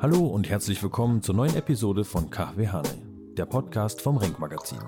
Hallo 0.00 0.26
und 0.26 0.48
herzlich 0.48 0.82
willkommen 0.82 1.20
zur 1.20 1.34
neuen 1.34 1.54
Episode 1.54 2.04
von 2.04 2.30
Kahwe 2.30 2.72
Hane, 2.72 2.88
der 3.36 3.44
Podcast 3.44 4.00
vom 4.00 4.16
Renk 4.16 4.38
Magazin. 4.38 4.78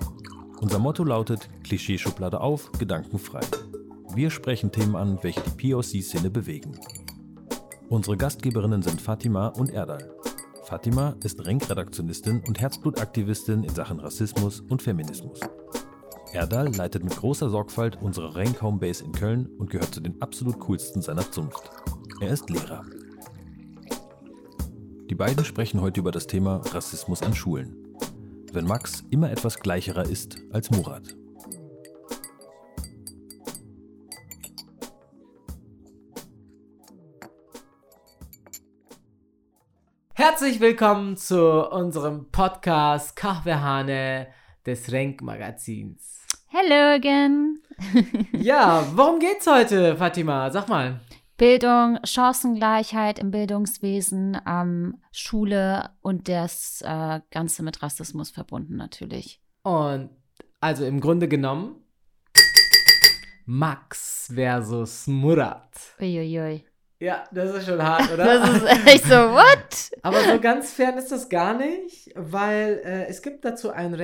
Unser 0.61 0.79
Motto 0.79 1.04
lautet 1.04 1.51
Klischeeschublade 1.64 2.40
auf, 2.40 2.72
Gedanken 2.72 3.18
frei. 3.18 3.43
Wir 4.14 4.30
sprechen 4.30 4.72
Themen 4.72 4.96
an, 4.96 5.18
welche 5.21 5.43
die 5.43 5.73
POC-Szene 5.73 6.30
bewegen. 6.30 6.79
Unsere 7.91 8.16
Gastgeberinnen 8.16 8.80
sind 8.80 9.02
Fatima 9.02 9.48
und 9.48 9.71
Erdal. 9.71 10.14
Fatima 10.64 11.14
ist 11.23 11.45
Renk-Redaktionistin 11.45 12.43
und 12.48 12.59
Herzblutaktivistin 12.59 13.64
in 13.64 13.75
Sachen 13.75 14.00
Rassismus 14.00 14.61
und 14.61 14.80
Feminismus. 14.80 15.41
Erdal 16.35 16.75
leitet 16.75 17.05
mit 17.05 17.14
großer 17.16 17.48
Sorgfalt 17.48 17.96
unsere 18.03 18.35
Renk 18.35 18.61
Homebase 18.61 19.04
in 19.04 19.13
Köln 19.13 19.46
und 19.57 19.71
gehört 19.71 19.95
zu 19.95 20.00
den 20.00 20.21
absolut 20.21 20.58
coolsten 20.58 21.00
seiner 21.00 21.31
Zunft. 21.31 21.71
Er 22.21 22.31
ist 22.31 22.50
Lehrer. 22.50 22.85
Die 25.08 25.14
beiden 25.14 25.44
sprechen 25.44 25.81
heute 25.81 26.00
über 26.00 26.11
das 26.11 26.27
Thema 26.27 26.57
Rassismus 26.72 27.22
an 27.22 27.36
Schulen. 27.36 27.96
Wenn 28.53 28.67
Max 28.67 29.05
immer 29.11 29.31
etwas 29.31 29.61
gleicherer 29.61 30.07
ist 30.11 30.39
als 30.50 30.72
Murat. 30.72 31.14
Herzlich 40.14 40.58
willkommen 40.58 41.16
zu 41.16 41.70
unserem 41.70 42.28
Podcast 42.33 43.14
Kahvehane 43.14 44.27
des 44.66 44.91
Renk 44.91 45.22
Magazins. 45.22 46.23
Hello 46.56 46.94
again. 46.94 47.58
Ja, 48.33 48.86
worum 48.94 49.19
geht's 49.19 49.44
heute, 49.48 49.97
Fatima? 49.97 50.53
Sag 50.53 50.69
mal. 50.69 51.00
Bildung, 51.36 51.98
Chancengleichheit 52.05 53.19
im 53.19 53.33
Bildungswesen, 53.33 54.41
ähm, 54.47 55.02
Schule 55.10 55.91
und 56.00 56.28
das 56.28 56.80
äh, 56.86 57.19
Ganze 57.32 57.64
mit 57.64 57.82
Rassismus 57.82 58.30
verbunden 58.30 58.77
natürlich. 58.77 59.41
Und 59.64 60.10
also 60.60 60.84
im 60.84 61.00
Grunde 61.00 61.27
genommen 61.27 61.75
Max 63.47 64.30
versus 64.32 65.08
Murat. 65.08 65.72
Uiuiui. 66.00 66.64
Ja, 67.00 67.25
das 67.32 67.52
ist 67.56 67.66
schon 67.66 67.82
hart, 67.82 68.12
oder? 68.12 68.25
Das 68.25 68.62
ist 68.62 68.86
echt 68.86 69.05
so, 69.06 69.16
what? 69.16 69.91
Aber 70.02 70.22
so 70.22 70.38
ganz 70.38 70.72
fern 70.72 70.97
ist 70.98 71.10
das 71.10 71.28
gar 71.28 71.55
nicht, 71.55 72.12
weil 72.14 72.80
äh, 72.84 73.06
es 73.06 73.22
gibt 73.22 73.44
dazu 73.44 73.70
einen 73.70 73.94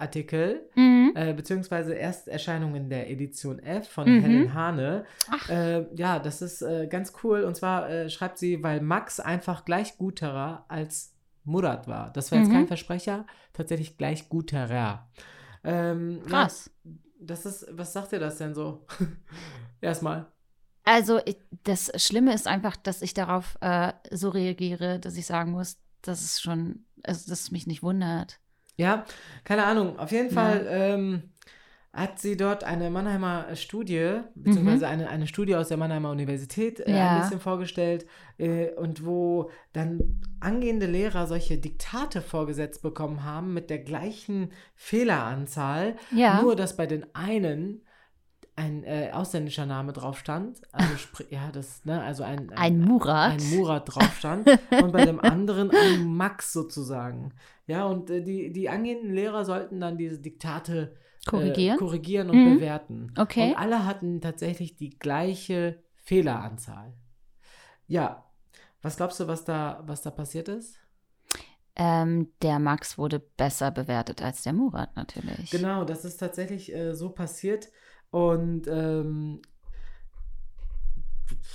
Rank-Artikel, 0.00 0.68
Mhm. 0.74 1.12
äh, 1.14 1.32
beziehungsweise 1.34 1.94
Ersterscheinung 1.96 2.74
in 2.74 2.88
der 2.88 3.10
Edition 3.10 3.58
F 3.60 3.88
von 3.88 4.08
Mhm. 4.08 4.20
Helen 4.22 4.54
Hane. 4.54 5.04
Äh, 5.48 5.82
ja, 5.94 6.18
das 6.18 6.42
ist 6.42 6.62
äh, 6.62 6.86
ganz 6.88 7.12
cool. 7.22 7.42
Und 7.44 7.56
zwar 7.56 7.88
äh, 7.88 8.08
schreibt 8.10 8.38
sie, 8.38 8.62
weil 8.62 8.80
Max 8.80 9.20
einfach 9.20 9.64
gleich 9.64 9.98
guterer 9.98 10.64
als 10.68 11.12
Murat 11.44 11.86
war. 11.88 12.12
Das 12.12 12.30
war 12.32 12.38
jetzt 12.38 12.48
Mhm. 12.48 12.52
kein 12.54 12.66
Versprecher, 12.68 13.26
tatsächlich 13.52 13.98
gleich 13.98 14.28
guterer. 14.28 15.08
Ähm, 15.64 16.22
Krass. 16.26 16.70
Ja, 16.84 16.90
das 17.20 17.46
ist, 17.46 17.66
was 17.72 17.92
sagt 17.92 18.12
ihr 18.12 18.18
das 18.20 18.38
denn 18.38 18.54
so? 18.54 18.86
Erstmal. 19.80 20.26
Also 20.84 21.20
ich, 21.26 21.36
das 21.64 21.92
Schlimme 22.02 22.34
ist 22.34 22.46
einfach, 22.46 22.76
dass 22.76 23.02
ich 23.02 23.12
darauf 23.14 23.56
äh, 23.60 23.92
so 24.10 24.30
reagiere, 24.30 24.98
dass 24.98 25.16
ich 25.16 25.26
sagen 25.26 25.52
muss, 25.52 25.78
dass 26.02 26.22
es 26.22 26.40
schon, 26.40 26.86
also 27.02 27.28
dass 27.30 27.40
es 27.42 27.50
mich 27.50 27.66
nicht 27.66 27.82
wundert. 27.82 28.39
Ja, 28.80 29.04
keine 29.44 29.64
Ahnung. 29.64 29.98
Auf 29.98 30.10
jeden. 30.12 30.30
Fall 30.30 30.66
ähm, 30.68 31.22
hat 31.92 32.20
sie 32.20 32.36
dort 32.36 32.62
eine 32.62 32.88
Mannheimer 32.88 33.46
Studie, 33.56 34.20
beziehungsweise 34.36 34.86
eine, 34.86 35.08
eine 35.08 35.26
Studie 35.26 35.56
aus 35.56 35.66
der 35.68 35.76
Mannheimer 35.76 36.10
Universität 36.12 36.78
äh, 36.80 36.88
Mhm. 36.90 36.96
Ja. 36.96 37.14
ein 37.16 37.20
bisschen 37.22 37.40
vorgestellt 37.40 38.06
äh, 38.38 38.70
und 38.74 39.04
wo 39.04 39.50
dann 39.72 40.20
angehende 40.38 40.86
Lehrer 40.86 41.26
solche 41.26 41.58
Diktate 41.58 42.22
vorgesetzt 42.22 42.82
bekommen 42.82 43.24
haben 43.24 43.52
mit 43.54 43.70
der 43.70 43.80
gleichen 43.80 44.52
Fehleranzahl, 44.76 45.96
Ja. 46.12 46.40
nur 46.42 46.54
dass 46.56 46.76
bei 46.76 46.86
den 46.86 47.06
einen 47.14 47.82
ein 48.56 48.84
äh, 48.84 49.10
ausländischer 49.12 49.64
Name 49.64 49.92
drauf 49.92 50.18
stand, 50.18 50.60
also 50.72 50.92
ja, 51.30 51.50
das, 51.50 51.84
ne, 51.86 52.02
also 52.02 52.22
ein, 52.24 52.50
Ein 52.54 52.80
Murat. 52.80 53.32
ein 53.32 53.50
Murat 53.56 53.84
drauf 53.94 54.16
stand 54.18 54.46
und 54.70 54.92
bei 54.92 55.06
dem 55.06 55.18
anderen 55.24 55.70
ein 55.70 56.04
Max 56.04 56.52
sozusagen. 56.52 57.32
Ja, 57.70 57.86
und 57.86 58.10
äh, 58.10 58.20
die, 58.20 58.50
die 58.50 58.68
angehenden 58.68 59.14
Lehrer 59.14 59.44
sollten 59.44 59.78
dann 59.78 59.96
diese 59.96 60.18
Diktate 60.18 60.96
Korrigieren? 61.24 61.76
äh, 61.76 61.78
korrigieren 61.78 62.28
und 62.30 62.44
Mhm. 62.44 62.56
bewerten. 62.56 63.12
Okay. 63.16 63.50
Und 63.52 63.58
alle 63.58 63.86
hatten 63.86 64.20
tatsächlich 64.20 64.74
die 64.74 64.98
gleiche 64.98 65.80
Fehleranzahl. 65.94 66.94
Ja, 67.86 68.28
was 68.82 68.96
glaubst 68.96 69.20
du, 69.20 69.28
was 69.28 69.44
da, 69.44 69.84
was 69.86 70.02
da 70.02 70.10
passiert 70.10 70.48
ist? 70.48 70.80
Ähm, 71.76 72.32
der 72.42 72.58
Max 72.58 72.98
wurde 72.98 73.20
besser 73.20 73.70
bewertet 73.70 74.20
als 74.20 74.42
der 74.42 74.52
Murat 74.52 74.96
natürlich. 74.96 75.52
Genau, 75.52 75.84
das 75.84 76.04
ist 76.04 76.16
tatsächlich 76.16 76.74
äh, 76.74 76.92
so 76.96 77.10
passiert. 77.10 77.68
Und 78.10 78.66
ähm, 78.66 79.42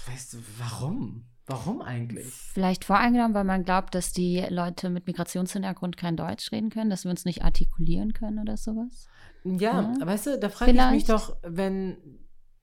weißt 0.07 0.35
du, 0.35 0.37
warum? 0.59 1.25
Warum 1.47 1.81
eigentlich? 1.81 2.25
Vielleicht 2.25 2.85
voreingenommen, 2.85 3.35
weil 3.35 3.43
man 3.43 3.63
glaubt, 3.65 3.93
dass 3.93 4.11
die 4.11 4.43
Leute 4.49 4.89
mit 4.89 5.05
Migrationshintergrund 5.05 5.95
kein 5.95 6.17
Deutsch 6.17 6.51
reden 6.51 6.71
können, 6.71 6.89
dass 6.89 7.03
wir 7.03 7.11
uns 7.11 7.23
nicht 7.25 7.43
artikulieren 7.43 8.13
können 8.13 8.39
oder 8.39 8.57
sowas. 8.57 9.07
Ja, 9.43 9.93
Ja, 9.99 10.05
weißt 10.07 10.25
du, 10.27 10.39
da 10.39 10.49
frage 10.49 10.71
ich 10.71 10.91
mich 10.91 11.05
doch, 11.05 11.37
wenn 11.43 11.97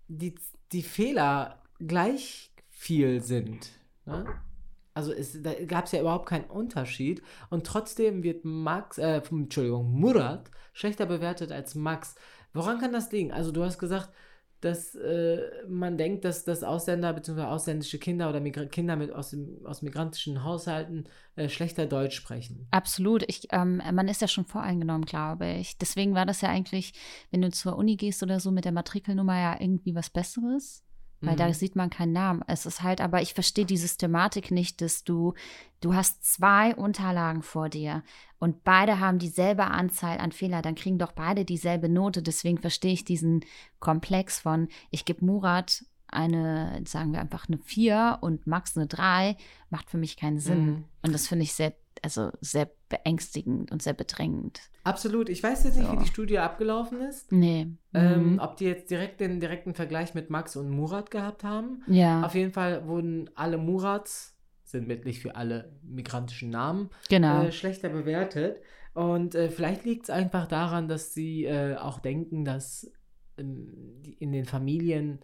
die, 0.09 0.35
die 0.73 0.83
Fehler 0.83 1.63
gleich 1.79 2.53
viel 2.69 3.21
sind. 3.21 3.71
Ne? 4.05 4.25
Also 4.95 5.13
es, 5.13 5.41
da 5.41 5.55
gab 5.65 5.87
es 5.87 5.93
ja 5.93 6.01
überhaupt 6.01 6.29
keinen 6.29 6.45
Unterschied 6.45 7.23
und 7.51 7.67
trotzdem 7.67 8.23
wird 8.23 8.45
Max, 8.45 8.99
äh, 8.99 9.23
Entschuldigung, 9.31 9.93
Murat 9.93 10.51
schlechter 10.73 11.07
bewertet 11.07 11.53
als 11.53 11.75
Max. 11.75 12.17
Woran 12.53 12.79
kann 12.79 12.93
das 12.93 13.11
liegen? 13.13 13.33
Also 13.33 13.53
du 13.53 13.63
hast 13.63 13.79
gesagt, 13.79 14.11
dass 14.65 14.95
äh, 14.95 15.41
man 15.69 15.99
denkt, 15.99 16.25
dass, 16.25 16.45
dass 16.45 16.63
Ausländer 16.63 17.13
bzw. 17.13 17.43
ausländische 17.43 17.99
Kinder 17.99 18.29
oder 18.29 18.41
Migra 18.41 18.65
Kinder 18.67 18.97
mit 18.97 19.13
aus, 19.13 19.31
dem, 19.31 19.65
aus 19.65 19.83
migrantischen 19.83 20.45
Haushalten 20.45 21.05
äh, 21.37 21.49
schlechter 21.49 21.87
Deutsch 21.87 22.17
sprechen. 22.17 22.69
Absolut. 22.71 23.25
Ich, 23.29 23.49
ähm, 23.51 23.83
man 23.93 24.09
ist 24.09 24.23
ja 24.23 24.29
schon 24.29 24.45
voreingenommen, 24.45 25.05
glaube 25.05 25.49
ich. 25.49 25.79
Deswegen 25.79 26.15
war 26.15 26.27
das 26.27 26.41
ja 26.41 26.49
eigentlich, 26.49 26.93
wenn 27.31 27.43
du 27.43 27.51
zur 27.51 27.77
Uni 27.77 27.97
gehst 27.97 28.23
oder 28.23 28.41
so 28.41 28.51
mit 28.51 28.65
der 28.65 28.73
Matrikelnummer 28.73 29.39
ja 29.39 29.61
irgendwie 29.61 29.95
was 29.95 30.11
Besseres. 30.11 30.85
Weil 31.25 31.37
da 31.37 31.47
Mhm. 31.47 31.53
sieht 31.53 31.77
man 31.77 31.89
keinen 31.89 32.13
Namen. 32.13 32.43
Es 32.47 32.67
ist 32.67 32.83
halt, 32.83 33.01
aber 33.01 33.23
ich 33.23 33.33
verstehe 33.33 33.65
die 33.65 33.77
Systematik 33.77 34.51
nicht, 34.51 34.81
dass 34.81 35.05
du, 35.05 35.35
du 35.81 35.95
hast 35.95 36.25
zwei 36.25 36.75
Unterlagen 36.75 37.43
vor 37.43 37.69
dir 37.69 38.03
und 38.39 38.65
beide 38.65 38.99
haben 38.99 39.19
dieselbe 39.19 39.65
Anzahl 39.65 40.19
an 40.19 40.33
Fehler, 40.33 40.63
dann 40.63 40.75
kriegen 40.75 40.99
doch 40.99 41.13
beide 41.13 41.45
dieselbe 41.45 41.89
Note. 41.89 42.23
Deswegen 42.23 42.59
verstehe 42.59 42.93
ich 42.93 43.05
diesen 43.05 43.45
Komplex 43.79 44.41
von, 44.41 44.69
ich 44.91 45.05
gebe 45.05 45.25
Murat 45.25 45.85
eine, 46.09 46.83
sagen 46.85 47.13
wir 47.13 47.21
einfach 47.21 47.49
eine 47.49 47.59
4 47.59 48.19
und 48.21 48.47
Max 48.47 48.77
eine 48.77 48.87
3, 48.87 49.37
macht 49.71 49.89
für 49.91 49.97
mich 49.97 50.17
keinen 50.17 50.39
Sinn. 50.41 50.67
Mhm. 50.67 50.85
Und 51.03 51.15
das 51.15 51.29
finde 51.29 51.45
ich 51.45 51.55
sehr, 51.55 51.73
also 52.03 52.31
sehr 52.41 52.69
beängstigend 52.89 53.71
und 53.73 53.83
sehr 53.83 53.93
bedrängend. 53.95 54.61
Absolut. 54.85 55.29
Ich 55.29 55.43
weiß 55.43 55.65
jetzt 55.65 55.79
nicht, 55.79 55.91
wie 55.93 55.97
die 55.97 56.07
Studie 56.07 56.39
abgelaufen 56.39 57.01
ist. 57.01 57.31
Nee. 57.33 57.69
Ähm, 57.95 58.33
Mhm. 58.35 58.39
ob 58.41 58.57
die 58.57 58.65
jetzt 58.65 58.91
direkt 58.91 59.21
den 59.21 59.39
direkten 59.41 59.75
Vergleich 59.75 60.15
mit 60.15 60.29
Max 60.31 60.57
und 60.57 60.71
Murat 60.71 61.11
gehabt 61.11 61.45
haben. 61.45 61.83
ja, 61.87 62.23
Auf 62.25 62.35
jeden 62.35 62.53
Fall 62.53 62.87
wurden 62.87 63.31
alle 63.35 63.59
Murats, 63.59 64.37
sinnbildlich 64.65 65.21
für 65.21 65.37
alle 65.37 65.73
migrantischen 65.83 66.51
Namen, 66.51 66.91
genau. 67.09 67.45
äh, 67.45 67.53
schlechter 67.53 67.89
bewertet. 67.91 68.57
Und 68.95 69.35
äh, 69.35 69.49
vielleicht 69.51 69.85
liegt 69.85 70.05
es 70.05 70.11
einfach 70.11 70.47
daran, 70.49 70.89
dass 70.89 71.15
sie 71.15 71.45
äh, 71.45 71.77
auch 71.77 71.99
denken, 72.01 72.45
dass 72.45 72.91
ähm, 73.39 74.03
in 74.19 74.33
den 74.33 74.45
Familien 74.45 75.21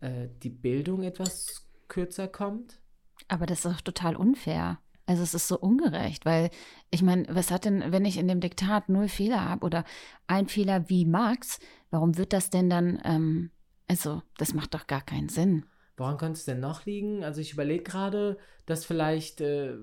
äh, 0.00 0.28
die 0.42 0.50
Bildung 0.50 1.02
etwas 1.02 1.66
kürzer 1.88 2.28
kommt. 2.28 2.80
Aber 3.28 3.46
das 3.46 3.64
ist 3.64 3.66
doch 3.66 3.80
total 3.80 4.16
unfair. 4.16 4.78
Also 5.10 5.24
es 5.24 5.34
ist 5.34 5.48
so 5.48 5.58
ungerecht, 5.58 6.24
weil 6.24 6.50
ich 6.92 7.02
meine, 7.02 7.26
was 7.30 7.50
hat 7.50 7.64
denn, 7.64 7.82
wenn 7.90 8.04
ich 8.04 8.16
in 8.16 8.28
dem 8.28 8.38
Diktat 8.38 8.88
null 8.88 9.08
Fehler 9.08 9.44
habe 9.44 9.66
oder 9.66 9.84
ein 10.28 10.46
Fehler 10.46 10.88
wie 10.88 11.04
Max, 11.04 11.58
warum 11.90 12.16
wird 12.16 12.32
das 12.32 12.50
denn 12.50 12.70
dann, 12.70 13.00
ähm, 13.02 13.50
also 13.88 14.22
das 14.38 14.54
macht 14.54 14.72
doch 14.72 14.86
gar 14.86 15.00
keinen 15.00 15.28
Sinn. 15.28 15.64
Woran 15.96 16.16
könnte 16.16 16.38
es 16.38 16.44
denn 16.44 16.60
noch 16.60 16.86
liegen? 16.86 17.24
Also 17.24 17.40
ich 17.40 17.52
überlege 17.52 17.82
gerade, 17.82 18.38
dass 18.66 18.84
vielleicht, 18.84 19.40
äh, 19.40 19.74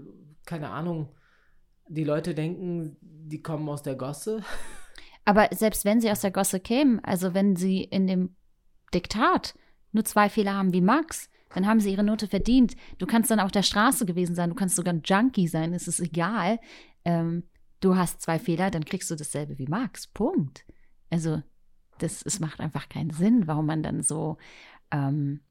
keine 0.45 0.69
Ahnung, 0.69 1.13
die 1.89 2.05
Leute 2.05 2.33
denken, 2.33 2.95
die 3.01 3.41
kommen 3.41 3.67
aus 3.67 3.83
der 3.83 3.95
Gosse. 3.95 4.45
Aber 5.25 5.49
selbst 5.51 5.83
wenn 5.83 5.99
sie 5.99 6.09
aus 6.09 6.21
der 6.21 6.31
Gosse 6.31 6.61
kämen, 6.61 7.03
also 7.03 7.33
wenn 7.33 7.57
sie 7.57 7.83
in 7.83 8.07
dem 8.07 8.37
Diktat 8.93 9.55
nur 9.91 10.05
zwei 10.05 10.29
Fehler 10.29 10.53
haben 10.53 10.71
wie 10.71 10.79
Max, 10.79 11.29
dann 11.53 11.65
haben 11.65 11.79
sie 11.79 11.91
ihre 11.91 12.03
Note 12.03 12.27
verdient. 12.27 12.75
Du 12.97 13.05
kannst 13.05 13.31
dann 13.31 13.39
auf 13.39 13.51
der 13.51 13.63
Straße 13.63 14.05
gewesen 14.05 14.35
sein, 14.35 14.49
du 14.49 14.55
kannst 14.55 14.75
sogar 14.75 14.93
ein 14.93 15.01
Junkie 15.03 15.47
sein, 15.47 15.73
es 15.73 15.87
ist 15.87 15.99
egal. 15.99 16.59
Ähm, 17.05 17.43
du 17.79 17.95
hast 17.95 18.21
zwei 18.21 18.39
Fehler, 18.39 18.71
dann 18.71 18.85
kriegst 18.85 19.09
du 19.09 19.15
dasselbe 19.15 19.57
wie 19.57 19.67
Max. 19.67 20.07
Punkt. 20.07 20.65
Also, 21.09 21.41
das, 21.99 22.21
es 22.23 22.39
macht 22.39 22.59
einfach 22.59 22.89
keinen 22.89 23.11
Sinn, 23.11 23.47
warum 23.47 23.65
man 23.65 23.81
dann 23.81 24.01
so 24.01 24.37
ähm, 24.91 25.41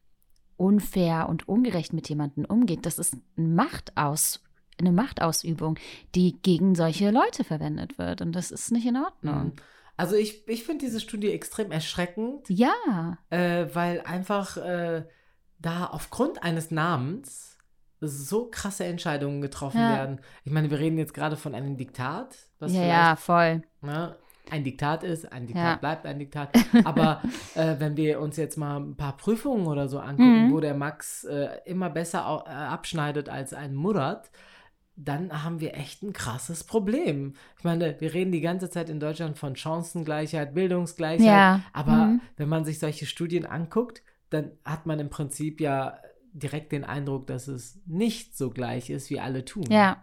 unfair 0.57 1.29
und 1.29 1.49
ungerecht 1.49 1.93
mit 1.93 2.09
jemandem 2.09 2.45
umgeht. 2.45 2.87
Das 2.87 2.99
ist 2.99 3.17
ein 3.37 3.55
Machtaus, 3.55 4.43
eine 4.79 4.93
Machtausübung, 4.93 5.79
die 6.15 6.37
gegen 6.43 6.75
solche 6.75 7.11
Leute 7.11 7.45
verwendet 7.45 7.99
wird. 7.99 8.21
Und 8.21 8.33
das 8.33 8.51
ist 8.51 8.71
nicht 8.71 8.87
in 8.87 8.97
Ordnung. 8.97 9.45
Mhm. 9.47 9.53
Also 9.97 10.15
ich, 10.15 10.47
ich 10.47 10.65
finde 10.65 10.85
diese 10.85 11.01
Studie 11.01 11.31
extrem 11.31 11.73
erschreckend, 11.73 12.49
Ja, 12.51 13.19
äh, 13.31 13.67
weil 13.73 14.03
einfach 14.03 14.59
äh, 14.59 15.05
da 15.67 15.87
aufgrund 15.87 16.43
eines 16.43 16.71
Namens 16.71 17.59
so 18.01 18.49
krasse 18.51 18.85
Entscheidungen 18.85 19.41
getroffen 19.41 19.81
Ja. 19.81 19.91
werden. 19.97 20.21
Ich 20.45 20.53
meine, 20.53 20.71
wir 20.71 20.79
reden 20.79 20.99
jetzt 20.99 21.15
gerade 21.15 21.37
von 21.37 21.55
einem 21.55 21.77
Diktat, 21.77 22.37
was 22.59 22.73
ja, 22.73 22.83
ja, 22.83 23.17
voll. 23.17 23.63
ne, 23.81 24.17
ein 24.51 24.63
Diktat 24.65 25.03
ist, 25.03 25.33
ein 25.33 25.47
Diktat 25.47 25.65
Ja. 25.65 25.77
bleibt 25.77 26.07
ein 26.07 26.19
Diktat. 26.19 26.51
Aber 26.85 27.23
äh, 27.55 27.77
wenn 27.79 27.97
wir 27.97 28.21
uns 28.21 28.37
jetzt 28.37 28.57
mal 28.59 28.77
ein 28.79 28.97
paar 28.97 29.17
Prüfungen 29.17 29.67
oder 29.67 29.89
so 29.89 29.99
angucken, 29.99 30.49
Mhm. 30.49 30.53
wo 30.53 30.61
der 30.61 30.75
Max 30.75 31.25
äh, 31.25 31.49
immer 31.65 31.91
besser 31.91 32.29
au- 32.29 32.45
äh, 32.47 32.51
abschneidet 32.51 33.29
als 33.29 33.53
ein 33.55 33.75
Murat, 33.75 34.31
dann 34.95 35.43
haben 35.43 35.61
wir 35.61 35.75
echt 35.75 36.03
ein 36.03 36.13
krasses 36.13 36.65
Problem. 36.65 37.35
Ich 37.59 37.65
meine, 37.65 38.01
wir 38.01 38.15
reden 38.15 38.31
die 38.33 38.41
ganze 38.41 38.71
Zeit 38.71 38.89
in 38.89 39.01
Deutschland 39.01 39.37
von 39.37 39.57
Chancengleichheit, 39.57 40.55
Bildungsgleichheit, 40.55 41.27
Ja. 41.27 41.61
aber 41.73 41.93
Mhm. 42.07 42.21
wenn 42.37 42.49
man 42.49 42.65
sich 42.65 42.79
solche 42.79 43.07
Studien 43.07 43.45
anguckt, 43.47 44.03
dann 44.37 44.53
hat 44.65 44.87
man 44.87 45.01
im 45.01 45.11
Prinzip 45.11 45.61
ja 45.61 45.99
direkt 46.33 46.73
den 46.73 46.85
Eindruck, 46.85 47.27
dass 47.27 47.49
es 47.49 47.81
nicht 47.87 48.37
so 48.37 48.51
gleich 48.51 48.91
ist, 48.91 49.11
wie 49.11 49.21
alle 49.21 49.45
tun. 49.45 49.67
Ja, 49.71 50.03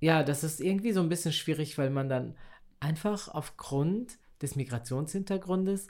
Ja, 0.00 0.22
das 0.22 0.44
ist 0.44 0.60
irgendwie 0.60 0.92
so 0.92 1.00
ein 1.00 1.08
bisschen 1.08 1.32
schwierig, 1.32 1.78
weil 1.78 1.90
man 1.90 2.08
dann 2.08 2.36
einfach 2.80 3.28
aufgrund 3.28 4.18
des 4.42 4.56
Migrationshintergrundes 4.56 5.86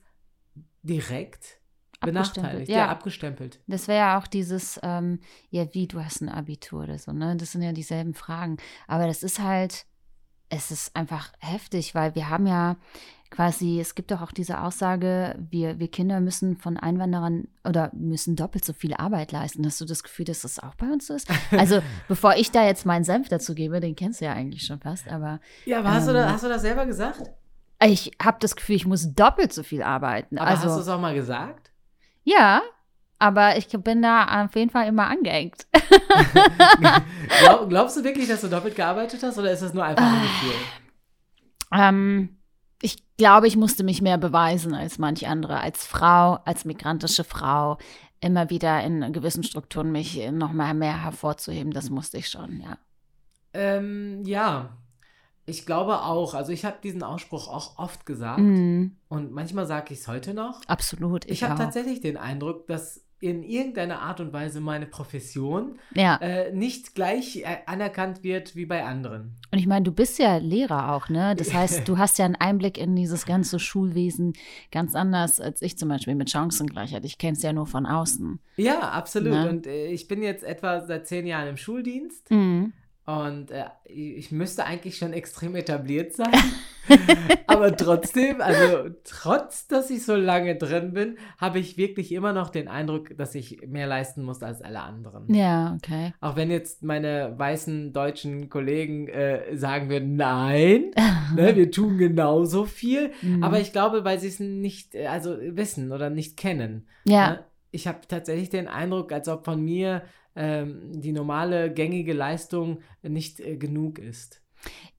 direkt 0.83 1.59
benachteiligt, 2.01 2.71
ja. 2.71 2.79
ja, 2.79 2.89
abgestempelt. 2.89 3.61
das 3.67 3.89
wäre 3.89 3.99
ja 3.99 4.19
auch 4.19 4.27
dieses, 4.27 4.79
ähm, 4.83 5.21
ja, 5.51 5.73
wie, 5.73 5.89
du 5.89 6.05
hast 6.05 6.21
ein 6.21 6.29
Abitur 6.29 6.85
oder 6.85 6.99
so, 6.99 7.13
ne? 7.13 7.37
Das 7.37 7.53
sind 7.53 7.63
ja 7.63 7.73
dieselben 7.73 8.15
Fragen. 8.15 8.59
Aber 8.87 9.07
das 9.07 9.23
ist 9.23 9.39
halt, 9.39 9.87
es 10.49 10.71
ist 10.71 10.95
einfach 10.95 11.33
heftig, 11.39 11.95
weil 11.95 12.15
wir 12.15 12.29
haben 12.29 12.47
ja 12.47 12.77
quasi, 13.35 13.81
es 13.81 13.97
gibt 13.97 14.13
doch 14.13 14.23
auch 14.23 14.31
diese 14.31 14.61
Aussage, 14.61 15.35
wir, 15.51 15.81
wir 15.81 15.89
Kinder 15.89 16.21
müssen 16.21 16.57
von 16.57 16.77
Einwanderern 16.77 17.49
oder 17.65 17.91
müssen 17.93 18.37
doppelt 18.37 18.65
so 18.65 18.73
viel 18.73 18.95
Arbeit 18.95 19.33
leisten. 19.33 19.67
Hast 19.67 19.81
du 19.81 19.85
das 19.85 20.05
Gefühl, 20.05 20.25
dass 20.25 20.43
das 20.43 20.61
auch 20.61 20.77
bei 20.77 20.87
uns 20.87 21.09
so 21.09 21.15
ist? 21.15 21.29
Also, 21.51 21.83
bevor 22.07 22.37
ich 22.37 22.53
da 22.53 22.65
jetzt 22.65 22.87
meinen 22.87 23.03
Senf 23.05 23.29
dazu 23.29 23.55
gebe, 23.55 23.81
den 23.81 23.97
kennst 23.97 24.21
du 24.21 24.27
ja 24.27 24.33
eigentlich 24.33 24.65
schon 24.65 24.79
fast, 24.79 25.09
aber 25.09 25.41
Ja, 25.65 25.81
aber 25.81 25.93
hast, 25.93 26.07
du 26.07 26.13
Ähm, 26.13 26.17
da, 26.17 26.33
hast 26.33 26.45
du 26.45 26.49
das 26.49 26.63
selber 26.63 26.87
gesagt? 26.87 27.33
ich 27.83 28.13
habe 28.23 28.39
das 28.41 28.55
Gefühl, 28.55 28.77
ich 28.77 28.87
muss 28.87 29.13
doppelt 29.15 29.53
so 29.53 29.65
viel 29.65 29.83
arbeiten. 29.83 30.39
Aber 30.39 30.51
also, 30.51 30.69
hast 30.69 30.77
du 30.77 30.81
es 30.83 30.89
auch 30.89 31.01
mal 31.01 31.15
gesagt? 31.15 31.73
ja, 32.23 32.63
aber 33.19 33.57
ich 33.57 33.69
bin 33.69 34.03
da 34.03 34.45
auf 34.45 34.55
jeden 34.55 34.71
Fall 34.71 34.87
immer 34.87 35.09
angehängt. 35.09 35.67
Glaub, 37.41 37.69
glaubst 37.69 37.97
du 37.97 38.05
wirklich, 38.05 38.29
dass 38.29 38.43
du 38.43 38.49
doppelt 38.49 38.77
gearbeitet 38.77 39.23
hast 39.23 39.39
oder 39.39 39.51
ist 39.51 39.63
das 39.63 39.73
nur 39.73 39.85
einfach 39.85 40.05
ein 40.05 40.23
Gefühl? 40.23 40.55
Ähm, 41.73 42.37
ich 42.85 42.97
glaube, 43.17 43.47
ich 43.49 43.57
musste 43.57 43.83
mich 43.83 44.03
mehr 44.03 44.19
beweisen 44.19 44.75
als 44.75 44.99
manch 44.99 45.27
andere, 45.27 45.59
als 45.61 45.87
Frau, 45.87 46.39
als 46.45 46.67
migrantische 46.67 47.25
Frau, 47.25 47.79
immer 48.21 48.51
wieder 48.51 48.85
in 48.85 49.11
gewissen 49.11 49.43
Strukturen 49.43 49.91
mich 49.91 50.21
noch 50.31 50.53
mal 50.53 50.75
mehr 50.75 51.03
hervorzuheben. 51.03 51.73
Das 51.73 51.89
musste 51.89 52.19
ich 52.19 52.29
schon, 52.29 52.61
ja. 52.61 52.77
Ähm, 53.55 54.23
ja, 54.27 54.77
ich 55.47 55.65
glaube 55.65 56.03
auch. 56.03 56.35
Also 56.35 56.53
ich 56.53 56.67
habe 56.67 56.77
diesen 56.83 57.03
Ausspruch 57.03 57.49
auch 57.49 57.79
oft 57.79 58.05
gesagt 58.05 58.39
Mhm, 58.41 58.97
und 59.09 59.33
manchmal 59.33 59.67
sage 59.67 59.95
ich 59.95 60.01
es 60.01 60.09
heute 60.09 60.35
noch. 60.35 60.61
absolut. 60.67 61.25
Ich, 61.25 61.33
Ich, 61.33 61.43
habe 61.43 61.57
tatsächlich 61.57 62.03
den 62.03 62.19
Eindruck, 62.19 62.67
dass 62.67 63.03
in 63.25 63.43
irgendeiner 63.43 64.01
Art 64.03 64.21
und 64.21 64.33
Weise 64.33 64.61
meine 64.61 64.87
Profession 64.87 65.79
Ja, 65.95 66.17
äh, 66.21 66.53
nicht 66.53 66.95
gleich 66.95 67.37
äh, 67.37 67.45
anerkannt 67.67 68.23
wird 68.23 68.55
wie 68.55 68.67
bei 68.67 68.85
anderen. 68.85 69.33
und 69.51 69.59
ich 69.59 69.67
meine, 69.67 69.83
du 69.85 69.93
bist 69.93 70.19
ja 70.19 70.37
Lehrer 70.37 70.93
auch, 70.93 71.09
ne? 71.09 71.35
Das 71.37 71.55
heißt, 71.55 71.89
du 71.89 71.97
hast 71.99 72.19
ja 72.19 72.27
einen 72.27 72.37
Einblick 72.37 72.77
in 72.79 72.95
dieses 72.95 73.25
ganze 73.27 73.59
Schulwesen 73.59 74.35
ganz 74.71 74.95
anders 74.95 75.41
als 75.41 75.63
ich 75.63 75.79
zum 75.79 75.89
Beispiel 75.89 76.15
mit 76.15 76.31
Chancengleichheit. 76.31 77.05
Ich 77.05 77.19
kenne 77.19 77.33
es 77.37 77.43
ja 77.43 77.53
nur 77.53 77.67
von 77.67 77.87
außen. 77.87 78.39
Ja, 78.57 78.81
absolut. 78.91 79.33
Ne? 79.33 79.49
Und 79.49 79.67
äh, 79.67 79.87
ich 79.87 80.07
bin 80.07 80.23
jetzt 80.23 80.45
etwa 80.45 80.81
seit 80.83 81.07
zehn 81.07 81.27
Jahren 81.27 81.49
im 81.49 81.57
Schuldienst 81.57 82.31
Mhm. 82.31 82.73
Und 83.07 83.51
äh, 83.51 83.65
ich 83.85 84.33
müsste 84.33 84.65
eigentlich 84.65 84.97
schon 84.97 85.13
extrem 85.13 85.55
etabliert 85.57 86.15
sein. 86.15 86.33
Aber 87.47 87.77
trotzdem, 87.77 88.41
also 88.41 88.91
trotz, 89.05 89.67
dass 89.69 89.91
ich 89.91 90.05
so 90.05 90.17
lange 90.17 90.57
drin 90.57 90.95
bin, 90.95 91.19
habe 91.39 91.59
ich 91.59 91.77
wirklich 91.77 92.13
immer 92.13 92.33
noch 92.33 92.49
den 92.49 92.67
Eindruck, 92.67 93.17
dass 93.17 93.35
ich 93.35 93.67
mehr 93.67 93.87
leisten 93.87 94.23
muss 94.23 94.43
als 94.43 94.63
alle 94.63 94.81
anderen. 94.81 95.33
Ja, 95.33 95.75
okay. 95.77 96.15
Auch 96.21 96.37
wenn 96.37 96.51
jetzt 96.51 96.83
meine 96.83 97.35
weißen 97.37 97.93
deutschen 97.93 98.49
Kollegen 98.49 99.09
äh, 99.09 99.55
sagen 99.55 99.91
würden, 99.91 100.17
nein, 100.17 100.91
ne, 101.37 101.57
wir 101.57 101.71
tun 101.71 101.99
genauso 101.99 102.65
viel. 102.65 103.13
Mhm. 103.21 103.45
Aber 103.45 103.61
ich 103.61 103.73
glaube, 103.73 104.05
weil 104.05 104.19
sie 104.19 104.29
es 104.29 104.41
nicht, 104.41 104.95
äh, 104.95 105.09
also 105.09 105.37
wissen 105.41 105.93
oder 105.93 106.09
nicht 106.09 106.39
kennen. 106.39 106.87
ja, 107.05 107.31
Ne? 107.31 107.45
Ich 107.75 107.89
habe 107.89 108.07
tatsächlich 108.07 108.51
den 108.51 108.69
Eindruck, 108.69 109.11
als 109.11 109.29
ob 109.29 109.45
von 109.45 109.63
mir 109.63 110.05
ähm, 110.37 111.01
die 111.01 111.13
normale 111.13 111.73
gängige 111.73 112.13
Leistung 112.13 112.81
nicht 113.03 113.41
äh, 113.41 113.57
genug 113.57 113.99
ist. 113.99 114.41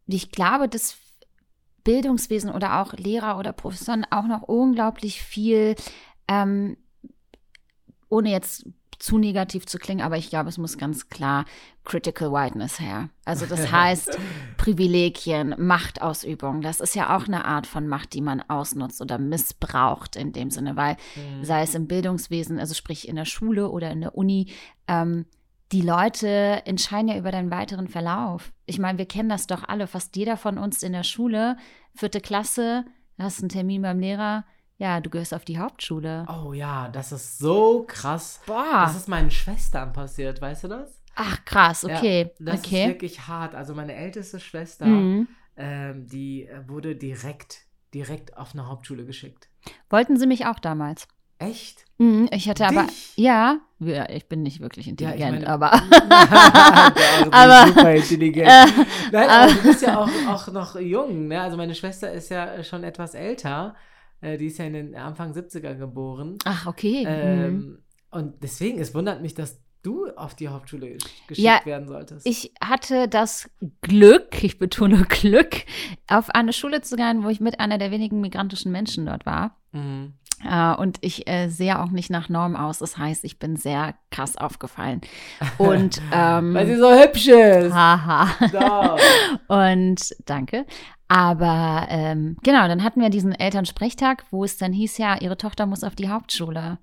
ich 0.07 0.31
glaube, 0.31 0.67
dass 0.67 0.97
Bildungswesen 1.85 2.51
oder 2.51 2.81
auch 2.81 2.93
Lehrer 2.93 3.39
oder 3.39 3.53
Professoren 3.53 4.05
auch 4.09 4.25
noch 4.25 4.41
unglaublich 4.41 5.21
viel, 5.21 5.75
ähm, 6.27 6.77
ohne 8.09 8.31
jetzt 8.31 8.65
zu 8.99 9.17
negativ 9.17 9.65
zu 9.65 9.77
klingen, 9.77 10.01
aber 10.01 10.17
ich 10.17 10.29
glaube, 10.29 10.49
es 10.49 10.57
muss 10.57 10.77
ganz 10.77 11.09
klar 11.09 11.45
Critical 11.83 12.31
Whiteness 12.31 12.79
her. 12.79 13.09
Also 13.25 13.45
das 13.45 13.71
heißt 13.71 14.17
Privilegien, 14.57 15.55
Machtausübung. 15.57 16.61
Das 16.61 16.79
ist 16.79 16.95
ja 16.95 17.15
auch 17.15 17.27
eine 17.27 17.45
Art 17.45 17.67
von 17.67 17.87
Macht, 17.87 18.13
die 18.13 18.21
man 18.21 18.41
ausnutzt 18.41 19.01
oder 19.01 19.17
missbraucht 19.17 20.15
in 20.15 20.33
dem 20.33 20.49
Sinne, 20.49 20.75
weil 20.75 20.97
sei 21.41 21.61
es 21.61 21.75
im 21.75 21.87
Bildungswesen, 21.87 22.59
also 22.59 22.73
sprich 22.73 23.07
in 23.07 23.15
der 23.15 23.25
Schule 23.25 23.69
oder 23.69 23.91
in 23.91 24.01
der 24.01 24.15
Uni, 24.15 24.51
ähm, 24.87 25.25
die 25.71 25.81
Leute 25.81 26.61
entscheiden 26.65 27.07
ja 27.07 27.17
über 27.17 27.31
deinen 27.31 27.51
weiteren 27.51 27.87
Verlauf. 27.87 28.53
Ich 28.65 28.79
meine, 28.79 28.97
wir 28.97 29.07
kennen 29.07 29.29
das 29.29 29.47
doch 29.47 29.63
alle, 29.63 29.87
fast 29.87 30.15
jeder 30.15 30.37
von 30.37 30.57
uns 30.57 30.83
in 30.83 30.93
der 30.93 31.03
Schule, 31.03 31.57
vierte 31.95 32.21
Klasse, 32.21 32.85
hast 33.17 33.39
einen 33.39 33.49
Termin 33.49 33.81
beim 33.81 33.99
Lehrer, 33.99 34.45
ja, 34.77 34.99
du 34.99 35.09
gehörst 35.09 35.33
auf 35.33 35.45
die 35.45 35.57
Hauptschule. 35.57 36.25
Oh 36.29 36.53
ja, 36.53 36.89
das 36.89 37.11
ist 37.11 37.37
so 37.39 37.85
krass. 37.87 38.41
Boah, 38.45 38.81
Das 38.85 38.95
ist 38.95 39.07
meinen 39.07 39.31
Schwestern 39.31 39.93
passiert, 39.93 40.41
weißt 40.41 40.65
du 40.65 40.67
das? 40.69 41.01
ach 41.17 41.45
krass, 41.45 41.85
okay, 41.85 42.23
Ja, 42.23 42.45
das 42.45 42.55
ist 42.61 42.65
okay. 42.65 42.87
wirklich 42.89 43.27
hart. 43.27 43.55
Also 43.55 43.73
meine 43.73 43.95
älteste 43.95 44.37
Schwester, 44.39 44.85
Mhm. 44.85 45.27
ähm, 45.55 46.07
die 46.07 46.43
äh, 46.45 46.67
wurde 46.67 46.95
direkt, 46.97 47.59
direkt 47.93 48.35
auf 48.35 48.51
eine 48.53 48.67
Hauptschule 48.67 49.05
geschickt. 49.05 49.47
Wollten 49.89 50.17
sie 50.17 50.27
mich 50.27 50.45
auch 50.45 50.59
damals. 50.59 51.07
Echt? 51.39 51.85
Mhm, 51.99 52.27
ich 52.31 52.49
hatte 52.49 52.65
aber, 52.67 52.83
Dich? 52.83 53.13
ja, 53.15 53.59
ja, 53.79 54.09
ich 54.09 54.27
bin 54.27 54.43
nicht 54.43 54.59
wirklich 54.59 54.85
Ja, 54.87 54.93
ich 54.93 55.01
intelligent, 55.01 55.31
meine- 55.41 55.47
aber, 55.49 55.73
aber 56.53 57.33
Aber- 57.33 57.67
super 57.67 57.91
intelligent. 57.95 58.47
Äh, 58.47 58.65
Nein, 59.11 59.29
aber 59.29 59.51
du 59.53 59.61
bist 59.63 59.81
ja 59.81 59.99
auch, 59.99 60.09
auch 60.27 60.47
noch 60.51 60.75
jung. 60.79 61.27
Ne? 61.27 61.41
Also 61.41 61.57
meine 61.57 61.75
Schwester 61.75 62.11
ist 62.11 62.29
ja 62.29 62.63
schon 62.63 62.83
etwas 62.83 63.13
älter. 63.15 63.75
Äh, 64.25 64.37
die 64.37 64.47
ist 64.47 64.57
ja 64.57 64.65
in 64.65 64.73
den 64.73 64.95
Anfang 64.95 65.31
70er 65.33 65.75
geboren. 65.75 66.37
ach, 66.45 66.65
okay. 66.67 67.01
mhm. 67.01 67.07
Ähm, 67.09 67.79
und 68.11 68.41
deswegen, 68.43 68.79
es 68.79 68.93
wundert 68.95 69.21
mich, 69.21 69.33
dass 69.33 69.59
du 69.83 70.07
auf 70.15 70.33
die 70.35 70.47
Hauptschule 70.47 70.87
gesch- 70.87 71.27
geschickt 71.27 71.45
Ja, 71.45 71.59
werden 71.65 71.87
solltest. 71.87 72.25
Ich 72.25 72.53
hatte 72.63 73.07
das 73.07 73.49
Glück, 73.81 74.43
ich 74.43 74.57
betone 74.57 75.03
Glück, 75.09 75.57
auf 76.07 76.29
eine 76.31 76.53
Schule 76.53 76.81
zu 76.81 76.95
gehen, 76.95 77.23
wo 77.23 77.29
ich 77.29 77.39
mit 77.39 77.59
einer 77.59 77.77
der 77.77 77.91
wenigen 77.91 78.19
migrantischen 78.21 78.71
Menschen 78.71 79.05
dort 79.05 79.25
war. 79.27 79.57
Mhm. 79.73 80.13
Äh, 80.43 80.75
und 80.75 80.97
ich 81.01 81.27
äh, 81.27 81.47
sehe 81.49 81.79
auch 81.81 81.89
nicht 81.91 82.09
nach 82.09 82.29
Norm 82.29 82.55
aus. 82.55 82.79
Das 82.79 82.97
heißt, 82.97 83.23
ich 83.23 83.39
bin 83.39 83.55
sehr 83.55 83.95
krass 84.11 84.37
aufgefallen. 84.37 85.01
Und 85.57 86.01
ähm, 86.11 86.53
Weil 86.53 86.67
sie 86.67 86.77
so 86.77 86.91
hübsch 86.91 87.27
ist. 87.27 87.73
haha. 87.73 88.97
Und 89.47 90.15
danke. 90.25 90.65
Aber 91.07 91.85
ähm, 91.89 92.37
genau, 92.43 92.67
dann 92.67 92.83
hatten 92.83 93.01
wir 93.01 93.09
diesen 93.09 93.31
Elternsprechtag, 93.31 94.25
wo 94.31 94.43
es 94.43 94.57
dann 94.57 94.73
hieß, 94.73 94.97
ja, 94.97 95.17
ihre 95.21 95.37
Tochter 95.37 95.65
muss 95.65 95.83
auf 95.83 95.95
die 95.95 96.09
Hauptschule. 96.09 96.79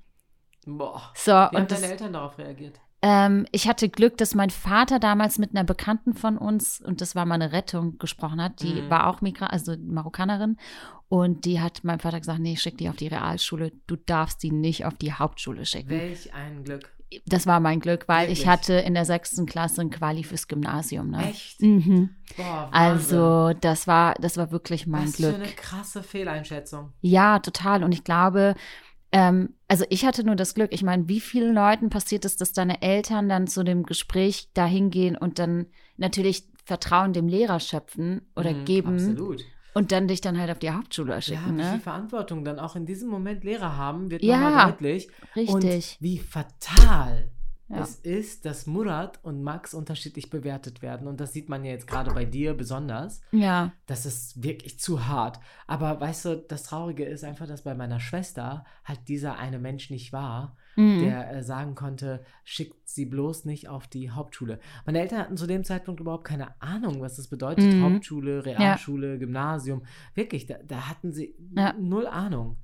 Boah. 0.65 1.11
So, 1.15 1.33
Wie 1.33 1.35
haben 1.35 1.57
und 1.57 1.71
das, 1.71 1.81
deine 1.81 1.93
Eltern 1.93 2.13
darauf 2.13 2.39
reagiert? 2.39 2.81
Ähm, 3.03 3.47
ich 3.53 3.67
hatte 3.69 3.89
Glück, 3.89 4.17
dass 4.17 4.35
mein 4.35 4.51
Vater 4.51 4.99
damals 5.01 5.39
mit 5.39 5.51
einer 5.51 5.65
Bekannten 5.65 6.15
von 6.15 6.39
uns, 6.39 6.81
und 6.81 7.01
das 7.01 7.15
war 7.17 7.27
meine 7.27 7.53
Rettung, 7.53 7.99
gesprochen 7.99 8.41
hat. 8.41 8.63
Die 8.63 8.83
Mhm. 8.83 8.91
war 8.91 9.09
auch 9.09 9.21
Migra 9.21 9.47
also 9.47 9.75
Marokkanerin. 9.77 10.57
Und 11.09 11.45
die 11.45 11.61
hat 11.61 11.85
meinem 11.85 11.99
Vater 11.99 12.19
gesagt, 12.21 12.39
nee, 12.41 12.57
schick 12.57 12.79
die 12.79 12.89
auf 12.89 12.97
die 12.97 13.09
Realschule. 13.09 13.73
Du 13.87 13.97
darfst 13.97 14.43
die 14.43 14.51
nicht 14.51 14.87
auf 14.87 14.95
die 14.95 15.13
Hauptschule 15.13 15.67
schicken. 15.67 15.91
Welch 15.91 16.33
ein 16.33 16.65
Glück. 16.65 16.89
das 17.27 17.47
war 17.47 17.61
mein 17.61 17.81
Glück, 17.81 18.09
weil 18.09 18.31
ich 18.31 18.39
Wirklich? 18.39 18.47
hatte 18.49 18.73
in 18.75 18.95
der 18.95 19.05
sechsten 19.05 19.45
Klasse 19.45 19.83
ein 19.83 19.91
Quali 19.91 20.25
fürs 20.25 20.49
Gymnasium. 20.49 21.11
Ne? 21.11 21.29
Echt? 21.29 21.61
Mhm. 21.61 22.09
Boah. 22.39 22.71
Also 22.73 23.53
das 23.61 23.87
war, 23.87 24.15
das 24.15 24.39
war 24.39 24.51
wirklich 24.51 24.87
mein 24.87 25.09
Was 25.09 25.17
Glück. 25.17 25.35
für 25.35 25.43
eine 25.43 25.53
krasse 25.53 26.03
Fehleinschätzung. 26.03 26.95
Ja, 27.03 27.41
total. 27.41 27.85
Und 27.85 27.93
ich 27.93 28.05
glaube, 28.05 28.55
ähm, 29.13 29.55
also 29.69 29.85
ich 29.91 30.05
hatte 30.05 30.25
nur 30.25 30.37
das 30.37 30.55
Glück. 30.55 30.73
Ich 30.73 30.83
meine, 30.83 31.09
wie 31.09 31.21
vielen 31.21 31.55
Leuten 31.55 31.91
passiert 31.91 32.25
es, 32.25 32.37
dass 32.37 32.53
deine 32.53 32.83
Eltern 32.83 33.29
dann 33.29 33.47
zu 33.47 33.63
dem 33.63 33.85
Gespräch 33.85 34.49
da 34.55 34.67
hingehen 34.67 35.17
und 35.17 35.39
dann 35.39 35.67
natürlich 35.97 36.45
Vertrauen 36.65 37.13
dem 37.13 37.29
Lehrer 37.29 37.61
schöpfen 37.61 38.23
oder 38.37 38.53
Mhm, 38.53 38.65
geben 38.65 38.95
Absolut. 39.11 39.45
und 39.75 39.91
dann 39.93 40.07
dich 40.09 40.21
dann 40.21 40.39
halt 40.39 40.51
auf 40.51 40.59
die 40.61 40.71
Hauptschule 40.71 41.13
Ja, 41.13 41.21
schicken, 41.21 41.59
wie 41.59 41.63
viel 41.63 41.73
ne? 41.75 41.81
Verantwortung 41.81 42.45
dann 42.45 42.59
auch 42.59 42.77
in 42.77 42.87
diesem 42.87 43.09
Moment 43.11 43.43
Lehrer 43.45 43.77
haben, 43.77 44.11
wird 44.11 44.23
Ja, 44.23 44.39
nochmal 44.41 44.73
deutlich. 44.73 45.09
Richtig. 45.35 45.55
Und 45.55 46.03
wie 46.03 46.19
fatal 46.19 47.32
Ja. 47.73 47.83
es 47.83 47.97
ist, 47.97 48.45
dass 48.45 48.67
Murat 48.67 49.19
und 49.23 49.43
Max 49.43 49.75
unterschiedlich 49.75 50.31
bewertet 50.31 50.83
werden. 50.83 51.07
Und 51.09 51.21
das 51.21 51.33
sieht 51.33 51.49
man 51.49 51.65
ja 51.65 51.73
jetzt 51.73 51.87
gerade 51.87 52.13
bei 52.13 52.25
dir 52.25 52.55
besonders. 52.55 53.21
Ja. 53.33 53.73
Das 53.87 54.07
ist 54.07 54.43
wirklich 54.43 54.79
zu 54.79 55.07
hart. 55.07 55.41
Aber 55.67 56.01
weißt 56.01 56.25
du, 56.27 56.37
das 56.37 56.65
Traurige 56.65 57.05
ist 57.05 57.25
einfach, 57.25 57.47
dass 57.47 57.63
bei 57.63 57.75
meiner 57.75 58.01
Schwester 58.01 58.65
halt 58.85 59.01
dieser 59.09 59.39
eine 59.39 59.59
Mensch 59.59 59.91
nicht 59.91 60.13
war, 60.13 60.57
Mhm. 60.75 61.01
der 61.01 61.31
äh, 61.35 61.43
sagen 61.43 61.75
konnte, 61.75 62.25
schickt 62.45 62.89
sie 62.89 63.05
bloß 63.05 63.45
nicht 63.45 63.69
auf 63.69 63.89
die 63.89 64.11
Hauptschule. 64.11 64.59
Meine 64.87 65.01
Eltern 65.01 65.19
hatten 65.19 65.37
zu 65.37 65.47
dem 65.47 65.65
Zeitpunkt 65.65 66.01
überhaupt 66.01 66.25
keine 66.25 66.61
Ahnung, 66.63 67.03
was 67.03 67.17
das 67.17 67.29
bedeutet. 67.29 67.75
Mhm. 67.75 67.83
Hauptschule, 67.83 68.47
Realschule, 68.47 69.19
Gymnasium. 69.19 69.83
Wirklich, 70.15 70.47
da, 70.47 70.55
da 70.67 70.89
hatten 70.89 71.13
sie 71.13 71.35
Ja. 71.55 71.75
null 71.79 72.07
Ahnung. 72.07 72.57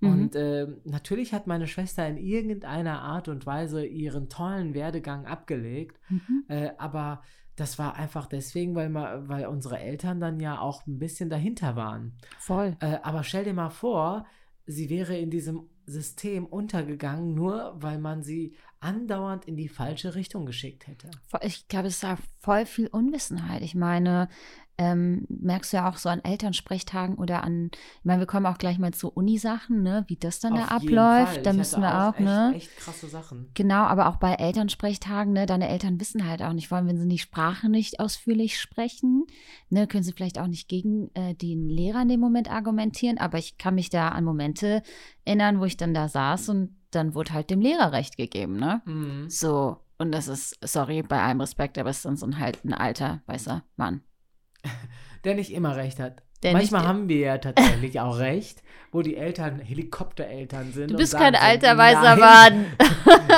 Mhm. 0.00 0.12
Und 0.12 0.36
äh, 0.36 0.66
natürlich 0.84 1.32
hat 1.32 1.46
meine 1.46 1.66
Schwester 1.66 2.06
in 2.06 2.16
irgendeiner 2.16 3.00
Art 3.00 3.28
und 3.28 3.46
Weise 3.46 3.84
ihren 3.84 4.28
tollen 4.28 4.74
Werdegang 4.74 5.26
abgelegt. 5.26 5.98
Mhm. 6.08 6.44
Äh, 6.48 6.70
aber 6.78 7.22
das 7.56 7.78
war 7.78 7.96
einfach 7.96 8.26
deswegen, 8.26 8.74
weil, 8.74 8.90
ma, 8.90 9.22
weil 9.26 9.46
unsere 9.46 9.78
Eltern 9.78 10.20
dann 10.20 10.40
ja 10.40 10.60
auch 10.60 10.86
ein 10.86 10.98
bisschen 10.98 11.30
dahinter 11.30 11.74
waren. 11.74 12.12
Voll. 12.38 12.76
Äh, 12.80 12.98
aber 13.02 13.24
stell 13.24 13.44
dir 13.44 13.54
mal 13.54 13.70
vor, 13.70 14.26
sie 14.66 14.90
wäre 14.90 15.16
in 15.16 15.30
diesem 15.30 15.68
System 15.86 16.44
untergegangen, 16.44 17.34
nur 17.34 17.76
weil 17.76 17.98
man 17.98 18.22
sie 18.22 18.54
andauernd 18.80 19.46
in 19.46 19.56
die 19.56 19.68
falsche 19.68 20.14
Richtung 20.14 20.44
geschickt 20.44 20.86
hätte. 20.86 21.10
Ich 21.40 21.68
glaube, 21.68 21.88
es 21.88 21.94
ist 21.94 22.02
da 22.02 22.18
voll 22.40 22.66
viel 22.66 22.88
Unwissenheit. 22.88 23.62
Ich 23.62 23.74
meine, 23.74 24.28
ähm, 24.78 25.26
merkst 25.28 25.72
du 25.72 25.78
ja 25.78 25.88
auch 25.88 25.96
so 25.96 26.08
an 26.08 26.22
Elternsprechtagen 26.22 27.16
oder 27.16 27.42
an, 27.44 27.70
ich 27.72 28.04
meine, 28.04 28.20
wir 28.20 28.26
kommen 28.26 28.46
auch 28.46 28.58
gleich 28.58 28.78
mal 28.78 28.92
zu 28.92 29.10
Unisachen, 29.10 29.82
ne, 29.82 30.04
wie 30.08 30.16
das 30.16 30.40
dann 30.40 30.54
da 30.54 30.66
Auf 30.66 30.82
jeden 30.82 30.98
abläuft. 30.98 31.46
Da 31.46 31.52
müssen 31.52 31.80
wir 31.80 32.08
auch, 32.08 32.14
echt, 32.14 32.20
ne? 32.20 32.52
Echt 32.54 32.76
krasse 32.76 33.08
Sachen. 33.08 33.50
Genau, 33.54 33.84
aber 33.84 34.08
auch 34.08 34.16
bei 34.16 34.34
Elternsprechtagen, 34.34 35.32
ne, 35.32 35.46
deine 35.46 35.68
Eltern 35.68 35.98
wissen 35.98 36.28
halt 36.28 36.42
auch 36.42 36.52
nicht, 36.52 36.68
vor 36.68 36.78
allem 36.78 36.88
wenn 36.88 36.98
sie 36.98 37.08
die 37.08 37.18
Sprache 37.18 37.68
nicht 37.68 38.00
ausführlich 38.00 38.60
sprechen, 38.60 39.26
ne, 39.70 39.86
können 39.86 40.02
sie 40.02 40.12
vielleicht 40.12 40.38
auch 40.38 40.46
nicht 40.46 40.68
gegen 40.68 41.10
äh, 41.14 41.34
den 41.34 41.68
Lehrer 41.68 42.02
in 42.02 42.08
dem 42.08 42.20
Moment 42.20 42.50
argumentieren, 42.50 43.18
aber 43.18 43.38
ich 43.38 43.56
kann 43.58 43.74
mich 43.76 43.88
da 43.88 44.08
an 44.10 44.24
Momente 44.24 44.82
erinnern, 45.24 45.60
wo 45.60 45.64
ich 45.64 45.76
dann 45.76 45.94
da 45.94 46.08
saß 46.08 46.50
und 46.50 46.76
dann 46.90 47.14
wurde 47.14 47.32
halt 47.32 47.50
dem 47.50 47.60
Lehrer 47.60 47.92
recht 47.92 48.16
gegeben, 48.16 48.58
ne? 48.58 48.82
Mhm. 48.84 49.28
So, 49.28 49.78
und 49.98 50.12
das 50.12 50.28
ist, 50.28 50.58
sorry, 50.62 51.02
bei 51.02 51.22
allem 51.22 51.40
Respekt, 51.40 51.78
aber 51.78 51.90
es 51.90 51.98
ist 51.98 52.04
dann 52.04 52.16
so 52.16 52.26
ein 52.26 52.38
halt 52.38 52.64
ein 52.64 52.74
alter, 52.74 53.22
weißer 53.26 53.64
Mann. 53.76 54.02
Der 55.24 55.34
nicht 55.34 55.52
immer 55.52 55.74
recht 55.76 55.98
hat. 55.98 56.22
Der 56.42 56.52
Manchmal 56.52 56.82
nicht- 56.82 56.88
haben 56.88 57.08
wir 57.08 57.18
ja 57.18 57.38
tatsächlich 57.38 57.98
auch 57.98 58.18
recht, 58.20 58.62
wo 58.92 59.02
die 59.02 59.16
Eltern 59.16 59.58
Helikoptereltern 59.58 60.72
sind. 60.72 60.90
Du 60.92 60.96
bist 60.96 61.16
kein 61.16 61.34
alter 61.34 61.76
weißer. 61.76 62.16
Mann. 62.16 62.66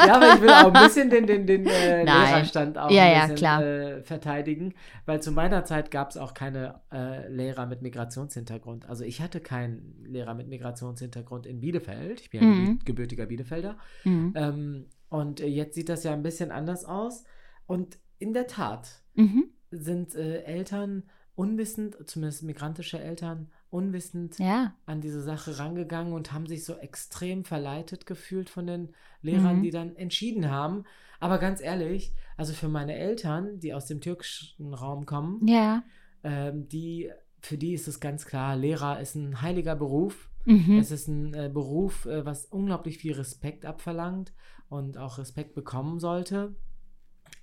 ja, 0.07 0.17
aber 0.17 0.35
ich 0.35 0.41
will 0.43 0.51
auch 0.51 0.73
ein 0.75 0.85
bisschen 0.87 1.09
den, 1.09 1.27
den, 1.27 1.47
den 1.47 1.67
äh. 1.67 2.05
Lehrerstand 2.05 2.77
auch 2.77 2.91
Ja, 2.91 3.05
ein 3.05 3.13
ja, 3.13 3.21
bisschen 3.23 3.37
klar. 3.37 3.63
Äh, 3.63 4.03
verteidigen, 4.03 4.75
weil 5.07 5.23
zu 5.23 5.33
meiner 5.33 5.65
Zeit 5.65 5.91
gab 5.91 6.11
es 6.11 6.17
auch 6.19 6.35
keine 6.35 6.81
äh, 6.93 7.29
Lehrer 7.29 7.67
mit 7.67 7.81
Migrationshintergrund. 7.83 8.89
Also 8.89 9.05
ich 9.05 9.23
hatte 9.23 9.41
keinen 9.41 10.05
Lehrer 10.07 10.35
mit 10.35 10.49
Migrationshintergrund 10.49 11.47
in 11.47 11.61
Bielefeld. 11.61 12.21
Ich 12.21 12.31
bin 12.31 12.41
ja 12.43 12.47
Mhm. 12.47 12.65
gebü- 12.81 12.85
gebürtiger 12.85 13.27
Bielefelder. 13.27 13.79
Mhm. 14.05 14.33
Ähm, 14.37 14.87
und 15.09 15.41
jetzt 15.41 15.75
sieht 15.77 15.89
das 15.89 16.05
ja 16.05 16.13
ein 16.13 16.23
bisschen 16.23 16.51
anders 16.51 16.85
aus. 16.85 17.25
Und 17.67 17.99
in 18.19 18.35
der 18.35 18.47
Tat 18.49 18.89
Mhm. 19.15 19.45
sind 19.71 20.15
äh, 20.17 20.43
Eltern 20.43 21.05
unwissend, 21.39 21.97
zumindest 22.07 22.43
migrantische 22.43 22.99
Eltern, 22.99 23.49
unwissend 23.71 24.39
Ja, 24.41 24.75
an 24.87 25.01
diese 25.01 25.23
Sache 25.23 25.59
rangegangen 25.59 26.13
und 26.13 26.33
haben 26.33 26.47
sich 26.47 26.65
so 26.65 26.75
extrem 26.75 27.45
verleitet 27.45 28.07
gefühlt 28.07 28.51
von 28.51 28.67
den 28.67 28.89
Lehrern, 29.23 29.59
Mhm. 29.59 29.63
die 29.63 29.71
dann 29.71 29.95
entschieden 29.95 30.51
haben. 30.51 30.85
Aber 31.21 31.39
ganz 31.39 31.61
ehrlich, 31.61 32.13
also 32.37 32.53
für 32.53 32.69
meine 32.69 32.95
Eltern, 32.97 33.61
die 33.61 33.73
aus 33.73 33.87
dem 33.87 34.01
türkischen 34.01 34.75
Raum 34.75 35.07
kommen, 35.07 35.47
ja. 35.47 35.85
ähm, 36.25 36.69
die, 36.69 37.11
für 37.41 37.57
die 37.57 37.73
ist 37.73 37.87
es 37.87 38.01
ganz 38.01 38.27
klar, 38.27 38.57
Lehrer 38.57 38.99
ist 39.01 39.15
ein 39.15 39.41
heiliger 39.41 39.77
Beruf. 39.77 40.29
Mhm. 40.45 40.79
Es 40.79 40.91
ist 40.91 41.07
ein 41.07 41.35
äh, 41.35 41.51
Beruf, 41.53 42.07
äh, 42.07 42.25
was 42.25 42.47
unglaublich 42.47 42.99
viel 42.99 43.13
Respekt 43.15 43.65
abverlangt 43.65 44.33
und 44.69 44.99
auch 44.99 45.19
Respekt 45.19 45.55
bekommen 45.55 46.01
sollte. 46.01 46.57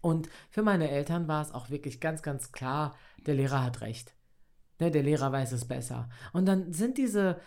Und 0.06 0.30
für 0.52 0.62
meine 0.62 0.92
Eltern 0.92 1.28
war 1.28 1.42
es 1.42 1.52
auch 1.52 1.72
wirklich 1.72 2.00
ganz, 2.00 2.22
ganz 2.22 2.52
klar, 2.52 2.96
der 3.26 3.34
Lehrer 3.34 3.64
hat 3.64 3.82
recht. 3.82 4.14
Ne, 4.80 4.92
der 4.92 5.02
Lehrer 5.02 5.32
weiß 5.32 5.52
es 5.52 5.66
besser. 5.66 6.10
Und 6.32 6.46
dann 6.46 6.72
sind 6.74 7.00
diese 7.00 7.42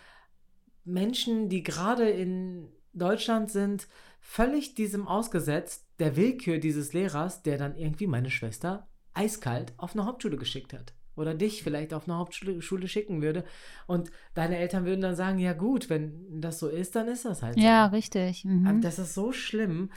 Menschen, 0.83 1.47
die 1.47 1.63
gerade 1.63 2.09
in 2.09 2.67
Deutschland 2.91 3.49
sind, 3.49 3.87
völlig 4.19 4.75
diesem 4.75 5.07
ausgesetzt, 5.07 5.87
der 5.99 6.17
Willkür 6.17 6.57
dieses 6.57 6.91
Lehrers, 6.91 7.43
der 7.43 7.57
dann 7.57 7.77
irgendwie 7.77 8.07
meine 8.07 8.29
Schwester 8.29 8.89
eiskalt 9.13 9.71
auf 9.77 9.93
eine 9.93 10.05
Hauptschule 10.05 10.35
geschickt 10.35 10.73
hat. 10.73 10.93
Oder 11.15 11.35
dich 11.35 11.63
vielleicht 11.63 11.93
auf 11.93 12.09
eine 12.09 12.17
Hauptschule 12.17 12.61
Schule 12.61 12.89
schicken 12.89 13.21
würde. 13.21 13.45
Und 13.87 14.11
deine 14.33 14.57
Eltern 14.57 14.83
würden 14.83 14.99
dann 14.99 15.15
sagen, 15.15 15.39
ja 15.39 15.53
gut, 15.53 15.89
wenn 15.89 16.41
das 16.41 16.59
so 16.59 16.67
ist, 16.67 16.93
dann 16.97 17.07
ist 17.07 17.23
das 17.23 17.41
halt 17.41 17.55
so. 17.55 17.61
Ja, 17.61 17.85
richtig. 17.85 18.43
Mhm. 18.43 18.81
Das 18.81 18.99
ist 18.99 19.13
so 19.13 19.31
schlimm. 19.31 19.91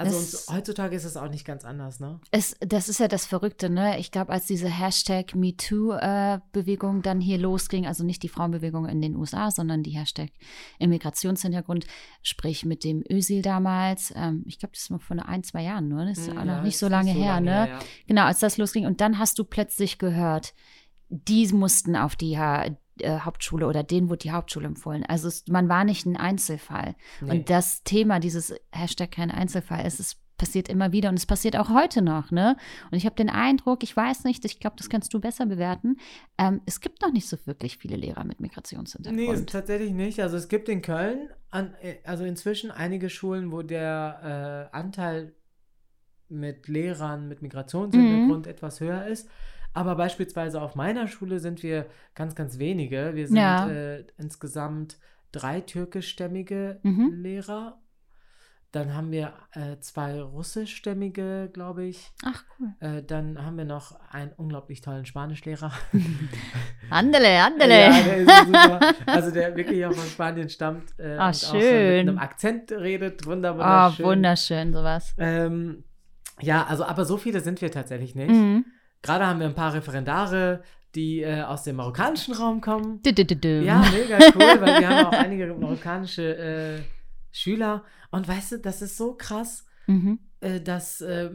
Also 0.00 0.16
und 0.16 0.56
heutzutage 0.56 0.96
ist 0.96 1.04
es 1.04 1.16
auch 1.16 1.28
nicht 1.28 1.44
ganz 1.44 1.64
anders, 1.64 2.00
ne? 2.00 2.20
Es, 2.30 2.56
das 2.60 2.88
ist 2.88 3.00
ja 3.00 3.08
das 3.08 3.26
Verrückte, 3.26 3.68
ne? 3.68 3.98
Ich 3.98 4.10
glaube, 4.10 4.32
als 4.32 4.46
diese 4.46 4.68
Hashtag 4.68 5.34
MeToo-Bewegung 5.34 7.02
dann 7.02 7.20
hier 7.20 7.38
losging, 7.38 7.86
also 7.86 8.02
nicht 8.04 8.22
die 8.22 8.28
Frauenbewegung 8.28 8.86
in 8.86 9.00
den 9.02 9.14
USA, 9.16 9.50
sondern 9.50 9.82
die 9.82 9.90
Hashtag 9.90 10.30
Immigrationshintergrund, 10.78 11.86
sprich 12.22 12.64
mit 12.64 12.84
dem 12.84 13.04
Ösil 13.10 13.42
damals, 13.42 14.12
ähm, 14.16 14.42
ich 14.46 14.58
glaube, 14.58 14.72
das 14.72 14.82
ist 14.84 14.90
mal 14.90 14.98
vor 14.98 15.16
ein, 15.26 15.42
zwei 15.42 15.62
Jahren, 15.62 15.88
nur, 15.88 16.04
das 16.04 16.18
ist 16.18 16.28
Hm, 16.28 16.38
auch 16.38 16.44
ja, 16.44 16.56
noch 16.56 16.62
nicht 16.62 16.78
so 16.78 16.88
lange 16.88 17.12
her, 17.12 17.40
ne? 17.40 17.68
ja. 17.68 17.78
Genau, 18.06 18.24
als 18.24 18.40
das 18.40 18.56
losging. 18.56 18.86
Und 18.86 19.00
dann 19.00 19.18
hast 19.18 19.38
du 19.38 19.44
plötzlich 19.44 19.98
gehört, 19.98 20.54
die 21.08 21.46
mussten 21.48 21.96
auf 21.96 22.16
die 22.16 22.38
äh, 23.02 23.20
Hauptschule 23.20 23.66
oder 23.66 23.82
denen 23.82 24.08
wurde 24.08 24.18
die 24.18 24.32
Hauptschule 24.32 24.66
empfohlen. 24.66 25.04
Also 25.04 25.28
es, 25.28 25.46
man 25.48 25.68
war 25.68 25.84
nicht 25.84 26.06
ein 26.06 26.16
Einzelfall. 26.16 26.94
Nee. 27.20 27.30
Und 27.30 27.50
das 27.50 27.82
Thema, 27.84 28.20
dieses 28.20 28.54
Hashtag 28.72 29.10
kein 29.10 29.30
Einzelfall, 29.30 29.86
ist, 29.86 30.00
es 30.00 30.16
passiert 30.36 30.70
immer 30.70 30.90
wieder 30.90 31.10
und 31.10 31.16
es 31.18 31.26
passiert 31.26 31.54
auch 31.54 31.68
heute 31.68 32.00
noch, 32.00 32.30
ne? 32.30 32.56
Und 32.90 32.96
ich 32.96 33.04
habe 33.04 33.14
den 33.14 33.28
Eindruck, 33.28 33.82
ich 33.82 33.94
weiß 33.94 34.24
nicht, 34.24 34.42
ich 34.46 34.58
glaube, 34.58 34.76
das 34.78 34.88
kannst 34.88 35.12
du 35.12 35.20
besser 35.20 35.44
bewerten, 35.44 35.98
ähm, 36.38 36.62
es 36.64 36.80
gibt 36.80 37.02
noch 37.02 37.12
nicht 37.12 37.28
so 37.28 37.36
wirklich 37.44 37.76
viele 37.76 37.96
Lehrer 37.96 38.24
mit 38.24 38.40
Migrationshintergrund. 38.40 39.20
Nee, 39.38 39.44
tatsächlich 39.44 39.92
nicht. 39.92 40.22
Also 40.22 40.38
es 40.38 40.48
gibt 40.48 40.70
in 40.70 40.80
Köln, 40.80 41.28
an, 41.50 41.74
äh, 41.82 41.96
also 42.04 42.24
inzwischen 42.24 42.70
einige 42.70 43.10
Schulen, 43.10 43.52
wo 43.52 43.60
der 43.60 44.70
äh, 44.72 44.74
Anteil 44.76 45.34
mit 46.30 46.68
Lehrern 46.68 47.28
mit 47.28 47.42
Migrationshintergrund 47.42 48.46
Mhm. 48.46 48.50
etwas 48.50 48.80
höher 48.80 49.06
ist. 49.06 49.28
Aber 49.72 49.94
beispielsweise 49.94 50.60
auf 50.60 50.74
meiner 50.74 51.06
Schule 51.06 51.38
sind 51.38 51.62
wir 51.62 51.86
ganz, 52.14 52.34
ganz 52.34 52.58
wenige. 52.58 53.12
Wir 53.14 53.26
sind 53.28 53.36
Ja. 53.36 53.68
äh, 53.68 54.04
insgesamt 54.18 54.98
drei 55.32 55.60
türkischstämmige 55.60 56.80
Mhm. 56.82 57.10
Lehrer. 57.22 57.78
Dann 58.72 58.94
haben 58.94 59.10
wir 59.10 59.32
äh, 59.52 59.78
zwei 59.80 60.20
russischstämmige, 60.22 61.50
glaube 61.52 61.84
ich. 61.86 62.12
Ach, 62.24 62.44
cool. 62.58 62.68
Äh, 62.78 63.02
dann 63.02 63.44
haben 63.44 63.56
wir 63.58 63.64
noch 63.64 63.98
einen 64.12 64.30
unglaublich 64.32 64.80
tollen 64.80 65.06
Spanischlehrer. 65.06 65.72
Andele, 66.90 67.42
andele. 67.42 67.80
Ja, 67.80 68.02
der 68.02 68.16
ist 68.18 68.46
super. 68.46 68.80
Also 69.06 69.30
der 69.32 69.56
wirklich 69.56 69.84
auch 69.86 69.92
von 69.92 70.06
Spanien 70.08 70.48
stammt. 70.48 70.98
Äh, 70.98 71.16
Ah, 71.16 71.26
und 71.26 71.30
auch 71.30 71.34
so 71.34 71.60
schön. 71.60 71.88
mit 72.06 72.08
einem 72.08 72.18
Akzent 72.18 72.72
redet. 72.72 73.26
Wunder, 73.26 73.50
Ah, 73.58 73.86
wunderschön. 73.86 74.06
wunderschön, 74.06 74.72
sowas. 74.72 75.14
Ähm, 75.18 75.84
ja, 76.40 76.64
also 76.66 76.84
aber 76.84 77.04
so 77.04 77.16
viele 77.16 77.40
sind 77.40 77.60
wir 77.62 77.70
tatsächlich 77.70 78.14
nicht. 78.14 78.30
Mhm. 78.30 78.64
Gerade 79.02 79.26
haben 79.26 79.40
wir 79.40 79.46
ein 79.46 79.54
paar 79.54 79.72
Referendare, 79.74 80.62
die 80.94 81.20
äh, 81.22 81.42
aus 81.42 81.62
dem 81.62 81.76
marokkanischen 81.76 82.34
Raum 82.34 82.60
kommen. 82.60 83.00
Dü, 83.02 83.12
dü, 83.12 83.24
dü. 83.24 83.62
Ja, 83.64 83.78
mega 83.92 84.18
cool, 84.34 84.60
weil 84.60 84.80
wir 84.80 84.88
haben 84.88 85.06
auch 85.06 85.12
einige 85.18 85.46
marokkanische 85.54 86.36
äh, 86.36 86.80
Schüler. 87.32 87.84
Und 88.10 88.26
weißt 88.28 88.52
du, 88.52 88.58
das 88.58 88.82
ist 88.82 88.96
so 88.96 89.14
krass, 89.14 89.64
Mhm. 89.86 90.18
äh, 90.40 90.60
dass 90.60 91.00
äh, 91.00 91.30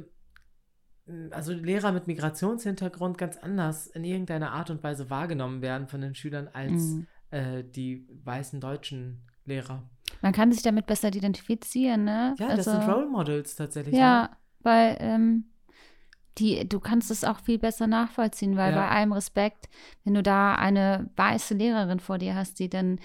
also 1.31 1.53
Lehrer 1.53 1.91
mit 1.91 2.07
Migrationshintergrund 2.07 3.17
ganz 3.17 3.37
anders 3.37 3.87
in 3.87 4.03
irgendeiner 4.03 4.51
Art 4.51 4.69
und 4.69 4.83
Weise 4.83 5.09
wahrgenommen 5.09 5.61
werden 5.61 5.87
von 5.87 6.01
den 6.01 6.15
Schülern 6.15 6.47
als 6.53 6.71
Mhm. 6.71 7.07
äh, 7.31 7.63
die 7.63 8.07
weißen 8.23 8.59
deutschen 8.59 9.21
Lehrer. 9.45 9.83
Man 10.21 10.33
kann 10.33 10.51
sich 10.51 10.63
damit 10.63 10.85
besser 10.87 11.09
identifizieren, 11.09 12.03
ne? 12.05 12.35
Ja, 12.39 12.55
das 12.55 12.67
Also- 12.67 12.71
sind 12.81 12.89
Role 12.91 13.07
Models 13.07 13.55
tatsächlich. 13.55 13.93
ne? 13.93 13.99
Ja, 14.01 14.37
weil 14.61 14.97
ähm, 14.99 15.45
die, 16.37 16.67
du 16.67 16.79
kannst 16.79 17.11
es 17.11 17.23
auch 17.23 17.39
viel 17.39 17.57
besser 17.59 17.87
nachvollziehen, 17.87 18.57
weil 18.57 18.73
Ja. 18.73 18.81
bei 18.81 18.89
allem 18.89 19.13
Respekt, 19.13 19.69
wenn 20.03 20.13
du 20.15 20.23
da 20.23 20.55
eine 20.55 21.09
weiße 21.15 21.53
Lehrerin 21.53 21.99
vor 21.99 22.17
dir 22.17 22.35
hast, 22.35 22.59
die 22.59 22.69
dann 22.69 22.99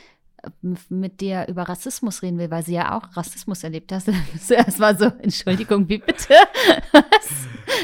mit 0.89 1.21
dir 1.21 1.47
über 1.49 1.63
Rassismus 1.65 2.23
reden 2.23 2.39
will, 2.39 2.51
weil 2.51 2.65
sie 2.65 2.75
ja 2.75 2.97
auch 2.97 3.17
Rassismus 3.17 3.65
erlebt 3.65 3.93
hast, 3.93 4.09
dann 4.09 4.23
bist 4.33 4.51
du 4.51 4.55
erstmal 4.55 4.97
so, 4.99 5.07
Entschuldigung, 5.07 5.89
wie 5.89 5.99
bitte? 5.99 6.35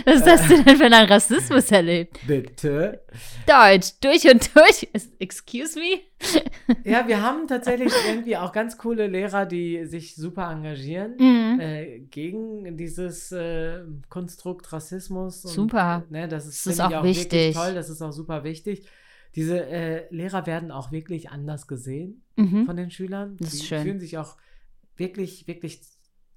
Was, 0.04 0.20
was 0.24 0.26
hast 0.26 0.50
du 0.50 0.62
denn 0.62 0.76
für 0.76 0.84
einen 0.84 1.08
Rassismus 1.08 1.70
erlebt? 1.70 2.18
Bitte. 2.26 3.02
Deutsch, 3.46 3.92
durch 4.00 4.24
und 4.30 4.54
durch. 4.54 4.88
Excuse 5.18 5.78
me? 5.78 6.00
Ja, 6.84 7.06
wir 7.06 7.22
haben 7.22 7.46
tatsächlich 7.46 7.92
irgendwie 8.06 8.36
auch 8.36 8.52
ganz 8.52 8.78
coole 8.78 9.06
Lehrer, 9.06 9.46
die 9.46 9.84
sich 9.84 10.16
super 10.16 10.50
engagieren. 10.50 11.14
Mhm. 11.18 11.60
Äh, 11.60 11.98
gegen 12.10 12.76
dieses 12.76 13.30
äh, 13.32 13.80
Konstrukt 14.08 14.72
Rassismus. 14.72 15.44
Und, 15.44 15.52
Super. 15.52 16.04
Ne, 16.10 16.26
das 16.28 16.46
ist, 16.46 16.66
Das 16.66 16.74
ist 16.74 16.80
auch 16.80 16.90
wirklich 16.90 17.18
wichtig. 17.18 17.54
toll, 17.54 17.74
das 17.74 17.88
ist 17.88 18.02
auch 18.02 18.12
super 18.12 18.44
wichtig. 18.44 18.86
Diese 19.36 19.66
äh, 19.66 20.06
Lehrer 20.14 20.46
werden 20.46 20.70
auch 20.72 20.90
wirklich 20.92 21.30
anders 21.30 21.66
gesehen 21.68 22.22
Mhm. 22.36 22.64
von 22.66 22.76
den 22.76 22.90
Schülern. 22.90 23.36
Das 23.38 23.52
ist 23.54 23.62
Die 23.62 23.66
schön. 23.66 23.82
fühlen 23.82 24.00
sich 24.00 24.18
auch 24.18 24.36
wirklich, 24.96 25.46
wirklich, 25.46 25.80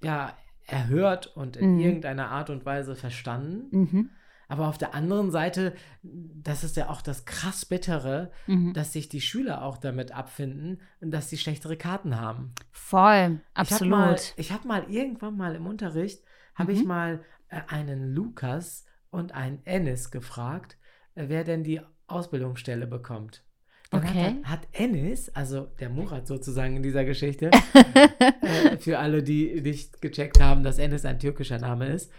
ja, 0.02 0.36
erhört 0.66 1.26
und 1.36 1.56
in 1.56 1.74
Mhm. 1.74 1.80
irgendeiner 1.80 2.28
Art 2.30 2.48
und 2.50 2.64
Weise 2.64 2.94
verstanden. 2.94 3.76
Mhm. 3.76 4.10
Aber 4.48 4.68
auf 4.68 4.78
der 4.78 4.94
anderen 4.94 5.30
Seite, 5.30 5.74
das 6.02 6.64
ist 6.64 6.76
ja 6.76 6.88
auch 6.90 7.02
das 7.02 7.24
krass 7.24 7.64
Bittere, 7.64 8.30
Mhm. 8.46 8.72
dass 8.74 8.92
sich 8.92 9.08
die 9.08 9.20
Schüler 9.20 9.62
auch 9.62 9.78
damit 9.78 10.12
abfinden, 10.12 10.80
dass 11.00 11.30
sie 11.30 11.38
schlechtere 11.38 11.76
Karten 11.76 12.20
haben. 12.20 12.52
Voll, 12.70 13.40
Ich 13.62 13.72
habe 13.72 13.84
mal, 13.86 14.12
absolut. 14.14 14.34
ich 14.36 14.52
hab 14.52 14.64
mal 14.64 14.84
irgendwann 14.90 15.36
mal 15.36 15.54
im 15.54 15.66
Unterricht, 15.66 16.22
habe 16.54 16.72
ich 16.72 16.82
Mhm. 16.82 16.88
mal 16.88 17.24
äh, 17.48 17.62
einen 17.68 18.12
Lukas 18.14 18.84
und 19.10 19.32
einen 19.32 19.64
Ennis 19.64 20.10
gefragt, 20.12 20.78
äh, 21.16 21.24
wer 21.28 21.42
denn 21.44 21.64
die 21.64 21.80
Ausbildungsstelle 22.10 22.86
bekommt. 22.86 23.42
Dann 23.90 24.02
Okay. 24.04 24.36
hat, 24.44 24.60
hat 24.62 24.68
Ennis, 24.72 25.28
also 25.30 25.66
der 25.80 25.88
Murat 25.90 26.26
sozusagen 26.28 26.76
in 26.76 26.82
dieser 26.82 27.04
Geschichte, 27.04 27.50
äh, 28.42 28.76
für 28.78 28.98
alle, 29.00 29.22
die 29.22 29.60
nicht 29.60 30.00
gecheckt 30.00 30.40
haben, 30.40 30.62
dass 30.62 30.78
Ennis 30.78 31.04
ein 31.04 31.18
türkischer 31.18 31.58
Name 31.58 31.88
ist, 31.88 32.12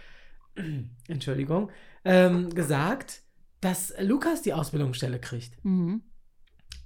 Entschuldigung, 1.08 1.70
ähm, 2.04 2.50
gesagt, 2.54 3.22
dass 3.60 3.94
Lukas 4.00 4.42
die 4.42 4.52
Ausbildungsstelle 4.52 5.18
kriegt. 5.18 5.64
Mhm. 5.64 6.02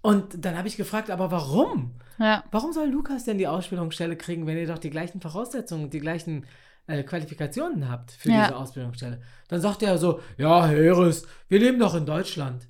Und 0.02 0.44
dann 0.44 0.56
habe 0.56 0.68
ich 0.68 0.76
gefragt, 0.76 1.10
aber 1.10 1.30
warum? 1.32 1.98
Ja. 2.18 2.44
Warum 2.52 2.72
soll 2.72 2.88
Lukas 2.88 3.24
denn 3.24 3.38
die 3.38 3.48
Ausbildungsstelle 3.48 4.16
kriegen, 4.16 4.46
wenn 4.46 4.56
ihr 4.56 4.66
doch 4.68 4.78
die 4.78 4.90
gleichen 4.90 5.20
Voraussetzungen, 5.20 5.90
die 5.90 5.98
gleichen 6.00 6.46
äh, 6.86 7.02
Qualifikationen 7.02 7.88
habt 7.90 8.12
für 8.12 8.30
Ja. 8.30 8.44
diese 8.44 8.56
Ausbildungsstelle? 8.56 9.20
Dann 9.48 9.60
sagt 9.60 9.82
er 9.82 9.98
so, 9.98 10.20
ja, 10.38 10.66
Herr 10.66 10.76
Heres, 10.76 11.26
wir 11.48 11.58
leben 11.58 11.80
doch 11.80 11.94
in 11.96 12.06
Deutschland. 12.06 12.68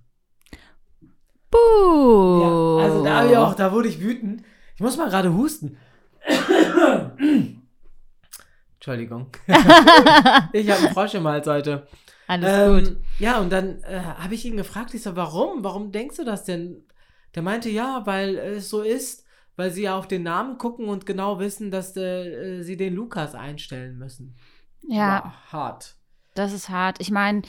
Buh. 1.50 2.40
Ja, 2.40 2.84
also 2.84 3.04
da 3.04 3.46
auch, 3.46 3.54
da 3.54 3.72
wurde 3.72 3.88
ich 3.88 4.00
wütend. 4.00 4.42
Ich 4.74 4.80
muss 4.80 4.96
mal 4.96 5.08
gerade 5.08 5.32
husten. 5.32 5.78
Entschuldigung. 8.74 9.28
ich 10.52 10.70
habe 10.70 10.84
einen 10.84 10.94
Frosch 10.94 11.14
im 11.14 11.26
Hals 11.26 11.46
heute. 11.46 11.86
Alles 12.28 12.84
gut. 12.84 12.88
Ähm, 12.96 13.00
ja, 13.18 13.38
und 13.38 13.50
dann 13.50 13.82
äh, 13.82 14.00
habe 14.00 14.34
ich 14.34 14.44
ihn 14.44 14.56
gefragt, 14.56 14.94
ich 14.94 15.02
so, 15.02 15.16
warum? 15.16 15.64
Warum 15.64 15.92
denkst 15.92 16.16
du 16.16 16.24
das 16.24 16.44
denn? 16.44 16.84
Der 17.34 17.42
meinte, 17.42 17.68
ja, 17.70 18.02
weil 18.04 18.36
es 18.36 18.68
so 18.68 18.82
ist, 18.82 19.24
weil 19.56 19.70
sie 19.70 19.82
ja 19.82 19.96
auf 19.98 20.08
den 20.08 20.22
Namen 20.22 20.58
gucken 20.58 20.88
und 20.88 21.06
genau 21.06 21.38
wissen, 21.38 21.70
dass 21.70 21.96
äh, 21.96 22.62
sie 22.62 22.76
den 22.76 22.94
Lukas 22.94 23.34
einstellen 23.34 23.98
müssen. 23.98 24.36
Ja, 24.88 25.22
Wow, 25.24 25.52
hart. 25.52 25.96
das 26.34 26.52
ist 26.52 26.68
hart. 26.68 27.00
Ich 27.00 27.10
meine, 27.10 27.42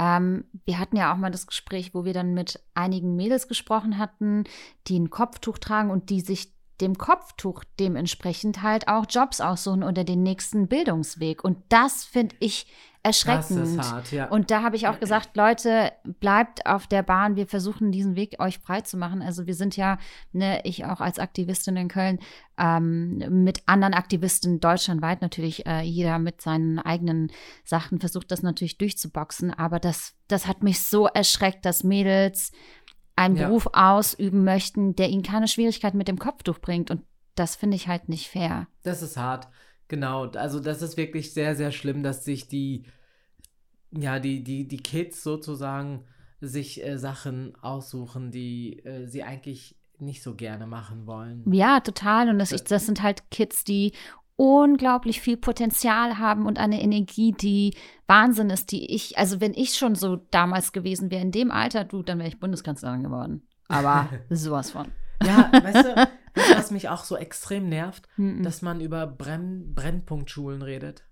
ähm, 0.00 0.44
wir 0.64 0.78
hatten 0.78 0.96
ja 0.96 1.12
auch 1.12 1.18
mal 1.18 1.30
das 1.30 1.46
Gespräch, 1.46 1.92
wo 1.94 2.06
wir 2.06 2.14
dann 2.14 2.32
mit 2.32 2.58
einigen 2.72 3.16
Mädels 3.16 3.48
gesprochen 3.48 3.98
hatten, 3.98 4.44
die 4.86 4.98
ein 4.98 5.10
Kopftuch 5.10 5.58
tragen 5.58 5.90
und 5.90 6.08
die 6.08 6.22
sich 6.22 6.54
dem 6.80 6.96
Kopftuch 6.96 7.64
dementsprechend 7.78 8.62
halt 8.62 8.88
auch 8.88 9.04
Jobs 9.06 9.42
aussuchen 9.42 9.82
oder 9.82 10.02
den 10.02 10.22
nächsten 10.22 10.68
Bildungsweg. 10.68 11.44
Und 11.44 11.58
das 11.68 12.04
finde 12.04 12.34
ich 12.40 12.66
Das 13.02 13.24
erschreckend. 13.24 13.66
ist 13.66 13.78
hart, 13.78 14.12
ja. 14.12 14.28
Und 14.28 14.50
da 14.50 14.62
habe 14.62 14.76
ich 14.76 14.86
auch 14.86 15.00
gesagt, 15.00 15.36
Leute, 15.36 15.92
bleibt 16.04 16.66
auf 16.66 16.86
der 16.86 17.02
Bahn. 17.02 17.34
Wir 17.34 17.46
versuchen 17.46 17.92
diesen 17.92 18.14
Weg 18.14 18.38
euch 18.40 18.58
frei 18.58 18.82
zu 18.82 18.98
machen. 18.98 19.22
Also 19.22 19.46
wir 19.46 19.54
sind 19.54 19.76
ja, 19.76 19.98
ne, 20.32 20.60
ich 20.64 20.84
auch 20.84 21.00
als 21.00 21.18
Aktivistin 21.18 21.76
in 21.76 21.88
Köln, 21.88 22.18
ähm, 22.58 23.42
mit 23.42 23.62
anderen 23.66 23.94
Aktivisten 23.94 24.60
deutschlandweit 24.60 25.22
natürlich, 25.22 25.66
äh, 25.66 25.80
jeder 25.80 26.18
mit 26.18 26.42
seinen 26.42 26.78
eigenen 26.78 27.32
Sachen 27.64 28.00
versucht 28.00 28.30
das 28.30 28.42
natürlich 28.42 28.76
durchzuboxen. 28.76 29.50
Aber 29.50 29.80
das, 29.80 30.14
das 30.28 30.46
hat 30.46 30.62
mich 30.62 30.82
so 30.82 31.06
erschreckt, 31.06 31.64
dass 31.64 31.84
Mädels 31.84 32.52
einen 33.16 33.36
Ja. 33.36 33.46
Beruf 33.46 33.68
ausüben 33.72 34.44
möchten, 34.44 34.94
der 34.94 35.08
ihnen 35.08 35.22
keine 35.22 35.48
Schwierigkeiten 35.48 35.96
mit 35.96 36.08
dem 36.08 36.18
Kopftuch 36.18 36.58
bringt. 36.58 36.90
Und 36.90 37.02
das 37.34 37.56
finde 37.56 37.76
ich 37.76 37.88
halt 37.88 38.08
nicht 38.10 38.28
fair. 38.28 38.66
Das 38.82 39.00
ist 39.00 39.16
hart. 39.16 39.48
Genau. 39.90 40.26
Also 40.30 40.60
das 40.60 40.80
ist 40.82 40.96
wirklich 40.96 41.34
sehr, 41.34 41.54
sehr 41.56 41.72
schlimm, 41.72 42.02
dass 42.04 42.24
sich 42.24 42.46
die, 42.48 42.84
ja, 43.90 44.20
die, 44.20 44.42
die, 44.44 44.66
die 44.68 44.76
Kids 44.78 45.22
sozusagen 45.22 46.04
sich 46.40 46.82
äh, 46.86 46.96
Sachen 46.96 47.54
aussuchen, 47.60 48.30
die 48.30 48.78
äh, 48.84 49.06
sie 49.06 49.24
eigentlich 49.24 49.76
nicht 49.98 50.22
so 50.22 50.34
gerne 50.36 50.66
machen 50.68 51.06
wollen. 51.06 51.42
Ja, 51.52 51.80
total. 51.80 52.28
Und 52.30 52.38
das, 52.38 52.50
Das- 52.50 52.60
ich, 52.62 52.66
das 52.68 52.86
sind 52.86 53.02
halt 53.02 53.30
Kids, 53.32 53.64
die 53.64 53.92
unglaublich 54.36 55.20
viel 55.20 55.36
Potenzial 55.36 56.18
haben 56.18 56.46
und 56.46 56.58
eine 56.58 56.80
Energie, 56.80 57.32
die 57.32 57.74
Wahnsinn 58.06 58.48
ist, 58.48 58.70
die 58.72 58.94
ich, 58.94 59.18
also 59.18 59.40
wenn 59.40 59.52
ich 59.52 59.74
schon 59.74 59.96
so 59.96 60.16
damals 60.30 60.72
gewesen 60.72 61.10
wäre, 61.10 61.20
in 61.20 61.32
dem 61.32 61.50
Alter, 61.50 61.84
du, 61.84 62.02
dann 62.02 62.18
wäre 62.18 62.28
ich 62.28 62.40
Bundeskanzlerin 62.40 63.02
geworden. 63.02 63.42
Aber 63.68 64.08
sowas 64.30 64.70
von. 64.70 64.86
Ja, 65.26 65.50
weißt 65.52 65.84
du, 65.84 66.08
du, 66.34 66.40
was 66.56 66.70
mich 66.70 66.88
auch 66.88 67.04
so 67.04 67.16
extrem 67.16 67.68
nervt, 67.68 68.08
Mhm. 68.16 68.42
dass 68.42 68.62
man 68.62 68.80
über 68.80 69.06
Brenn 69.06 69.74
Brennpunktschulen 69.74 70.62
redet. 70.62 71.04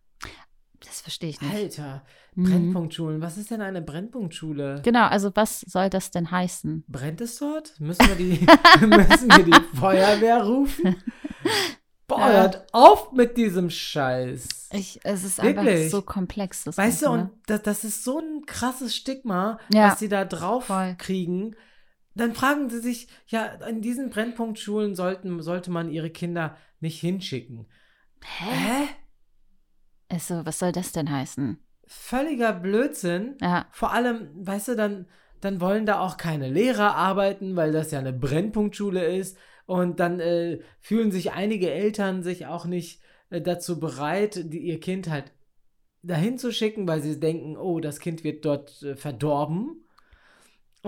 Das 0.86 1.00
verstehe 1.00 1.30
ich 1.30 1.40
nicht. 1.40 1.52
Alter, 1.54 2.04
Mhm. 2.36 2.44
Brennpunktschulen. 2.44 3.20
Was 3.20 3.36
ist 3.36 3.50
denn 3.50 3.60
eine 3.62 3.82
Brennpunktschule? 3.82 4.80
Genau, 4.84 5.06
also 5.06 5.32
was 5.34 5.60
soll 5.62 5.90
das 5.90 6.12
denn 6.12 6.30
heißen? 6.30 6.84
Brennt 6.86 7.20
es 7.20 7.38
dort? 7.38 7.74
Müssen 7.80 8.06
wir 8.06 8.14
die, 8.14 8.46
müssen 8.86 9.28
wir 9.28 9.44
die 9.44 9.52
Feuerwehr 9.76 10.44
rufen? 10.44 10.96
Boah, 12.06 12.20
Ja. 12.20 12.28
hört 12.28 12.66
auf 12.72 13.12
mit 13.12 13.36
diesem 13.36 13.70
Scheiß. 13.70 14.68
Ich, 14.72 15.00
es 15.02 15.24
ist 15.24 15.42
Wirklich? 15.42 15.58
einfach 15.80 15.90
so 15.90 16.02
komplex. 16.02 16.64
Das 16.64 16.78
Weißt 16.78 17.02
du, 17.02 17.10
und 17.10 17.30
das, 17.46 17.62
das 17.62 17.84
ist 17.84 18.04
so 18.04 18.18
ein 18.20 18.46
krasses 18.46 18.94
Stigma, 18.94 19.58
Ja. 19.72 19.90
was 19.90 19.98
sie 19.98 20.08
da 20.08 20.24
drauf 20.24 20.66
Voll. 20.66 20.94
kriegen. 20.96 21.54
Dann 22.18 22.34
fragen 22.34 22.68
sie 22.68 22.80
sich, 22.80 23.08
ja, 23.28 23.46
in 23.68 23.80
diesen 23.80 24.10
Brennpunktschulen 24.10 24.94
sollten, 24.94 25.40
sollte 25.40 25.70
man 25.70 25.90
ihre 25.90 26.10
Kinder 26.10 26.56
nicht 26.80 27.00
hinschicken. 27.00 27.66
Hä? 28.22 28.50
Hä? 28.50 28.88
Also, 30.08 30.44
was 30.44 30.58
soll 30.58 30.72
das 30.72 30.92
denn 30.92 31.10
heißen? 31.10 31.58
Völliger 31.86 32.52
Blödsinn. 32.52 33.36
Ja, 33.40 33.66
Vor 33.70 33.92
allem, 33.92 34.30
weißt 34.34 34.68
du, 34.68 34.76
dann, 34.76 35.06
dann 35.40 35.60
wollen 35.60 35.86
da 35.86 36.00
auch 36.00 36.16
keine 36.16 36.48
Lehrer 36.48 36.96
arbeiten, 36.96 37.56
weil 37.56 37.72
das 37.72 37.92
ja 37.92 37.98
eine 37.98 38.12
Brennpunktschule 38.12 39.16
ist. 39.16 39.38
Und 39.66 40.00
dann 40.00 40.18
äh, 40.18 40.60
fühlen 40.80 41.12
sich 41.12 41.32
einige 41.32 41.70
Eltern 41.70 42.22
sich 42.22 42.46
auch 42.46 42.64
nicht 42.64 43.00
äh, 43.30 43.40
dazu 43.40 43.78
bereit, 43.78 44.52
die, 44.52 44.60
ihr 44.60 44.80
Kind 44.80 45.08
halt 45.08 45.32
dahin 46.02 46.38
zu 46.38 46.52
schicken, 46.52 46.88
weil 46.88 47.02
sie 47.02 47.20
denken, 47.20 47.56
oh, 47.56 47.78
das 47.78 48.00
Kind 48.00 48.24
wird 48.24 48.44
dort 48.44 48.82
äh, 48.82 48.96
verdorben. 48.96 49.84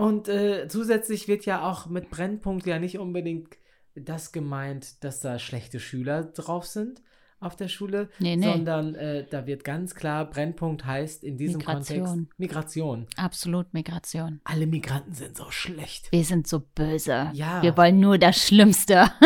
Und 0.01 0.27
äh, 0.27 0.67
zusätzlich 0.67 1.27
wird 1.27 1.45
ja 1.45 1.69
auch 1.69 1.87
mit 1.87 2.09
Brennpunkt 2.09 2.65
ja 2.65 2.79
nicht 2.79 2.97
unbedingt 2.97 3.57
das 3.95 4.31
gemeint, 4.31 5.03
dass 5.03 5.19
da 5.19 5.37
schlechte 5.37 5.79
Schüler 5.79 6.23
drauf 6.23 6.65
sind 6.65 7.01
auf 7.41 7.55
der 7.55 7.67
Schule, 7.67 8.09
nee, 8.19 8.35
nee. 8.35 8.45
sondern 8.45 8.93
äh, 8.93 9.25
da 9.27 9.47
wird 9.47 9.63
ganz 9.63 9.95
klar, 9.95 10.29
Brennpunkt 10.29 10.85
heißt 10.85 11.23
in 11.23 11.37
diesem 11.37 11.57
Migration. 11.57 12.05
Kontext 12.05 12.39
Migration. 12.39 13.07
Absolut 13.17 13.73
Migration. 13.73 14.41
Alle 14.43 14.67
Migranten 14.67 15.13
sind 15.13 15.35
so 15.35 15.49
schlecht. 15.49 16.11
Wir 16.11 16.23
sind 16.23 16.47
so 16.47 16.59
böse. 16.59 17.31
Ja. 17.33 17.63
Wir 17.63 17.75
wollen 17.75 17.99
nur 17.99 18.17
das 18.17 18.37
Schlimmste. 18.37 19.11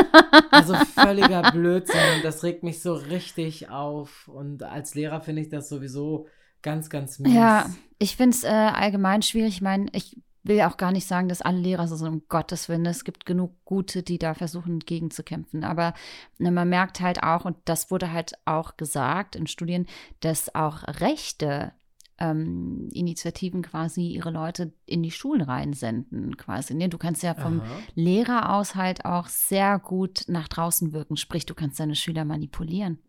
Also 0.52 0.76
völliger 0.76 1.52
Blödsinn. 1.52 2.22
Das 2.24 2.44
regt 2.44 2.64
mich 2.64 2.82
so 2.82 2.94
richtig 2.94 3.70
auf. 3.70 4.28
Und 4.28 4.64
als 4.64 4.96
Lehrer 4.96 5.20
finde 5.20 5.42
ich 5.42 5.50
das 5.50 5.68
sowieso 5.68 6.28
ganz, 6.62 6.90
ganz 6.90 7.20
mies. 7.20 7.34
Ja, 7.34 7.70
ich 8.00 8.16
finde 8.16 8.36
es 8.36 8.44
äh, 8.44 8.48
allgemein 8.48 9.22
schwierig. 9.22 9.56
Ich 9.56 9.62
meine, 9.62 9.88
ich 9.92 10.18
will 10.46 10.62
auch 10.62 10.78
gar 10.78 10.92
nicht 10.92 11.08
sagen, 11.08 11.28
dass 11.28 11.42
alle 11.42 11.60
Lehrer 11.60 11.88
so 11.88 11.96
sind, 11.96 12.08
um 12.08 12.24
Gottes 12.30 12.70
Willen. 12.70 12.86
Es 12.86 13.04
gibt 13.04 13.26
genug 13.26 13.54
gute, 13.66 14.04
die 14.04 14.20
da 14.20 14.34
versuchen, 14.34 14.80
gegenzukämpfen. 14.80 15.64
Aber 15.64 15.94
ne, 16.38 16.52
man 16.52 16.70
merkt 16.70 17.02
halt 17.02 17.24
auch, 17.24 17.46
und 17.46 17.58
das 17.66 17.92
wurde 17.92 18.12
halt 18.12 18.34
auch 18.46 18.78
gesagt 18.78 19.36
in 19.36 19.48
Studien, 19.48 19.88
dass 20.22 20.54
auch 20.54 20.84
Rechte 21.02 21.74
ähm, 22.18 22.90
Initiativen 22.94 23.62
quasi 23.62 24.08
ihre 24.08 24.32
Leute 24.32 24.74
in 24.86 25.04
die 25.04 25.12
Schulen 25.12 25.42
reinsenden, 25.42 26.38
quasi. 26.38 26.74
Ne? 26.74 26.88
Du 26.90 26.98
kannst 26.98 27.24
ja 27.24 27.34
vom 27.34 27.62
Aha. 27.62 27.78
Lehrer 27.94 28.54
aus 28.54 28.76
halt 28.76 29.06
auch 29.06 29.28
sehr 29.28 29.80
gut 29.80 30.24
nach 30.28 30.48
draußen 30.48 30.94
wirken. 30.94 31.18
Sprich, 31.18 31.46
du 31.46 31.54
kannst 31.54 31.80
deine 31.80 31.96
Schüler 31.96 32.24
manipulieren. 32.26 33.00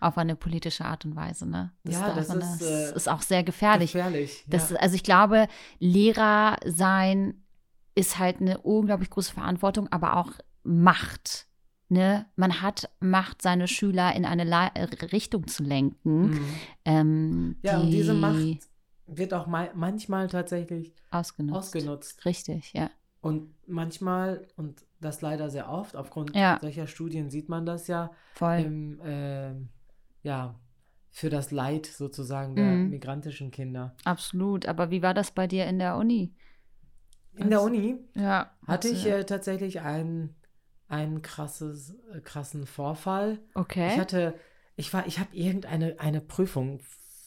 Auf 0.00 0.18
eine 0.18 0.36
politische 0.36 0.84
Art 0.84 1.04
und 1.04 1.16
Weise, 1.16 1.48
ne? 1.48 1.72
Ja, 1.82 2.06
darf 2.06 2.14
das 2.14 2.28
ist, 2.28 2.60
das 2.60 2.92
äh, 2.92 2.94
ist 2.94 3.08
auch 3.08 3.22
sehr 3.22 3.42
gefährlich. 3.42 3.92
Gefährlich. 3.92 4.44
Das, 4.46 4.70
ja. 4.70 4.76
Also 4.76 4.94
ich 4.94 5.02
glaube, 5.02 5.48
Lehrer 5.80 6.58
sein 6.64 7.42
ist 7.96 8.20
halt 8.20 8.40
eine 8.40 8.58
unglaublich 8.58 9.10
große 9.10 9.32
Verantwortung, 9.32 9.88
aber 9.90 10.16
auch 10.16 10.30
Macht. 10.62 11.48
Ne? 11.94 12.26
Man 12.34 12.60
hat 12.60 12.90
Macht, 12.98 13.40
seine 13.40 13.68
Schüler 13.68 14.14
in 14.16 14.24
eine 14.24 14.42
La 14.42 14.66
Richtung 15.12 15.46
zu 15.46 15.62
lenken. 15.62 16.30
Mhm. 16.30 16.46
Ähm, 16.84 17.56
Ja, 17.62 17.78
und 17.80 17.90
diese 17.90 18.14
die 18.14 18.18
Macht 18.20 18.68
wird 19.06 19.32
auch 19.32 19.46
ma 19.46 19.68
manchmal 19.74 20.26
tatsächlich 20.26 20.92
ausgenutzt. 21.12 21.76
ausgenutzt. 21.76 22.24
Richtig, 22.24 22.72
ja. 22.72 22.90
Und 23.20 23.54
manchmal, 23.68 24.46
und 24.56 24.84
das 25.00 25.20
leider 25.22 25.50
sehr 25.50 25.70
oft, 25.70 25.94
aufgrund 25.94 26.34
Ja. 26.34 26.58
solcher 26.60 26.88
Studien 26.88 27.30
sieht 27.30 27.48
man 27.48 27.64
das 27.64 27.86
ja, 27.86 28.10
Voll. 28.34 28.58
im, 28.58 29.00
ähm, 29.04 29.68
ja, 30.24 30.58
für 31.10 31.30
das 31.30 31.52
Leid 31.52 31.86
sozusagen 31.86 32.56
der 32.56 32.72
Mhm. 32.72 32.90
migrantischen 32.90 33.52
Kinder. 33.52 33.94
Absolut. 34.04 34.66
Aber 34.66 34.90
wie 34.90 35.00
war 35.02 35.14
das 35.14 35.30
bei 35.30 35.46
dir 35.46 35.66
in 35.66 35.78
der 35.78 35.96
Uni? 35.96 36.34
In 37.36 37.50
der 37.50 37.60
Was? 37.60 37.66
Uni 37.66 37.98
Ja. 38.16 38.50
hatte 38.66 38.88
ich 38.88 39.04
du- 39.04 39.10
äh, 39.10 39.24
tatsächlich 39.24 39.80
einen, 39.80 40.34
einen 40.94 41.22
krasses, 41.22 41.94
äh, 42.14 42.20
krassen 42.20 42.66
Vorfall. 42.66 43.38
Okay. 43.54 43.88
Ich 43.92 43.98
hatte, 43.98 44.34
ich 44.76 44.92
war, 44.94 45.06
ich 45.06 45.18
habe 45.18 45.34
irgendeine 45.34 45.98
eine 45.98 46.20
Prüfung 46.20 46.80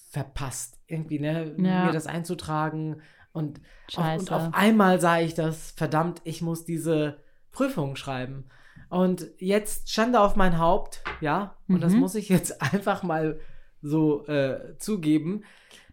verpasst, 0.09 0.79
irgendwie, 0.87 1.19
ne, 1.19 1.53
Ja. 1.57 1.85
mir 1.85 1.91
das 1.91 2.07
einzutragen 2.07 3.01
und 3.33 3.59
auf, 3.95 4.17
und 4.19 4.31
auf 4.31 4.53
einmal 4.53 4.99
sah 4.99 5.19
ich 5.19 5.33
das, 5.33 5.71
verdammt, 5.71 6.21
ich 6.23 6.41
muss 6.41 6.65
diese 6.65 7.19
Prüfung 7.51 7.95
schreiben. 7.95 8.45
Und 8.89 9.27
jetzt 9.37 9.89
Schande 9.89 10.19
auf 10.21 10.35
mein 10.35 10.57
Haupt, 10.59 11.03
ja, 11.19 11.55
und 11.67 11.81
das 11.81 11.93
Mhm. 11.93 11.99
muss 11.99 12.15
ich 12.15 12.29
jetzt 12.29 12.61
einfach 12.73 13.03
mal 13.03 13.39
so 13.81 14.25
äh, 14.27 14.77
zugeben, 14.79 15.43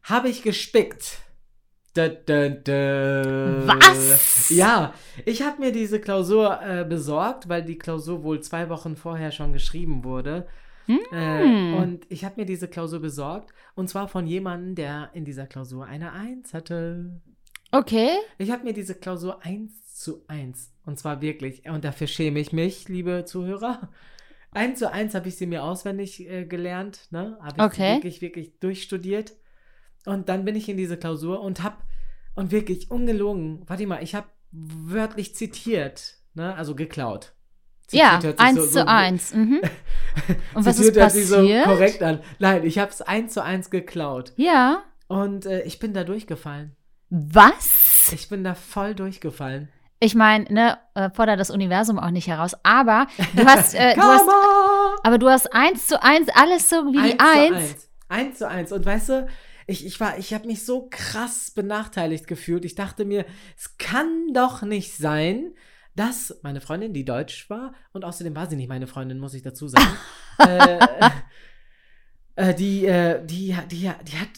habe 0.02 0.28
ich 0.28 0.42
gespickt. 0.42 1.18
Da, 1.94 2.08
da, 2.08 2.48
da. 2.48 3.66
Was? 3.66 4.50
Ja, 4.50 4.94
ich 5.24 5.42
habe 5.42 5.60
mir 5.60 5.70
diese 5.70 6.00
Klausur 6.00 6.60
äh, 6.60 6.84
besorgt, 6.84 7.48
weil 7.48 7.62
die 7.64 7.78
Klausur 7.78 8.24
wohl 8.24 8.40
zwei 8.40 8.68
Wochen 8.68 8.96
vorher 8.96 9.30
schon 9.30 9.52
geschrieben 9.52 10.02
wurde. 10.02 10.46
Hm. 10.86 10.98
Äh, 11.12 11.76
und 11.76 12.04
ich 12.08 12.24
habe 12.24 12.40
mir 12.40 12.46
diese 12.46 12.68
Klausur 12.68 13.00
besorgt. 13.00 13.54
Und 13.76 13.88
zwar 13.88 14.08
von 14.08 14.26
jemandem, 14.26 14.74
der 14.74 15.10
in 15.14 15.24
dieser 15.24 15.46
Klausur 15.46 15.86
eine 15.86 16.12
Eins 16.12 16.52
hatte. 16.52 17.20
Okay. 17.70 18.10
Ich 18.38 18.50
habe 18.50 18.64
mir 18.64 18.72
diese 18.72 18.94
Klausur 18.94 19.44
eins 19.44 19.94
zu 19.94 20.24
eins. 20.28 20.72
Und 20.84 20.98
zwar 20.98 21.20
wirklich. 21.20 21.68
Und 21.68 21.84
dafür 21.84 22.06
schäme 22.06 22.38
ich 22.40 22.52
mich, 22.52 22.88
liebe 22.88 23.24
Zuhörer. 23.24 23.88
Eins 24.52 24.78
zu 24.78 24.92
eins 24.92 25.14
habe 25.14 25.28
ich 25.28 25.36
sie 25.36 25.46
mir 25.46 25.64
auswendig 25.64 26.28
äh, 26.28 26.44
gelernt. 26.44 27.08
Ne? 27.10 27.36
Habe 27.40 27.56
ich 27.56 27.62
Okay. 27.64 27.94
wirklich, 27.94 28.20
wirklich 28.20 28.58
durchstudiert. 28.60 29.32
Und 30.06 30.28
dann 30.28 30.44
bin 30.44 30.54
ich 30.56 30.68
in 30.68 30.76
diese 30.76 30.96
Klausur 30.96 31.40
und 31.40 31.62
habe, 31.62 31.76
und 32.34 32.50
wirklich 32.52 32.90
ungelogen, 32.90 33.62
warte 33.66 33.86
mal, 33.86 34.02
ich 34.02 34.14
habe 34.14 34.26
wörtlich 34.52 35.34
zitiert. 35.34 36.14
Ne? 36.34 36.54
Also 36.56 36.74
geklaut. 36.74 37.32
Ja, 37.90 38.14
Zitiert 38.20 38.38
sich 38.38 38.46
eins 38.46 38.58
so- 38.60 38.66
zu 38.66 38.72
so- 38.72 38.84
eins. 38.86 39.34
Mhm. 39.34 39.60
Und 40.54 40.64
was 40.64 40.78
ist 40.78 40.96
passiert? 40.98 41.26
so 41.26 41.36
korrekt 41.64 42.02
an. 42.02 42.20
Nein, 42.38 42.64
ich 42.64 42.78
habe 42.78 42.90
es 42.90 43.02
eins 43.02 43.34
zu 43.34 43.42
eins 43.42 43.68
geklaut. 43.68 44.32
Ja. 44.36 44.82
Und 45.06 45.44
äh, 45.44 45.62
ich 45.62 45.78
bin 45.80 45.92
da 45.92 46.02
durchgefallen. 46.04 46.74
Was? 47.10 48.10
Ich 48.12 48.28
bin 48.28 48.42
da 48.42 48.54
voll 48.54 48.94
durchgefallen. 48.94 49.68
Ich 50.00 50.14
meine, 50.14 50.44
ne, 50.52 50.78
äh, 50.94 51.10
fordert 51.10 51.38
das 51.38 51.50
Universum 51.50 51.98
auch 51.98 52.10
nicht 52.10 52.26
heraus. 52.26 52.56
Aber 52.62 53.06
du 53.36 53.44
hast, 53.44 53.74
äh, 53.74 53.94
du 53.94 54.02
hast, 54.02 54.28
aber 55.02 55.18
du 55.18 55.28
hast 55.28 55.52
eins 55.54 55.86
zu 55.86 56.02
eins 56.02 56.28
alles 56.34 56.68
so 56.70 56.76
wie 56.86 56.92
die 57.02 57.18
Eins 57.18 57.18
zu 57.18 57.26
eins. 57.26 57.56
eins. 57.56 57.90
Eins 58.08 58.38
zu 58.38 58.48
eins. 58.48 58.72
Und 58.72 58.86
weißt 58.86 59.08
du, 59.10 59.26
ich, 59.66 59.86
ich 59.86 60.00
war, 60.00 60.18
ich 60.18 60.34
habe 60.34 60.46
mich 60.46 60.64
so 60.64 60.88
krass 60.90 61.50
benachteiligt 61.50 62.26
gefühlt. 62.26 62.64
Ich 62.64 62.74
dachte 62.74 63.04
mir, 63.04 63.24
es 63.56 63.76
kann 63.78 64.32
doch 64.32 64.62
nicht 64.62 64.96
sein, 64.96 65.54
dass 65.94 66.38
meine 66.42 66.60
Freundin, 66.60 66.92
die 66.92 67.04
deutsch 67.04 67.48
war, 67.50 67.72
und 67.92 68.04
außerdem 68.04 68.34
war 68.34 68.48
sie 68.48 68.56
nicht 68.56 68.68
meine 68.68 68.86
Freundin, 68.86 69.18
muss 69.18 69.34
ich 69.34 69.42
dazu 69.42 69.68
sagen, 69.68 69.96
äh, 70.38 70.78
äh, 72.36 72.54
die, 72.54 72.86
äh, 72.86 73.24
die, 73.24 73.56
die, 73.70 73.90
die 74.02 74.18
hat, 74.18 74.28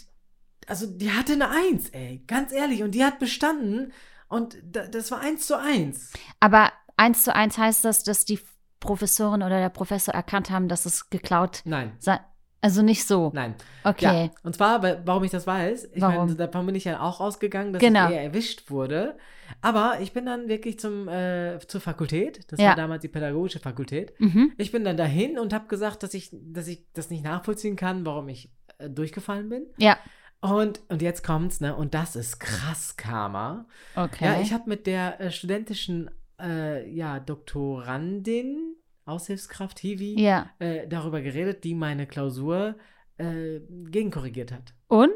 also 0.66 0.86
die 0.86 1.10
hatte 1.10 1.32
eine 1.32 1.50
Eins, 1.50 1.88
ey, 1.90 2.22
ganz 2.26 2.52
ehrlich, 2.52 2.82
und 2.82 2.94
die 2.94 3.04
hat 3.04 3.18
bestanden 3.18 3.92
und 4.28 4.56
da, 4.62 4.86
das 4.86 5.10
war 5.10 5.20
eins 5.20 5.46
zu 5.46 5.58
eins. 5.58 6.12
Aber 6.40 6.72
eins 6.96 7.24
zu 7.24 7.34
eins 7.34 7.56
heißt 7.56 7.84
das, 7.84 8.02
dass 8.02 8.24
die 8.24 8.40
Professorin 8.80 9.42
oder 9.42 9.58
der 9.58 9.70
Professor 9.70 10.14
erkannt 10.14 10.50
haben, 10.50 10.68
dass 10.68 10.84
es 10.84 11.10
geklaut 11.10 11.62
Nein, 11.64 11.96
sei. 11.98 12.20
Also 12.66 12.82
nicht 12.82 13.06
so. 13.06 13.30
nein. 13.32 13.54
Okay. 13.84 14.24
Ja, 14.24 14.30
und 14.42 14.56
zwar, 14.56 14.82
warum 15.06 15.22
ich 15.22 15.30
das 15.30 15.46
weiß, 15.46 15.90
ich 15.94 16.00
Warum? 16.02 16.16
meine, 16.26 16.34
davon 16.34 16.66
bin 16.66 16.74
ich 16.74 16.82
ja 16.84 17.00
auch 17.00 17.20
ausgegangen, 17.20 17.72
dass 17.72 17.80
Genau. 17.80 18.08
ich 18.08 18.14
eher 18.16 18.22
erwischt 18.24 18.70
wurde. 18.70 19.16
Aber 19.62 19.98
ich 20.00 20.12
bin 20.12 20.26
dann 20.26 20.48
wirklich 20.48 20.80
zum, 20.80 21.06
äh, 21.06 21.60
zur 21.68 21.80
Fakultät, 21.80 22.50
das 22.50 22.58
Ja. 22.60 22.70
war 22.70 22.74
damals 22.76 23.02
die 23.02 23.08
pädagogische 23.08 23.60
Fakultät. 23.60 24.12
Mhm. 24.18 24.52
Ich 24.58 24.72
bin 24.72 24.82
dann 24.84 24.96
dahin 24.96 25.38
und 25.38 25.52
habe 25.52 25.68
gesagt, 25.68 26.02
dass 26.02 26.14
ich, 26.14 26.30
dass 26.32 26.66
ich 26.66 26.84
das 26.94 27.08
nicht 27.10 27.22
nachvollziehen 27.22 27.76
kann, 27.76 28.04
warum 28.04 28.28
ich 28.28 28.50
äh, 28.78 28.90
durchgefallen 28.90 29.48
bin. 29.48 29.66
Ja. 29.78 29.96
Und, 30.40 30.80
und 30.88 31.00
jetzt 31.00 31.22
kommt's, 31.24 31.60
ne? 31.60 31.76
Und 31.76 31.94
das 31.94 32.16
ist 32.16 32.40
krass 32.40 32.96
Karma. 32.96 33.66
Okay. 33.94 34.24
Ja, 34.24 34.40
ich 34.40 34.52
habe 34.52 34.64
mit 34.68 34.86
der 34.88 35.20
äh, 35.20 35.30
studentischen 35.30 36.10
äh, 36.42 36.90
ja, 36.90 37.20
Doktorandin, 37.20 38.74
Aushilfskraft 39.06 39.78
Hiwi, 39.78 40.20
ja. 40.20 40.50
äh, 40.58 40.86
darüber 40.86 41.20
geredet, 41.22 41.64
die 41.64 41.74
meine 41.74 42.06
Klausur 42.06 42.76
äh, 43.18 43.60
gegenkorrigiert 43.90 44.52
hat. 44.52 44.74
Und? 44.88 45.10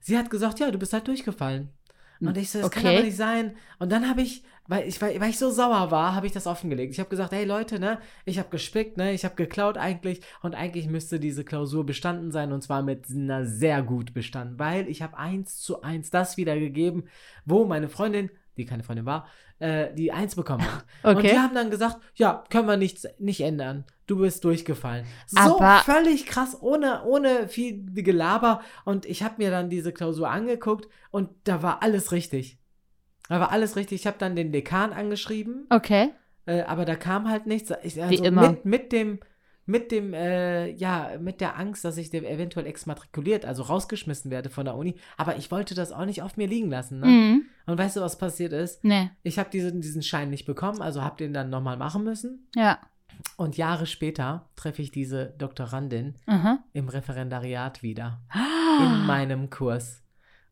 Sie 0.00 0.16
hat 0.16 0.30
gesagt, 0.30 0.60
ja, 0.60 0.70
du 0.70 0.78
bist 0.78 0.92
halt 0.92 1.08
durchgefallen. 1.08 1.70
Und 2.20 2.36
ich 2.36 2.50
so, 2.50 2.60
das 2.60 2.70
kann 2.70 2.84
Okay. 2.84 2.96
aber 2.96 3.04
nicht 3.04 3.16
sein. 3.16 3.56
Und 3.80 3.90
dann 3.90 4.08
habe 4.08 4.22
ich, 4.22 4.44
weil 4.68 4.86
ich, 4.86 5.02
weil, 5.02 5.20
weil 5.20 5.30
ich 5.30 5.38
so 5.38 5.50
sauer 5.50 5.90
war, 5.90 6.14
habe 6.14 6.26
ich 6.26 6.32
das 6.32 6.46
offengelegt. 6.46 6.92
Ich 6.92 7.00
habe 7.00 7.10
gesagt, 7.10 7.32
hey 7.32 7.44
Leute, 7.44 7.80
ne, 7.80 7.98
ich 8.24 8.38
habe 8.38 8.48
gespickt, 8.48 8.96
ne, 8.96 9.12
ich 9.12 9.24
habe 9.24 9.34
geklaut 9.34 9.76
eigentlich 9.76 10.20
und 10.40 10.54
eigentlich 10.54 10.86
müsste 10.86 11.18
diese 11.18 11.44
Klausur 11.44 11.84
bestanden 11.84 12.30
sein 12.30 12.52
und 12.52 12.62
zwar 12.62 12.82
mit 12.82 13.06
einer 13.10 13.44
sehr 13.44 13.82
gut 13.82 14.14
bestanden, 14.14 14.58
weil 14.60 14.88
ich 14.88 15.02
habe 15.02 15.18
eins 15.18 15.58
zu 15.58 15.82
eins 15.82 16.10
das 16.10 16.36
wiedergegeben, 16.36 17.08
wo 17.44 17.64
meine 17.64 17.88
Freundin, 17.88 18.30
die 18.56 18.66
keine 18.66 18.84
Freundin 18.84 19.06
war, 19.06 19.26
äh, 19.62 19.94
die 19.94 20.10
eins 20.12 20.34
bekommen 20.34 20.64
hat. 20.64 20.84
Und 21.04 21.16
Okay. 21.18 21.30
die 21.30 21.38
haben 21.38 21.54
dann 21.54 21.70
gesagt, 21.70 21.98
ja, 22.14 22.44
können 22.50 22.66
wir 22.66 22.76
nichts, 22.76 23.06
nicht 23.18 23.40
ändern. 23.40 23.84
Du 24.06 24.18
bist 24.18 24.44
durchgefallen. 24.44 25.06
So 25.26 25.38
Aber- 25.56 25.82
völlig 25.84 26.26
krass, 26.26 26.58
ohne, 26.60 27.04
ohne 27.04 27.48
viel 27.48 27.84
Gelaber. 27.94 28.60
Und 28.84 29.06
ich 29.06 29.22
habe 29.22 29.36
mir 29.38 29.50
dann 29.50 29.70
diese 29.70 29.92
Klausur 29.92 30.28
angeguckt 30.30 30.88
und 31.10 31.30
da 31.44 31.62
war 31.62 31.82
alles 31.82 32.12
richtig. 32.12 32.58
Da 33.28 33.38
war 33.40 33.52
alles 33.52 33.76
richtig. 33.76 34.00
Ich 34.00 34.06
habe 34.06 34.18
dann 34.18 34.34
den 34.36 34.50
Dekan 34.52 34.92
angeschrieben, 34.92 35.66
Okay. 35.70 36.10
äh, 36.46 36.62
aber 36.62 36.84
da 36.84 36.96
kam 36.96 37.28
halt 37.30 37.46
nichts. 37.46 37.72
Ich, 37.84 38.02
also 38.02 38.22
immer. 38.24 38.50
Mit, 38.50 38.64
mit 38.64 38.92
dem, 38.92 39.20
mit 39.64 39.92
dem, 39.92 40.12
äh, 40.12 40.70
ja, 40.72 41.12
mit 41.20 41.40
der 41.40 41.56
Angst, 41.56 41.84
dass 41.84 41.96
ich 41.96 42.10
dem 42.10 42.24
eventuell 42.24 42.66
exmatrikuliert, 42.66 43.44
also 43.44 43.62
rausgeschmissen 43.62 44.30
werde 44.32 44.50
von 44.50 44.64
der 44.64 44.74
Uni. 44.74 44.96
Aber 45.16 45.36
ich 45.36 45.50
wollte 45.52 45.74
das 45.76 45.92
auch 45.92 46.04
nicht 46.04 46.20
auf 46.22 46.36
mir 46.36 46.48
liegen 46.48 46.68
lassen. 46.68 46.98
Ne? 47.00 47.06
Mhm. 47.06 47.42
Und 47.66 47.78
weißt 47.78 47.96
du, 47.96 48.00
was 48.00 48.18
passiert 48.18 48.52
ist? 48.52 48.82
Nee. 48.84 49.10
Ich 49.22 49.38
habe 49.38 49.50
diesen, 49.50 49.80
diesen 49.80 50.02
Schein 50.02 50.30
nicht 50.30 50.46
bekommen, 50.46 50.82
also 50.82 51.02
habe 51.02 51.16
den 51.16 51.32
dann 51.32 51.50
nochmal 51.50 51.76
machen 51.76 52.04
müssen. 52.04 52.48
Ja. 52.54 52.78
Und 53.36 53.56
Jahre 53.56 53.86
später 53.86 54.48
treffe 54.56 54.82
ich 54.82 54.90
diese 54.90 55.34
Doktorandin 55.38 56.14
Aha. 56.26 56.58
im 56.72 56.88
Referendariat 56.88 57.82
wieder. 57.82 58.20
Ah. 58.30 58.84
In 58.84 59.06
meinem 59.06 59.50
Kurs. 59.50 60.02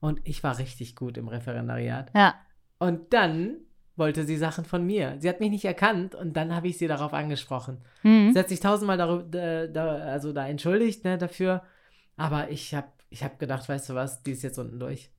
Und 0.01 0.21
ich 0.25 0.43
war 0.43 0.59
richtig 0.59 0.97
gut 0.97 1.17
im 1.19 1.29
Referendariat. 1.29 2.11
Ja. 2.15 2.35
Und 2.79 3.13
dann 3.13 3.57
wollte 3.97 4.25
sie 4.25 4.37
Sachen 4.37 4.65
von 4.65 4.85
mir. 4.85 5.17
Sie 5.19 5.29
hat 5.29 5.41
mich 5.41 5.51
nicht 5.51 5.65
erkannt 5.65 6.15
und 6.15 6.37
dann 6.37 6.55
habe 6.55 6.69
ich 6.69 6.79
sie 6.79 6.89
darauf 6.89 7.13
angesprochen. 7.13 7.79
Mhm. 8.03 8.33
Sie 8.33 8.39
hat 8.39 8.49
sich 8.49 8.61
tausendmal 8.61 8.97
darüber, 8.97 9.39
äh, 9.39 9.71
da, 9.71 9.97
also 9.97 10.33
da 10.33 10.49
entschuldigt 10.49 11.05
ne, 11.05 11.19
dafür. 11.19 11.63
Aber 12.17 12.51
ich 12.51 12.75
habe 12.75 12.89
ich 13.11 13.23
hab 13.25 13.39
gedacht, 13.39 13.69
weißt 13.69 13.91
du 13.91 13.95
was, 13.95 14.23
die 14.23 14.33
ist 14.33 14.43
jetzt 14.43 14.59
unten 14.59 14.79
durch. 14.79 15.11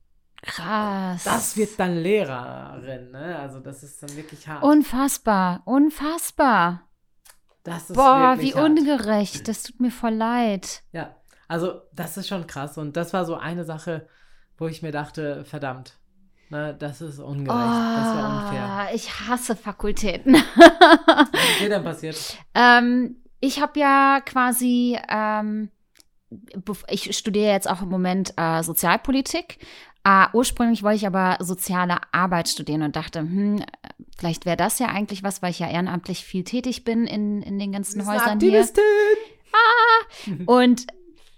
Krass. 0.42 1.22
Das 1.22 1.56
wird 1.56 1.78
dann 1.78 1.96
Lehrerin. 1.96 3.12
Ne? 3.12 3.38
Also 3.38 3.60
das 3.60 3.82
ist 3.82 4.02
dann 4.02 4.14
wirklich 4.16 4.46
hart. 4.48 4.62
Unfassbar. 4.62 5.62
Unfassbar. 5.64 6.88
das 7.62 7.90
ist 7.90 7.96
Boah, 7.96 8.36
wirklich 8.36 8.54
wie 8.54 8.58
hart. 8.58 8.70
ungerecht. 8.70 9.48
Das 9.48 9.62
tut 9.62 9.80
mir 9.80 9.92
voll 9.92 10.14
leid. 10.14 10.82
Ja, 10.92 11.14
also 11.46 11.82
das 11.92 12.16
ist 12.16 12.28
schon 12.28 12.46
krass. 12.46 12.76
Und 12.76 12.96
das 12.96 13.12
war 13.12 13.24
so 13.24 13.36
eine 13.36 13.64
Sache, 13.64 14.08
wo 14.58 14.66
ich 14.66 14.82
mir 14.82 14.90
dachte, 14.90 15.44
verdammt, 15.44 15.98
ne, 16.50 16.74
das 16.76 17.00
ist 17.00 17.20
ungerecht, 17.20 17.48
das 17.48 18.16
war 18.16 18.44
unfair. 18.44 18.88
Oh, 18.90 18.94
ich 18.94 19.20
hasse 19.20 19.54
Fakultäten. 19.54 20.34
Was 20.34 21.50
ist 21.50 21.60
dir 21.60 21.68
denn 21.68 21.84
passiert? 21.84 22.16
ähm, 22.54 23.22
ich 23.38 23.60
habe 23.60 23.78
ja 23.78 24.20
quasi 24.24 24.98
ähm, 25.08 25.70
ich 26.88 27.16
studiere 27.16 27.52
jetzt 27.52 27.68
auch 27.68 27.82
im 27.82 27.88
Moment 27.88 28.34
äh, 28.36 28.62
Sozialpolitik. 28.62 29.58
Äh, 30.04 30.26
ursprünglich 30.32 30.82
wollte 30.82 30.96
ich 30.96 31.06
aber 31.06 31.36
soziale 31.40 31.98
Arbeit 32.10 32.48
studieren 32.48 32.82
und 32.82 32.96
dachte, 32.96 33.20
hm, 33.20 33.64
vielleicht 34.18 34.46
wäre 34.46 34.56
das 34.56 34.78
ja 34.78 34.88
eigentlich 34.88 35.22
was, 35.22 35.42
weil 35.42 35.50
ich 35.50 35.60
ja 35.60 35.68
ehrenamtlich 35.68 36.24
viel 36.24 36.44
tätig 36.44 36.84
bin 36.84 37.06
in, 37.06 37.42
in 37.42 37.58
den 37.58 37.72
ganzen 37.72 38.00
eine 38.00 38.10
Häusern 38.10 38.40
hier. 38.40 38.60
Aktivistin. 38.60 38.82
Und 40.46 40.86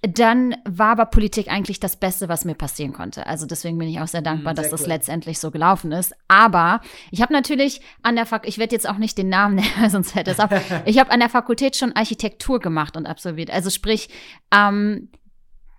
dann 0.03 0.55
war 0.67 0.89
aber 0.93 1.07
Politik 1.07 1.49
eigentlich 1.49 1.81
das 1.81 1.97
Beste, 1.97 2.29
was 2.29 2.45
mir 2.45 2.55
passieren 2.55 2.93
konnte. 2.93 3.27
Also 3.27 3.47
deswegen 3.47 3.79
bin 3.79 3.89
ich 3.89 4.01
auch 4.01 4.07
sehr 4.07 4.21
dankbar, 4.21 4.53
Mm, 4.53 4.57
dass 4.57 4.67
sehr 4.67 4.73
das 4.73 4.83
cool. 4.83 4.89
letztendlich 4.89 5.39
so 5.39 5.51
gelaufen 5.51 5.93
ist. 5.93 6.15
Aber 6.29 6.81
ich 7.11 7.23
habe 7.23 7.33
natürlich 7.33 7.81
an 8.03 8.15
der 8.15 8.27
Fakultät, 8.27 8.51
ich 8.51 8.59
werde 8.59 8.75
jetzt 8.75 8.89
auch 8.89 8.99
nicht 8.99 9.17
den 9.17 9.31
Namen 9.31 9.55
nennen, 9.57 9.69
sonst 9.91 10.13
fällt 10.13 10.27
das 10.27 10.41
ab. 10.41 10.53
Ich 10.85 10.99
habe 10.99 11.11
an 11.11 11.21
der 11.21 11.31
Fakultät 11.31 11.77
schon 11.77 11.93
Architektur 11.93 12.61
gemacht 12.61 12.97
und 12.97 13.07
absolviert. 13.07 13.51
Also 13.51 13.71
sprich, 13.71 14.11
ähm, 14.55 15.09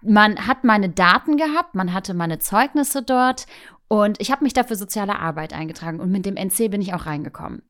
man 0.06 0.48
hat 0.48 0.64
meine 0.64 0.90
Daten 0.90 1.38
gehabt, 1.38 1.76
man 1.76 1.94
hatte 1.94 2.14
meine 2.14 2.40
Zeugnisse 2.40 3.02
dort 3.02 3.46
und 3.88 4.20
ich 4.20 4.32
habe 4.32 4.44
mich 4.44 4.54
da 4.54 4.64
für 4.64 4.76
soziale 4.76 5.20
Arbeit 5.20 5.54
eingetragen 5.54 6.00
und 6.00 6.12
mit 6.12 6.26
dem 6.26 6.36
NC 6.36 6.70
bin 6.70 6.82
ich 6.82 6.94
auch 6.94 7.06
reingekommen. 7.06 7.62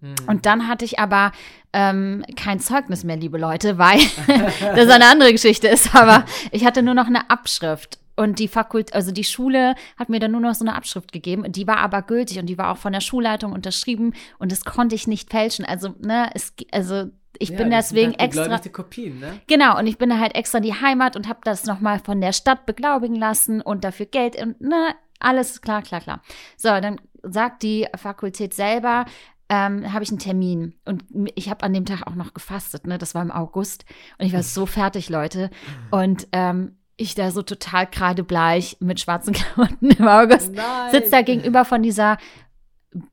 Hm. 0.00 0.14
Und 0.26 0.46
dann 0.46 0.68
hatte 0.68 0.84
ich 0.84 0.98
aber 0.98 1.32
ähm, 1.72 2.24
kein 2.36 2.60
Zeugnis 2.60 3.04
mehr, 3.04 3.16
liebe 3.16 3.38
Leute, 3.38 3.78
weil 3.78 3.98
das 4.76 4.88
eine 4.88 5.06
andere 5.06 5.32
Geschichte 5.32 5.68
ist. 5.68 5.94
Aber 5.94 6.24
ich 6.52 6.64
hatte 6.64 6.82
nur 6.82 6.94
noch 6.94 7.06
eine 7.06 7.30
Abschrift. 7.30 7.98
Und 8.16 8.38
die 8.38 8.46
Fakult, 8.46 8.94
also 8.94 9.10
die 9.10 9.24
Schule 9.24 9.74
hat 9.98 10.08
mir 10.08 10.20
dann 10.20 10.30
nur 10.30 10.40
noch 10.40 10.54
so 10.54 10.64
eine 10.64 10.76
Abschrift 10.76 11.10
gegeben. 11.10 11.50
Die 11.50 11.66
war 11.66 11.78
aber 11.78 12.02
gültig 12.02 12.38
und 12.38 12.46
die 12.46 12.58
war 12.58 12.70
auch 12.70 12.76
von 12.76 12.92
der 12.92 13.00
Schulleitung 13.00 13.50
unterschrieben 13.52 14.12
und 14.38 14.52
das 14.52 14.64
konnte 14.64 14.94
ich 14.94 15.08
nicht 15.08 15.30
fälschen. 15.30 15.64
Also, 15.64 15.94
ne, 15.98 16.30
es, 16.32 16.54
also 16.70 17.06
ich 17.38 17.50
Ja, 17.50 17.58
bin 17.58 17.70
deswegen 17.70 18.12
halt 18.18 18.20
extra. 18.20 18.58
Kopien, 18.70 19.20
ne? 19.20 19.40
Genau, 19.46 19.78
und 19.78 19.86
ich 19.86 19.98
bin 19.98 20.10
da 20.10 20.18
halt 20.18 20.34
extra 20.34 20.58
in 20.58 20.64
die 20.64 20.74
Heimat 20.74 21.16
und 21.16 21.28
habe 21.28 21.40
das 21.44 21.64
nochmal 21.64 21.98
von 21.98 22.20
der 22.20 22.32
Stadt 22.32 22.66
beglaubigen 22.66 23.16
lassen 23.16 23.60
und 23.60 23.84
dafür 23.84 24.06
Geld 24.06 24.40
und 24.40 24.60
ne, 24.60 24.94
alles 25.20 25.60
klar, 25.60 25.82
klar, 25.82 26.00
klar. 26.00 26.22
So, 26.56 26.68
dann 26.68 27.00
sagt 27.22 27.62
die 27.62 27.86
Fakultät 27.96 28.54
selber, 28.54 29.06
ähm, 29.48 29.92
habe 29.92 30.04
ich 30.04 30.10
einen 30.10 30.18
Termin 30.18 30.74
und 30.84 31.04
ich 31.34 31.50
habe 31.50 31.64
an 31.64 31.72
dem 31.72 31.84
Tag 31.84 32.06
auch 32.06 32.14
noch 32.14 32.34
gefastet, 32.34 32.86
ne? 32.86 32.98
Das 32.98 33.14
war 33.14 33.22
im 33.22 33.30
August 33.30 33.84
und 34.18 34.26
ich 34.26 34.32
war 34.32 34.42
so 34.42 34.66
fertig, 34.66 35.08
Leute. 35.10 35.50
Und 35.90 36.26
ähm, 36.32 36.78
ich 36.96 37.14
da 37.14 37.30
so 37.30 37.42
total 37.42 37.88
kreidebleich 37.90 38.76
mit 38.80 39.00
schwarzen 39.00 39.32
Klamotten 39.34 39.90
im 39.90 40.08
August 40.08 40.52
Nein. 40.52 40.90
sitzt 40.92 41.12
da 41.12 41.22
gegenüber 41.22 41.64
von 41.64 41.82
dieser 41.82 42.18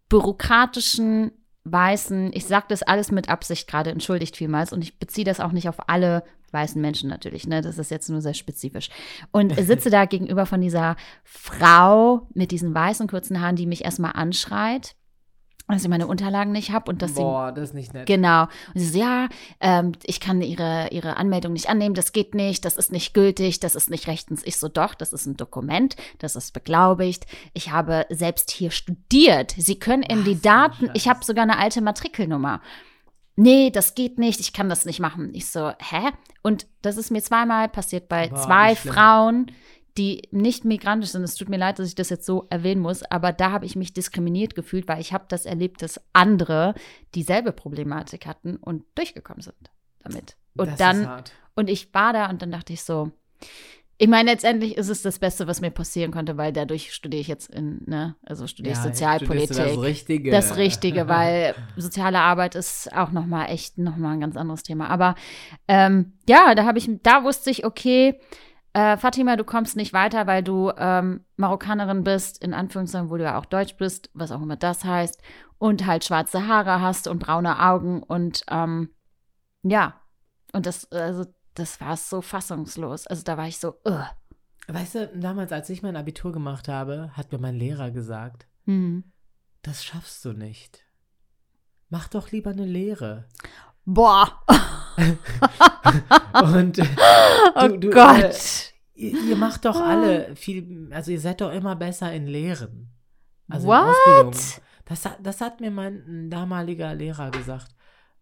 bürokratischen 0.09 1.31
weißen, 1.63 2.31
ich 2.33 2.45
sage 2.45 2.65
das 2.69 2.83
alles 2.83 3.11
mit 3.11 3.29
Absicht 3.29 3.67
gerade, 3.67 3.91
entschuldigt 3.91 4.35
vielmals 4.35 4.73
und 4.73 4.83
ich 4.83 4.97
beziehe 4.97 5.25
das 5.25 5.39
auch 5.39 5.51
nicht 5.51 5.69
auf 5.69 5.89
alle 5.89 6.23
weißen 6.51 6.81
Menschen 6.81 7.09
natürlich, 7.09 7.47
ne? 7.47 7.61
Das 7.61 7.77
ist 7.77 7.91
jetzt 7.91 8.09
nur 8.09 8.21
sehr 8.21 8.33
spezifisch. 8.33 8.89
Und 9.31 9.55
sitze 9.59 9.89
da 9.89 10.05
gegenüber 10.05 10.45
von 10.45 10.61
dieser 10.61 10.95
Frau 11.23 12.27
mit 12.33 12.51
diesen 12.51 12.73
weißen 12.73 13.07
kurzen 13.07 13.41
Haaren, 13.41 13.55
die 13.55 13.67
mich 13.67 13.85
erstmal 13.85 14.13
anschreit, 14.13 14.95
dass 15.71 15.83
ich 15.83 15.89
meine 15.89 16.07
Unterlagen 16.07 16.51
nicht 16.51 16.71
habe 16.71 16.89
und 16.91 17.01
dass 17.01 17.15
sie 17.15 17.21
Boah, 17.21 17.51
das 17.51 17.69
ist 17.69 17.73
nicht 17.73 17.93
nett. 17.93 18.07
Genau. 18.07 18.43
Und 18.43 18.79
sie 18.79 18.85
so, 18.85 18.99
ja, 18.99 19.27
ähm, 19.59 19.93
ich 20.03 20.19
kann 20.19 20.41
ihre, 20.41 20.89
ihre 20.91 21.17
Anmeldung 21.17 21.53
nicht 21.53 21.69
annehmen, 21.69 21.95
das 21.95 22.11
geht 22.11 22.35
nicht, 22.35 22.65
das 22.65 22.77
ist 22.77 22.91
nicht 22.91 23.13
gültig, 23.13 23.59
das 23.59 23.75
ist 23.75 23.89
nicht 23.89 24.07
rechtens. 24.07 24.41
Ich 24.45 24.57
so, 24.57 24.67
doch, 24.67 24.95
das 24.95 25.13
ist 25.13 25.25
ein 25.25 25.37
Dokument, 25.37 25.95
das 26.19 26.35
ist 26.35 26.53
beglaubigt. 26.53 27.25
Ich 27.53 27.71
habe 27.71 28.05
selbst 28.09 28.51
hier 28.51 28.71
studiert. 28.71 29.53
Sie 29.57 29.79
können 29.79 30.03
in 30.03 30.19
Was 30.19 30.25
die 30.25 30.41
Daten, 30.41 30.89
ich 30.93 31.07
habe 31.07 31.23
sogar 31.23 31.43
eine 31.43 31.57
alte 31.57 31.81
Matrikelnummer. 31.81 32.61
Nee, 33.35 33.71
das 33.71 33.95
geht 33.95 34.19
nicht, 34.19 34.39
ich 34.39 34.53
kann 34.53 34.69
das 34.69 34.85
nicht 34.85 34.99
machen. 34.99 35.31
Ich 35.33 35.47
so, 35.47 35.69
hä? 35.69 36.11
Und 36.43 36.67
das 36.81 36.97
ist 36.97 37.11
mir 37.11 37.23
zweimal 37.23 37.69
passiert 37.69 38.09
bei 38.09 38.27
Boah, 38.27 38.41
zwei. 38.41 38.75
Frauen, 38.75 39.51
die 39.97 40.27
nicht 40.31 40.65
migrantisch 40.65 41.09
sind. 41.11 41.23
Es 41.23 41.35
tut 41.35 41.49
mir 41.49 41.57
leid, 41.57 41.79
dass 41.79 41.87
ich 41.87 41.95
das 41.95 42.09
jetzt 42.09 42.25
so 42.25 42.47
erwähnen 42.49 42.81
muss, 42.81 43.03
aber 43.03 43.33
da 43.33 43.51
habe 43.51 43.65
ich 43.65 43.75
mich 43.75 43.93
diskriminiert 43.93 44.55
gefühlt, 44.55 44.87
weil 44.87 45.01
ich 45.01 45.13
habe 45.13 45.25
das 45.27 45.45
erlebt, 45.45 45.81
dass 45.81 46.01
andere 46.13 46.73
dieselbe 47.13 47.51
Problematik 47.51 48.25
hatten 48.25 48.55
und 48.55 48.83
durchgekommen 48.95 49.41
sind 49.41 49.71
damit. 50.03 50.35
Und 50.55 50.67
das 50.69 50.77
dann 50.77 51.23
und 51.55 51.69
ich 51.69 51.93
war 51.93 52.13
da 52.13 52.29
und 52.29 52.41
dann 52.41 52.51
dachte 52.51 52.73
ich 52.73 52.83
so, 52.83 53.11
ich 53.97 54.07
meine, 54.07 54.31
letztendlich 54.31 54.77
ist 54.77 54.89
es 54.89 55.03
das 55.03 55.19
Beste, 55.19 55.45
was 55.45 55.61
mir 55.61 55.69
passieren 55.69 56.09
konnte, 56.09 56.35
weil 56.35 56.51
dadurch 56.51 56.91
studiere 56.91 57.21
ich 57.21 57.27
jetzt 57.27 57.53
in, 57.53 57.83
ne, 57.85 58.15
also 58.25 58.47
studiere 58.47 58.73
ich 58.73 58.79
Ja, 58.79 58.83
Sozialpolitik. 58.85 59.53
studierst 59.53 59.75
du 59.75 59.75
Das 59.75 59.83
Richtige. 59.83 60.31
Das 60.31 60.57
Richtige, 60.57 61.07
weil 61.07 61.53
soziale 61.77 62.19
Arbeit 62.19 62.55
ist 62.55 62.91
auch 62.95 63.11
noch 63.11 63.27
mal 63.27 63.45
echt 63.45 63.77
noch 63.77 63.97
mal 63.97 64.13
ein 64.13 64.21
ganz 64.21 64.37
anderes 64.37 64.63
Thema. 64.63 64.89
Aber 64.89 65.13
ähm, 65.67 66.13
ja, 66.27 66.55
da 66.55 66.65
habe 66.65 66.79
ich, 66.79 66.89
da 67.03 67.23
wusste 67.23 67.51
ich, 67.51 67.63
okay, 67.63 68.19
äh, 68.73 68.97
Fatima, 68.97 69.35
du 69.35 69.43
kommst 69.43 69.75
nicht 69.75 69.93
weiter, 69.93 70.27
weil 70.27 70.43
du 70.43 70.71
ähm, 70.77 71.25
Marokkanerin 71.35 72.03
bist, 72.03 72.41
in 72.43 72.53
Anführungszeichen, 72.53 73.09
wo 73.09 73.17
du 73.17 73.23
ja 73.23 73.37
auch 73.37 73.45
Deutsch 73.45 73.75
bist, 73.77 74.09
was 74.13 74.31
auch 74.31 74.41
immer 74.41 74.55
das 74.55 74.83
heißt, 74.85 75.21
und 75.57 75.85
halt 75.85 76.05
schwarze 76.05 76.47
Haare 76.47 76.81
hast 76.81 77.07
und 77.07 77.19
braune 77.19 77.59
Augen 77.61 78.01
und 78.01 78.43
ähm, 78.49 78.89
ja, 79.63 79.99
und 80.53 80.65
das, 80.65 80.91
also 80.91 81.25
das 81.53 81.79
war 81.81 81.97
so 81.97 82.21
fassungslos. 82.21 83.07
Also 83.07 83.23
da 83.23 83.37
war 83.37 83.47
ich 83.47 83.59
so, 83.59 83.75
ugh. 83.85 84.05
Weißt 84.67 84.95
du, 84.95 85.07
damals, 85.15 85.51
als 85.51 85.69
ich 85.69 85.83
mein 85.83 85.95
Abitur 85.97 86.31
gemacht 86.31 86.67
habe, 86.67 87.11
hat 87.13 87.31
mir 87.31 87.39
mein 87.39 87.55
Lehrer 87.55 87.91
gesagt, 87.91 88.47
Hm. 88.65 89.03
das 89.63 89.83
schaffst 89.83 90.23
du 90.23 90.33
nicht. 90.33 90.83
Mach 91.89 92.07
doch 92.07 92.31
lieber 92.31 92.51
eine 92.51 92.65
Lehre. 92.65 93.27
Boah, 93.85 94.43
Und 96.43 96.79
äh, 96.79 96.85
oh 97.55 97.67
du, 97.67 97.77
du, 97.79 97.89
Gott. 97.89 98.19
Äh, 98.23 98.31
ihr, 98.95 99.23
ihr 99.29 99.35
macht 99.35 99.65
doch 99.65 99.79
alle 99.79 100.35
viel, 100.35 100.89
also 100.91 101.11
ihr 101.11 101.19
seid 101.19 101.41
doch 101.41 101.51
immer 101.51 101.75
besser 101.75 102.11
in 102.13 102.27
Lehren. 102.27 102.89
Also 103.49 103.67
in 103.67 103.73
What? 103.73 103.95
Ausbildungen. 103.95 104.61
Das, 104.85 105.05
hat- 105.05 105.17
das 105.21 105.41
hat 105.41 105.61
mir 105.61 105.71
mein 105.71 106.29
damaliger 106.29 106.93
Lehrer 106.93 107.31
gesagt. 107.31 107.73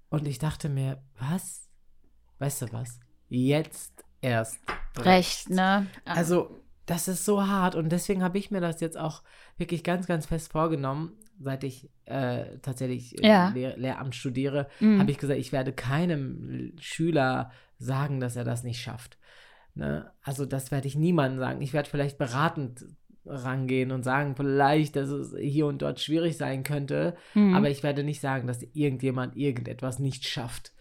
Und 0.10 0.28
ich 0.28 0.40
dachte 0.40 0.70
mir, 0.70 1.02
was? 1.20 1.68
Weißt 2.40 2.62
du 2.64 2.72
was? 2.74 3.00
Jetzt 3.28 4.04
erst. 4.22 4.60
Recht, 4.98 5.50
ne? 5.50 5.88
Also, 6.06 6.60
das 6.86 7.08
ist 7.08 7.24
so 7.26 7.46
hart 7.48 7.76
und 7.76 7.90
deswegen 7.90 8.24
habe 8.24 8.38
ich 8.40 8.50
mir 8.50 8.60
das 8.62 8.82
jetzt 8.82 8.98
auch 8.98 9.22
wirklich 9.58 9.84
ganz, 9.84 10.08
ganz 10.08 10.26
fest 10.26 10.52
vorgenommen, 10.52 11.14
seit 11.40 11.64
ich 11.64 11.90
äh, 12.06 12.58
tatsächlich 12.62 13.18
äh, 13.24 13.28
Ja. 13.28 13.50
Lehr 13.50 13.78
Lehramt 13.78 14.16
studiere, 14.16 14.68
Mhm. 14.80 15.00
habe 15.00 15.12
ich 15.12 15.18
gesagt, 15.18 15.40
ich 15.40 15.52
werde 15.52 15.72
keinem 15.74 16.74
Schüler 16.80 17.52
sagen, 17.78 18.20
dass 18.20 18.36
er 18.36 18.44
das 18.44 18.64
nicht 18.64 18.82
schafft. 18.82 19.18
Ne? 19.76 20.12
Also, 20.22 20.46
das 20.46 20.72
werde 20.72 20.88
ich 20.88 20.96
niemandem 20.96 21.40
sagen. 21.40 21.62
Ich 21.62 21.74
werde 21.74 21.90
vielleicht 21.90 22.18
beratend 22.18 22.86
rangehen 23.26 23.92
und 23.92 24.04
sagen, 24.04 24.36
vielleicht, 24.36 24.96
dass 24.96 25.10
es 25.10 25.36
hier 25.38 25.68
und 25.68 25.82
dort 25.82 26.00
schwierig 26.00 26.36
sein 26.38 26.64
könnte, 26.64 27.16
Mhm. 27.36 27.54
aber 27.54 27.70
ich 27.70 27.84
werde 27.84 28.04
nicht 28.04 28.22
sagen, 28.22 28.48
dass 28.48 28.64
irgendjemand 28.74 29.36
irgendetwas 29.38 30.00
nicht 30.00 30.26
schafft. 30.28 30.74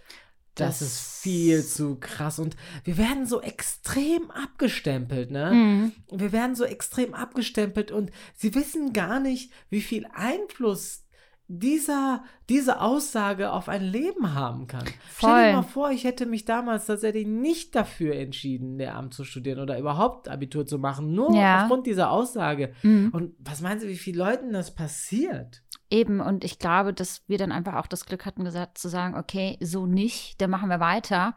Das, 0.60 0.78
Das- 0.80 0.88
ist 0.88 1.00
viel 1.22 1.64
zu 1.64 1.96
krass 2.00 2.38
und 2.38 2.56
wir 2.84 2.96
werden 2.96 3.26
so 3.26 3.40
extrem 3.40 4.30
abgestempelt, 4.30 5.30
ne? 5.30 5.52
Mhm. 5.52 5.92
Wir 6.18 6.32
werden 6.32 6.54
so 6.54 6.64
extrem 6.64 7.14
abgestempelt 7.14 7.90
und 7.90 8.10
sie 8.34 8.54
wissen 8.54 8.92
gar 8.92 9.20
nicht, 9.20 9.52
wie 9.70 9.80
viel 9.80 10.06
Einfluss 10.14 11.04
dieser, 11.50 12.24
diese 12.50 12.80
Aussage 12.82 13.50
auf 13.52 13.70
ein 13.70 13.82
Leben 13.82 14.34
haben 14.34 14.66
kann. 14.66 14.84
Stell 15.16 15.30
Voll. 15.30 15.44
dir 15.46 15.52
mal 15.54 15.62
vor, 15.62 15.90
ich 15.90 16.04
hätte 16.04 16.26
mich 16.26 16.44
damals 16.44 16.84
tatsächlich 16.86 17.26
nicht 17.26 17.74
dafür 17.74 18.14
entschieden, 18.16 18.76
Lehramt 18.76 19.14
zu 19.14 19.24
studieren 19.24 19.58
oder 19.58 19.78
überhaupt 19.78 20.28
Abitur 20.28 20.66
zu 20.66 20.78
machen, 20.78 21.14
nur 21.14 21.34
Ja. 21.34 21.62
aufgrund 21.62 21.86
dieser 21.86 22.10
Aussage. 22.10 22.74
Mhm. 22.82 23.08
Und 23.14 23.34
was 23.38 23.62
meinen 23.62 23.80
Sie, 23.80 23.88
wie 23.88 23.96
vielen 23.96 24.18
Leuten 24.18 24.52
das 24.52 24.74
passiert? 24.74 25.62
Eben, 25.90 26.20
und 26.20 26.44
ich 26.44 26.58
glaube, 26.58 26.92
dass 26.92 27.22
wir 27.28 27.38
dann 27.38 27.52
einfach 27.52 27.74
auch 27.74 27.86
das 27.86 28.04
Glück 28.04 28.26
hatten, 28.26 28.44
gesagt 28.44 28.76
zu 28.78 28.88
sagen, 28.88 29.14
okay, 29.16 29.56
so 29.60 29.86
nicht, 29.86 30.40
dann 30.40 30.50
machen 30.50 30.68
wir 30.68 30.80
weiter. 30.80 31.34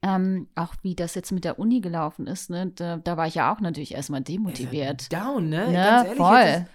Ähm, 0.00 0.46
auch 0.54 0.74
wie 0.82 0.94
das 0.94 1.16
jetzt 1.16 1.32
mit 1.32 1.44
der 1.44 1.58
Uni 1.58 1.80
gelaufen 1.80 2.28
ist, 2.28 2.50
ne? 2.50 2.70
Da, 2.76 2.98
da 2.98 3.16
war 3.16 3.26
ich 3.26 3.34
ja 3.34 3.52
auch 3.52 3.60
natürlich 3.60 3.94
erstmal 3.94 4.20
demotiviert. 4.20 5.12
Down, 5.12 5.48
ne? 5.48 5.66
Ne, 5.66 5.74
ehrlich, 5.74 6.16
voll. 6.16 6.66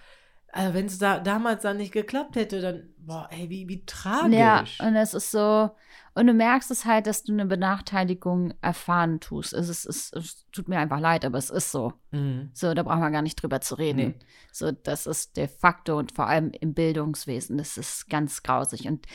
Also 0.54 0.72
wenn 0.72 0.86
es 0.86 0.98
da 0.98 1.18
damals 1.18 1.62
dann 1.62 1.78
nicht 1.78 1.92
geklappt 1.92 2.36
hätte, 2.36 2.60
dann, 2.60 2.88
boah, 2.98 3.28
ey, 3.32 3.50
wie, 3.50 3.68
wie 3.68 3.84
tragisch. 3.84 4.38
Ja, 4.38 4.64
und 4.86 4.94
es 4.94 5.12
ist 5.12 5.32
so, 5.32 5.70
und 6.14 6.28
du 6.28 6.32
merkst 6.32 6.70
es 6.70 6.84
halt, 6.84 7.08
dass 7.08 7.24
du 7.24 7.32
eine 7.32 7.44
Benachteiligung 7.44 8.54
erfahren 8.60 9.18
tust. 9.18 9.52
Es, 9.52 9.68
ist, 9.68 9.84
es, 9.84 10.12
es 10.12 10.46
tut 10.52 10.68
mir 10.68 10.78
einfach 10.78 11.00
leid, 11.00 11.24
aber 11.24 11.38
es 11.38 11.50
ist 11.50 11.72
so. 11.72 11.92
Mhm. 12.12 12.50
So, 12.52 12.72
da 12.72 12.84
brauchen 12.84 13.00
wir 13.00 13.10
gar 13.10 13.22
nicht 13.22 13.42
drüber 13.42 13.60
zu 13.60 13.74
reden. 13.74 13.96
Nee. 13.96 14.14
So, 14.52 14.70
das 14.70 15.08
ist 15.08 15.36
de 15.36 15.48
facto 15.48 15.98
und 15.98 16.12
vor 16.12 16.28
allem 16.28 16.52
im 16.60 16.72
Bildungswesen, 16.72 17.58
das 17.58 17.76
ist 17.76 18.08
ganz 18.08 18.44
grausig. 18.44 18.86
Und 18.86 19.06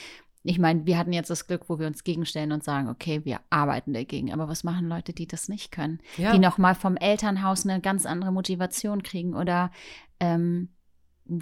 ich 0.43 0.59
meine, 0.59 0.85
wir 0.85 0.97
hatten 0.97 1.13
jetzt 1.13 1.29
das 1.29 1.47
Glück, 1.47 1.69
wo 1.69 1.79
wir 1.79 1.87
uns 1.87 2.03
gegenstellen 2.03 2.51
und 2.51 2.65
sagen, 2.65 2.89
okay, 2.89 3.23
wir 3.23 3.39
arbeiten 3.49 3.93
dagegen. 3.93 4.33
Aber 4.33 4.49
was 4.49 4.65
machen 4.65 4.89
Leute, 4.89 5.13
die 5.13 5.27
das 5.27 5.47
nicht 5.47 5.71
können? 5.71 6.01
Ja. 6.17 6.33
Die 6.33 6.39
nochmal 6.39 6.75
vom 6.75 6.97
Elternhaus 6.97 7.65
eine 7.65 7.79
ganz 7.79 8.05
andere 8.05 8.33
Motivation 8.33 9.03
kriegen 9.03 9.35
oder 9.35 9.71
ähm, 10.19 10.67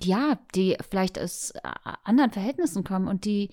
ja, 0.01 0.39
die 0.55 0.77
vielleicht 0.89 1.19
aus 1.19 1.51
äh, 1.51 1.59
anderen 2.03 2.31
Verhältnissen 2.31 2.83
kommen 2.83 3.07
und 3.07 3.25
die 3.25 3.49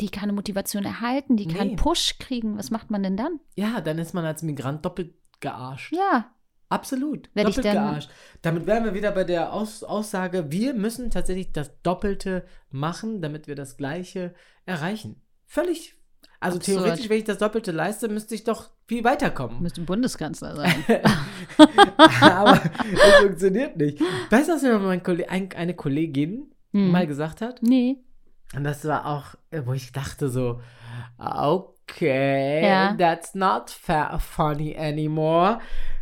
die 0.00 0.08
keine 0.08 0.32
Motivation 0.32 0.84
erhalten, 0.84 1.36
die 1.36 1.46
keinen 1.46 1.70
Nee. 1.70 1.76
Push 1.76 2.18
kriegen. 2.18 2.58
Was 2.58 2.70
macht 2.72 2.90
man 2.90 3.02
denn 3.04 3.16
dann? 3.16 3.38
Ja, 3.54 3.80
dann 3.80 3.98
ist 3.98 4.14
man 4.14 4.24
als 4.24 4.42
Migrant 4.42 4.84
doppelt 4.84 5.14
gearscht. 5.40 5.92
Ja, 5.92 6.32
Absolut. 6.68 7.28
Werd 7.34 7.50
ich 7.50 7.56
doppelt 7.56 7.74
dann- 7.74 7.90
gearscht. 7.90 8.10
Damit 8.40 8.66
wären 8.66 8.84
wir 8.84 8.94
wieder 8.94 9.12
bei 9.12 9.24
der 9.24 9.52
Aus 9.52 9.84
Aussage, 9.84 10.50
wir 10.50 10.72
müssen 10.72 11.10
tatsächlich 11.10 11.52
das 11.52 11.70
Doppelte 11.82 12.46
machen, 12.70 13.20
damit 13.20 13.46
wir 13.46 13.54
das 13.54 13.76
Gleiche 13.76 14.34
erreichen. 14.64 15.20
Völlig. 15.46 15.94
Also 16.42 16.58
Absurd. 16.58 16.78
theoretisch, 16.82 17.08
wenn 17.08 17.18
ich 17.18 17.24
das 17.24 17.38
Doppelte 17.38 17.70
leiste, 17.72 18.08
müsste 18.08 18.34
ich 18.34 18.42
doch 18.44 18.70
viel 18.88 19.04
weiterkommen. 19.04 19.62
müsste 19.62 19.80
Bundeskanzler 19.82 20.56
sein. 20.56 20.74
Aber 22.20 22.60
das 22.92 23.14
funktioniert 23.22 23.76
nicht. 23.76 24.00
Weißt 24.30 24.48
du, 24.48 24.54
was 24.54 24.62
mir 24.62 24.78
mein 24.78 25.02
Kolle 25.02 25.28
ein, 25.30 25.50
eine 25.56 25.74
Kollegin 25.74 26.46
Hm. 26.72 26.90
mal 26.90 27.06
gesagt 27.06 27.40
hat? 27.42 27.62
nee. 27.62 27.98
Und 28.54 28.64
das 28.64 28.84
war 28.86 29.06
auch, 29.06 29.34
wo 29.64 29.72
ich 29.72 29.92
dachte 29.92 30.28
so, 30.28 30.60
okay, 31.18 32.62
Ja. 32.66 32.94
that's 32.98 33.34
not 33.34 33.70
funny 33.70 34.76
anymore. 34.76 35.58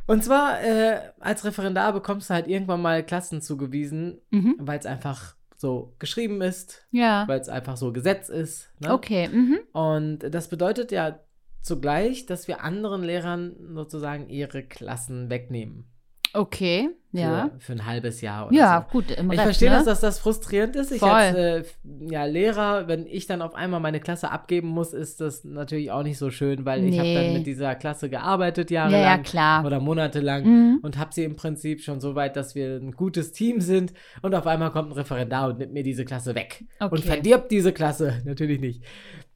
Und 0.06 0.24
zwar, 0.24 0.60
äh, 0.62 0.98
als 1.20 1.44
Referendar 1.44 1.92
bekommst 1.92 2.28
du 2.30 2.34
halt 2.34 2.48
irgendwann 2.48 2.82
mal 2.82 3.04
Klassen 3.04 3.40
zugewiesen, 3.40 4.20
Mhm. 4.30 4.56
weil 4.58 4.78
es 4.80 4.86
einfach 4.86 5.36
so 5.60 5.94
geschrieben 5.98 6.40
ist, 6.40 6.86
Ja. 6.90 7.28
weil 7.28 7.38
es 7.38 7.50
einfach 7.50 7.76
so 7.76 7.92
Gesetz 7.92 8.30
ist. 8.30 8.70
Ne? 8.80 8.94
Okay. 8.94 9.28
Mhm. 9.28 9.58
Und 9.72 10.18
das 10.20 10.48
bedeutet 10.48 10.90
ja 10.90 11.20
zugleich, 11.60 12.24
dass 12.24 12.48
wir 12.48 12.64
anderen 12.64 13.02
Lehrern 13.02 13.54
sozusagen 13.74 14.30
ihre 14.30 14.62
Klassen 14.62 15.28
wegnehmen. 15.28 15.84
Okay. 16.32 16.90
Für, 17.12 17.18
Ja. 17.18 17.50
für 17.58 17.72
ein 17.72 17.86
halbes 17.86 18.20
Jahr 18.20 18.46
oder 18.46 18.54
Ja, 18.56 18.86
so. 18.86 18.92
gut. 18.98 19.10
Im 19.10 19.26
Ich 19.32 19.38
Rest, 19.38 19.42
verstehe, 19.42 19.70
ne? 19.70 19.76
dass 19.76 19.84
das, 19.84 20.00
das 20.00 20.18
frustrierend 20.20 20.76
ist. 20.76 20.92
Ich 20.92 21.00
Voll. 21.00 21.10
als 21.10 21.36
äh, 21.36 21.64
ja, 22.08 22.24
Lehrer, 22.24 22.86
wenn 22.86 23.04
ich 23.04 23.26
dann 23.26 23.42
auf 23.42 23.56
einmal 23.56 23.80
meine 23.80 23.98
Klasse 23.98 24.30
abgeben 24.30 24.68
muss, 24.68 24.92
ist 24.92 25.20
das 25.20 25.42
natürlich 25.42 25.90
auch 25.90 26.04
nicht 26.04 26.18
so 26.18 26.30
schön, 26.30 26.64
weil 26.64 26.84
ich 26.84 26.96
habe 27.00 27.12
dann 27.12 27.24
Nee. 27.24 27.38
mit 27.38 27.46
dieser 27.48 27.74
Klasse 27.74 28.08
gearbeitet 28.10 28.70
Ja, 28.70 28.82
jahrelang 28.88 29.02
ja, 29.02 29.18
klar. 29.24 29.64
oder 29.66 29.80
monatelang 29.80 30.44
Mhm. 30.44 30.78
und 30.82 30.98
habe 30.98 31.12
sie 31.12 31.24
im 31.24 31.34
Prinzip 31.34 31.80
schon 31.82 32.00
so 32.00 32.14
weit, 32.14 32.36
dass 32.36 32.54
wir 32.54 32.76
ein 32.76 32.92
gutes 32.92 33.32
Team 33.32 33.60
sind 33.60 33.92
und 34.22 34.32
auf 34.36 34.46
einmal 34.46 34.70
kommt 34.70 34.90
ein 34.90 34.92
Referendar 34.92 35.48
und 35.48 35.58
nimmt 35.58 35.72
mir 35.72 35.82
diese 35.82 36.04
Klasse 36.04 36.36
weg 36.36 36.64
und 36.78 36.92
Okay. 36.92 37.02
verdirbt 37.02 37.50
diese 37.50 37.72
Klasse. 37.72 38.22
Natürlich 38.24 38.60
nicht. 38.60 38.84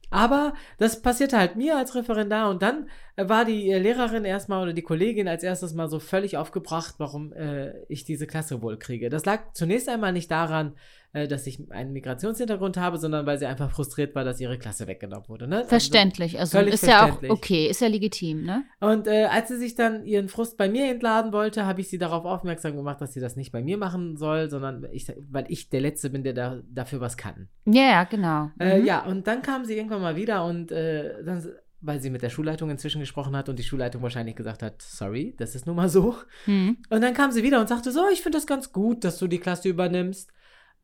Aber 0.09 0.53
das 0.77 1.01
passierte 1.01 1.37
halt 1.37 1.55
mir 1.55 1.77
als 1.77 1.95
Referendar 1.95 2.49
und 2.49 2.61
dann 2.61 2.89
äh, 3.15 3.27
war 3.27 3.45
die 3.45 3.69
äh, 3.71 3.79
Lehrerin 3.79 4.25
erstmal 4.25 4.63
oder 4.63 4.73
die 4.73 4.81
Kollegin 4.81 5.27
als 5.27 5.43
erstes 5.43 5.73
mal 5.73 5.89
so 5.89 5.99
völlig 5.99 6.37
aufgebracht, 6.37 6.95
warum 6.97 7.33
äh, 7.33 7.73
ich 7.87 8.05
diese 8.05 8.27
Klasse 8.27 8.61
wohl 8.61 8.77
kriege. 8.77 9.09
Das 9.09 9.25
lag 9.25 9.53
zunächst 9.53 9.89
einmal 9.89 10.13
nicht 10.13 10.31
daran, 10.31 10.73
äh, 11.15 11.27
dass 11.27 11.47
ich 11.47 11.59
einen 11.71 11.93
Migrationshintergrund 11.93 12.77
habe, 12.77 12.97
sondern 12.97 13.25
weil 13.25 13.37
sie 13.39 13.45
einfach 13.45 13.71
frustriert 13.71 14.13
war, 14.15 14.23
dass 14.23 14.39
ihre 14.39 14.57
Klasse 14.57 14.85
weggenommen 14.87 15.27
wurde. 15.29 15.47
Ne? 15.47 15.57
Also- 15.57 15.69
Verständlich. 15.69 16.39
Also 16.39 16.57
völlig 16.57 16.73
ist 16.75 16.85
ja 16.85 17.05
auch 17.05 17.21
okay, 17.29 17.67
ist 17.67 17.81
ja 17.81 17.87
legitim, 17.87 18.43
ne? 18.43 18.63
und 18.79 19.07
äh, 19.07 19.25
als 19.25 19.47
sie 19.47 19.57
sich 19.57 19.75
dann 19.75 20.05
ihren 20.05 20.27
Frust 20.27 20.57
bei 20.57 20.67
mir 20.69 20.89
entladen 20.91 21.31
wollte, 21.31 21.65
habe 21.65 21.81
ich 21.81 21.89
sie 21.89 21.97
darauf 21.97 22.25
aufmerksam 22.25 22.75
gemacht, 22.75 22.99
dass 23.01 23.13
sie 23.13 23.19
das 23.21 23.35
nicht 23.35 23.51
bei 23.51 23.61
mir 23.61 23.77
machen 23.77 24.17
soll, 24.17 24.49
sondern 24.49 24.85
ich, 24.91 25.07
weil 25.31 25.45
ich 25.47 25.69
der 25.69 25.81
Letzte 25.81 26.09
bin, 26.09 26.23
der 26.23 26.33
da, 26.33 26.61
dafür 26.69 26.99
was 26.99 27.17
kann. 27.17 27.47
Ja, 27.65 27.83
ja, 27.83 28.03
genau. 28.03 28.49
Äh, 28.59 28.79
Mhm. 28.79 28.85
ja, 28.85 29.03
und 29.05 29.25
dann 29.27 29.41
kam 29.41 29.63
sie 29.65 29.75
irgendwann 29.77 30.01
mal 30.01 30.15
wieder 30.15 30.43
und 30.45 30.71
äh, 30.71 31.23
dann, 31.23 31.45
weil 31.81 31.99
sie 32.01 32.09
mit 32.09 32.23
der 32.23 32.29
Schulleitung 32.29 32.69
inzwischen 32.69 32.99
gesprochen 32.99 33.35
hat 33.35 33.47
und 33.47 33.57
die 33.59 33.63
Schulleitung 33.63 34.01
wahrscheinlich 34.01 34.35
gesagt 34.35 34.63
hat, 34.63 34.81
sorry, 34.81 35.35
das 35.37 35.55
ist 35.55 35.65
nun 35.67 35.75
mal 35.75 35.87
so. 35.89 36.15
Mhm. 36.45 36.77
Und 36.89 37.01
dann 37.01 37.13
kam 37.13 37.31
sie 37.31 37.43
wieder 37.43 37.59
und 37.61 37.69
sagte 37.69 37.91
so, 37.91 38.01
ich 38.11 38.21
finde 38.21 38.37
das 38.37 38.47
ganz 38.47 38.71
gut, 38.73 39.03
dass 39.03 39.17
du 39.19 39.27
die 39.27 39.39
Klasse 39.39 39.69
übernimmst. 39.69 40.31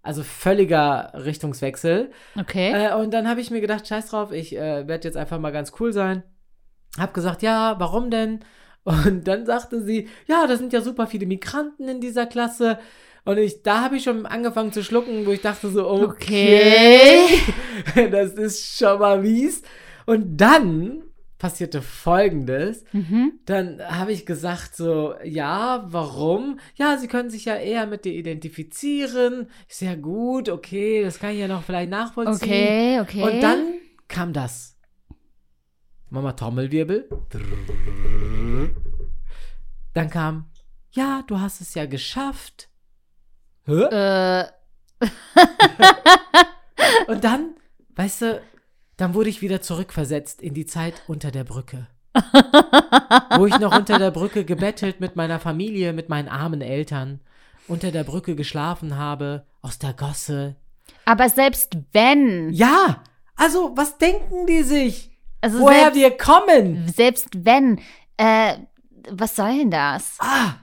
Also 0.03 0.23
völliger 0.23 1.11
Richtungswechsel. 1.13 2.11
Okay. 2.39 2.71
Äh, 2.71 2.95
und 2.95 3.11
dann 3.11 3.27
habe 3.27 3.41
ich 3.41 3.51
mir 3.51 3.61
gedacht, 3.61 3.87
scheiß 3.87 4.09
drauf, 4.09 4.31
ich 4.31 4.55
äh, 4.55 4.87
werde 4.87 5.07
jetzt 5.07 5.17
einfach 5.17 5.39
mal 5.39 5.51
ganz 5.51 5.73
cool 5.79 5.93
sein. 5.93 6.23
Hab 6.97 7.13
gesagt, 7.13 7.41
ja, 7.41 7.75
warum 7.79 8.09
denn? 8.09 8.39
Und 8.83 9.27
dann 9.27 9.45
sagte 9.45 9.83
sie, 9.83 10.09
ja, 10.27 10.47
da 10.47 10.57
sind 10.57 10.73
ja 10.73 10.81
super 10.81 11.05
viele 11.05 11.27
Migranten 11.27 11.87
in 11.87 12.01
dieser 12.01 12.25
Klasse. 12.25 12.79
Und 13.25 13.37
ich, 13.37 13.61
da 13.61 13.81
habe 13.81 13.97
ich 13.97 14.03
schon 14.03 14.25
angefangen 14.25 14.73
zu 14.73 14.83
schlucken, 14.83 15.27
wo 15.27 15.31
ich 15.31 15.41
dachte 15.41 15.69
so, 15.69 15.87
okay, 15.87 17.27
das 18.11 18.33
ist 18.33 18.77
schon 18.77 18.99
mal 18.99 19.21
mies. 19.21 19.61
Und 20.07 20.37
dann 20.37 21.03
passierte 21.41 21.81
Folgendes. 21.81 22.83
mhm. 22.93 23.39
Dann 23.45 23.81
habe 23.81 24.11
ich 24.11 24.27
gesagt 24.27 24.75
so, 24.75 25.15
ja, 25.23 25.83
warum? 25.87 26.59
Ja, 26.75 26.97
sie 26.99 27.07
können 27.07 27.31
sich 27.31 27.45
ja 27.45 27.55
eher 27.55 27.87
mit 27.87 28.05
dir 28.05 28.13
identifizieren. 28.13 29.49
Ist 29.67 29.81
ja 29.81 29.95
gut, 29.95 30.49
okay, 30.49 31.03
das 31.03 31.17
kann 31.17 31.31
ich 31.31 31.39
ja 31.39 31.47
noch 31.47 31.63
vielleicht 31.63 31.89
nachvollziehen. 31.89 32.47
Okay, 32.47 32.99
okay. 33.01 33.23
Und 33.23 33.41
dann 33.41 33.73
kam 34.07 34.33
das. 34.33 34.77
Mama 36.11 36.33
Trommelwirbel. 36.33 37.09
Dann 39.95 40.09
kam, 40.11 40.45
ja, 40.91 41.23
du 41.25 41.39
hast 41.39 41.59
es 41.59 41.73
ja 41.73 41.87
geschafft. 41.87 42.69
Hä? 43.65 43.81
Äh, 43.81 44.45
Und 47.07 47.23
dann, 47.23 47.55
weißt 47.95 48.21
du, 48.21 48.41
dann 49.01 49.15
wurde 49.15 49.29
ich 49.29 49.41
wieder 49.41 49.61
zurückversetzt 49.61 50.41
in 50.41 50.53
die 50.53 50.65
Zeit 50.67 50.93
unter 51.07 51.31
der 51.31 51.43
Brücke. 51.43 51.87
Wo 53.37 53.47
ich 53.47 53.57
noch 53.59 53.75
unter 53.75 53.97
der 53.97 54.11
Brücke 54.11 54.45
gebettelt 54.45 54.99
mit 54.99 55.15
meiner 55.15 55.39
Familie, 55.39 55.91
mit 55.93 56.07
meinen 56.09 56.27
armen 56.27 56.61
Eltern, 56.61 57.19
unter 57.67 57.91
der 57.91 58.03
Brücke 58.03 58.35
geschlafen 58.35 58.97
habe, 58.97 59.45
aus 59.63 59.79
der 59.79 59.93
Gosse. 59.93 60.55
aber 61.05 61.29
selbst 61.29 61.77
wenn, 61.93 62.51
Ja, 62.51 63.01
also, 63.35 63.71
was 63.75 63.97
denken 63.97 64.45
die 64.45 64.61
sich? 64.61 65.09
also 65.41 65.59
Woher 65.61 65.91
selbst, 65.91 65.99
wir 65.99 66.11
kommen? 66.17 66.87
selbst 66.93 67.29
wenn, 67.45 67.79
äh, 68.17 68.57
was 69.09 69.35
soll 69.35 69.57
denn 69.57 69.71
das? 69.71 70.17
Ah, 70.19 70.55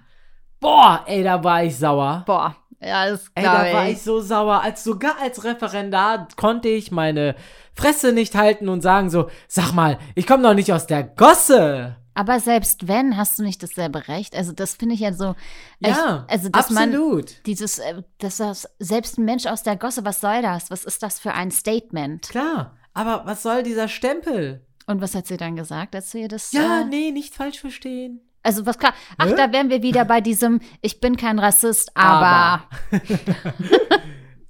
boah, 0.61 1.03
ey, 1.07 1.25
da 1.25 1.43
war 1.43 1.65
ich 1.65 1.77
sauer. 1.77 2.23
Boah, 2.27 2.55
ja, 2.81 3.11
das 3.11 3.31
Ey, 3.35 3.43
da 3.43 3.73
war 3.73 3.89
ich. 3.89 4.01
so 4.03 4.21
sauer. 4.21 4.63
Als 4.63 4.85
sogar 4.85 5.17
als 5.21 5.43
Referendar 5.43 6.29
konnte 6.37 6.69
ich 6.69 6.93
meine 6.93 7.35
Fresse 7.79 8.13
nicht 8.13 8.35
halten 8.35 8.69
und 8.69 8.83
sagen 8.83 9.09
so, 9.09 9.31
sag 9.47 9.73
mal, 9.73 9.99
ich 10.17 10.27
komme 10.27 10.43
doch 10.43 10.55
nicht 10.55 10.73
aus 10.73 10.89
der 10.89 11.05
Gosse. 11.05 11.97
Aber 12.13 12.41
selbst 12.41 12.89
wenn, 12.89 13.17
hast 13.17 13.39
du 13.39 13.45
nicht 13.45 13.63
dasselbe 13.63 14.09
Recht. 14.09 14.35
Also 14.35 14.51
das 14.51 14.75
finde 14.75 14.97
ich 14.97 15.01
ja 15.01 15.13
so. 15.13 15.37
Ja, 15.79 16.27
ich, 16.27 16.33
also 16.33 16.49
dass 16.49 16.71
man 16.71 16.89
absolut. 16.89 17.47
dieses, 17.47 17.79
äh, 17.79 18.03
dass 18.19 18.39
das 18.39 18.69
selbst 18.81 19.19
ein 19.19 19.25
Mensch 19.25 19.47
aus 19.47 19.63
der 19.63 19.77
Gosse, 19.77 20.05
was 20.05 20.21
soll 20.21 20.43
das? 20.43 20.73
Was 20.73 20.85
ist 20.85 21.05
das 21.05 21.21
für 21.21 21.35
ein 21.35 21.53
Statement? 21.53 22.29
Klar, 22.29 22.77
aber 22.95 23.23
was 23.25 23.45
soll 23.45 23.63
dieser 23.63 23.87
Stempel? 23.87 24.67
Und 24.89 25.01
was 25.01 25.15
hat 25.15 25.29
sie 25.29 25.37
dann 25.37 25.55
gesagt, 25.55 25.95
als 25.95 26.11
du 26.11 26.19
ihr 26.19 26.29
das? 26.29 26.51
Ja, 26.51 26.81
äh, 26.81 26.85
nee, 26.85 27.13
nicht 27.13 27.33
falsch 27.33 27.61
verstehen. 27.61 28.23
Also 28.43 28.67
was 28.67 28.79
kann. 28.79 28.93
Ach, 29.19 29.27
Hä? 29.27 29.35
da 29.37 29.53
wären 29.53 29.71
wir 29.71 29.83
wieder 29.83 30.05
bei 30.05 30.21
diesem, 30.21 30.61
ich 30.81 30.99
bin 30.99 31.17
kein 31.17 31.39
Rassist, 31.39 31.97
aber. 31.97 32.65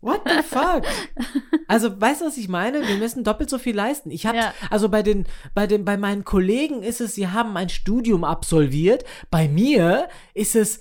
What 0.09 0.23
the 0.27 0.43
fuck? 0.43 0.85
Also, 1.69 2.01
weißt 2.01 2.23
du, 2.23 2.27
was 2.27 2.37
ich 2.39 2.49
meine? 2.49 2.87
Wir 2.89 2.97
müssen 2.97 3.25
doppelt 3.25 3.51
so 3.51 3.59
viel 3.59 3.77
leisten. 3.77 4.11
Ich 4.11 4.25
habe, 4.27 4.39
Ja. 4.39 4.55
also 4.71 4.89
bei 4.89 5.03
den, 5.03 5.27
bei 5.55 5.67
den, 5.67 5.85
bei 5.85 5.97
meinen 5.97 6.25
Kollegen 6.25 6.83
ist 6.83 7.01
es, 7.01 7.15
sie 7.15 7.29
haben 7.29 7.57
ein 7.57 7.69
Studium 7.69 8.25
absolviert. 8.25 9.05
Bei 9.31 9.49
mir 9.49 10.09
ist 10.35 10.57
es, 10.57 10.81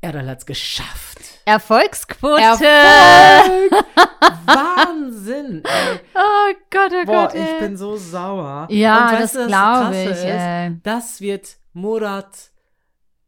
Erdal 0.00 0.28
hat's 0.28 0.46
geschafft. 0.46 1.18
Erfolgsquote. 1.44 2.40
Erfolg! 2.42 3.72
Wahnsinn! 4.46 5.62
Ey. 5.64 6.00
Oh 6.14 6.54
Gott, 6.70 6.92
oh 6.92 7.04
Boah, 7.06 7.26
Gott. 7.26 7.34
ey. 7.34 7.42
ich 7.54 7.58
bin 7.60 7.76
so 7.76 7.96
sauer. 7.96 8.66
Ja, 8.70 9.18
das 9.18 9.32
glaube 9.32 9.96
ich, 9.96 10.10
Ist, 10.10 10.24
ey. 10.24 10.76
das 10.82 11.20
wird 11.20 11.56
Murat, 11.72 12.50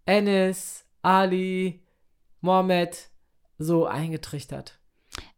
Enes, 0.06 0.84
Ali, 1.02 1.82
Mohammed 2.40 3.08
so 3.58 3.86
eingetrichtert. 3.86 4.78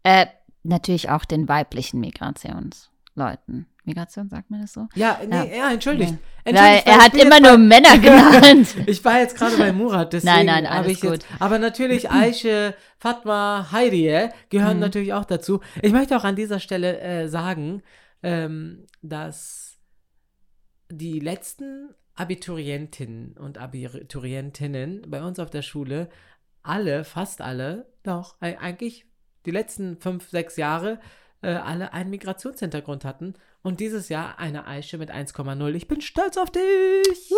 Äh, 0.03 0.27
natürlich 0.63 1.11
auch 1.11 1.25
den 1.25 1.49
weiblichen 1.49 2.01
Migrationsleuten. 2.01 3.67
Migration, 3.85 4.29
sagt 4.29 4.49
man 4.49 4.61
das 4.61 4.73
so? 4.73 4.87
Ja, 4.95 5.19
nee, 5.29 5.59
ja, 5.59 5.73
entschuldigt. 5.73 6.13
Weil 6.45 6.55
Entschuldigt, 6.55 6.87
er 6.87 6.99
hat 6.99 7.15
immer 7.15 7.35
jetzt 7.37 7.43
nur 7.43 7.59
Männer 7.59 7.99
genannt. 7.99 8.77
Ich 8.87 9.05
war 9.05 9.19
jetzt 9.19 9.37
gerade 9.37 9.57
bei 9.57 9.73
Murat, 9.73 10.13
deswegen 10.13 10.33
Nein, 10.33 10.47
nein, 10.47 10.67
habe 10.71 10.77
alles 10.85 10.93
ich 10.93 11.03
jetzt. 11.03 11.29
gut. 11.29 11.41
Aber 11.41 11.59
natürlich 11.59 12.09
Aische, 12.13 12.77
Fatma, 12.99 13.69
Heidi 13.73 14.29
gehören 14.51 14.75
Mhm. 14.77 14.81
natürlich 14.81 15.13
auch 15.15 15.25
dazu. 15.25 15.61
Ich 15.83 15.93
möchte 15.93 16.17
auch 16.17 16.23
an 16.23 16.37
dieser 16.37 16.61
Stelle 16.61 17.01
äh, 17.01 17.29
sagen, 17.29 17.83
ähm, 18.23 18.87
dass 19.03 19.79
die 20.89 21.19
letzten 21.19 21.91
Abiturientinnen 22.15 23.37
und 23.37 23.59
Abiturientinnen 23.59 25.07
bei 25.09 25.23
uns 25.25 25.41
auf 25.41 25.51
der 25.51 25.63
Schule 25.63 26.09
alle, 26.63 27.03
fast 27.03 27.41
alle, 27.41 27.91
doch, 28.05 28.37
eigentlich 28.41 29.07
die 29.47 29.51
letzten 29.51 29.97
fünf, 29.99 30.29
sechs 30.31 30.57
Jahre 30.57 30.99
äh, 31.43 31.49
alle 31.49 31.93
einen 31.93 32.11
Migrationshintergrund 32.11 33.05
hatten 33.05 33.35
und 33.63 33.81
dieses 33.81 34.09
Jahr 34.09 34.39
eine 34.39 34.67
Aische 34.67 34.99
mit 34.99 35.11
1,0. 35.11 35.75
Ich 35.75 35.89
bin 35.89 36.01
stolz 36.01 36.37
auf 36.37 36.51
dich! 36.51 37.33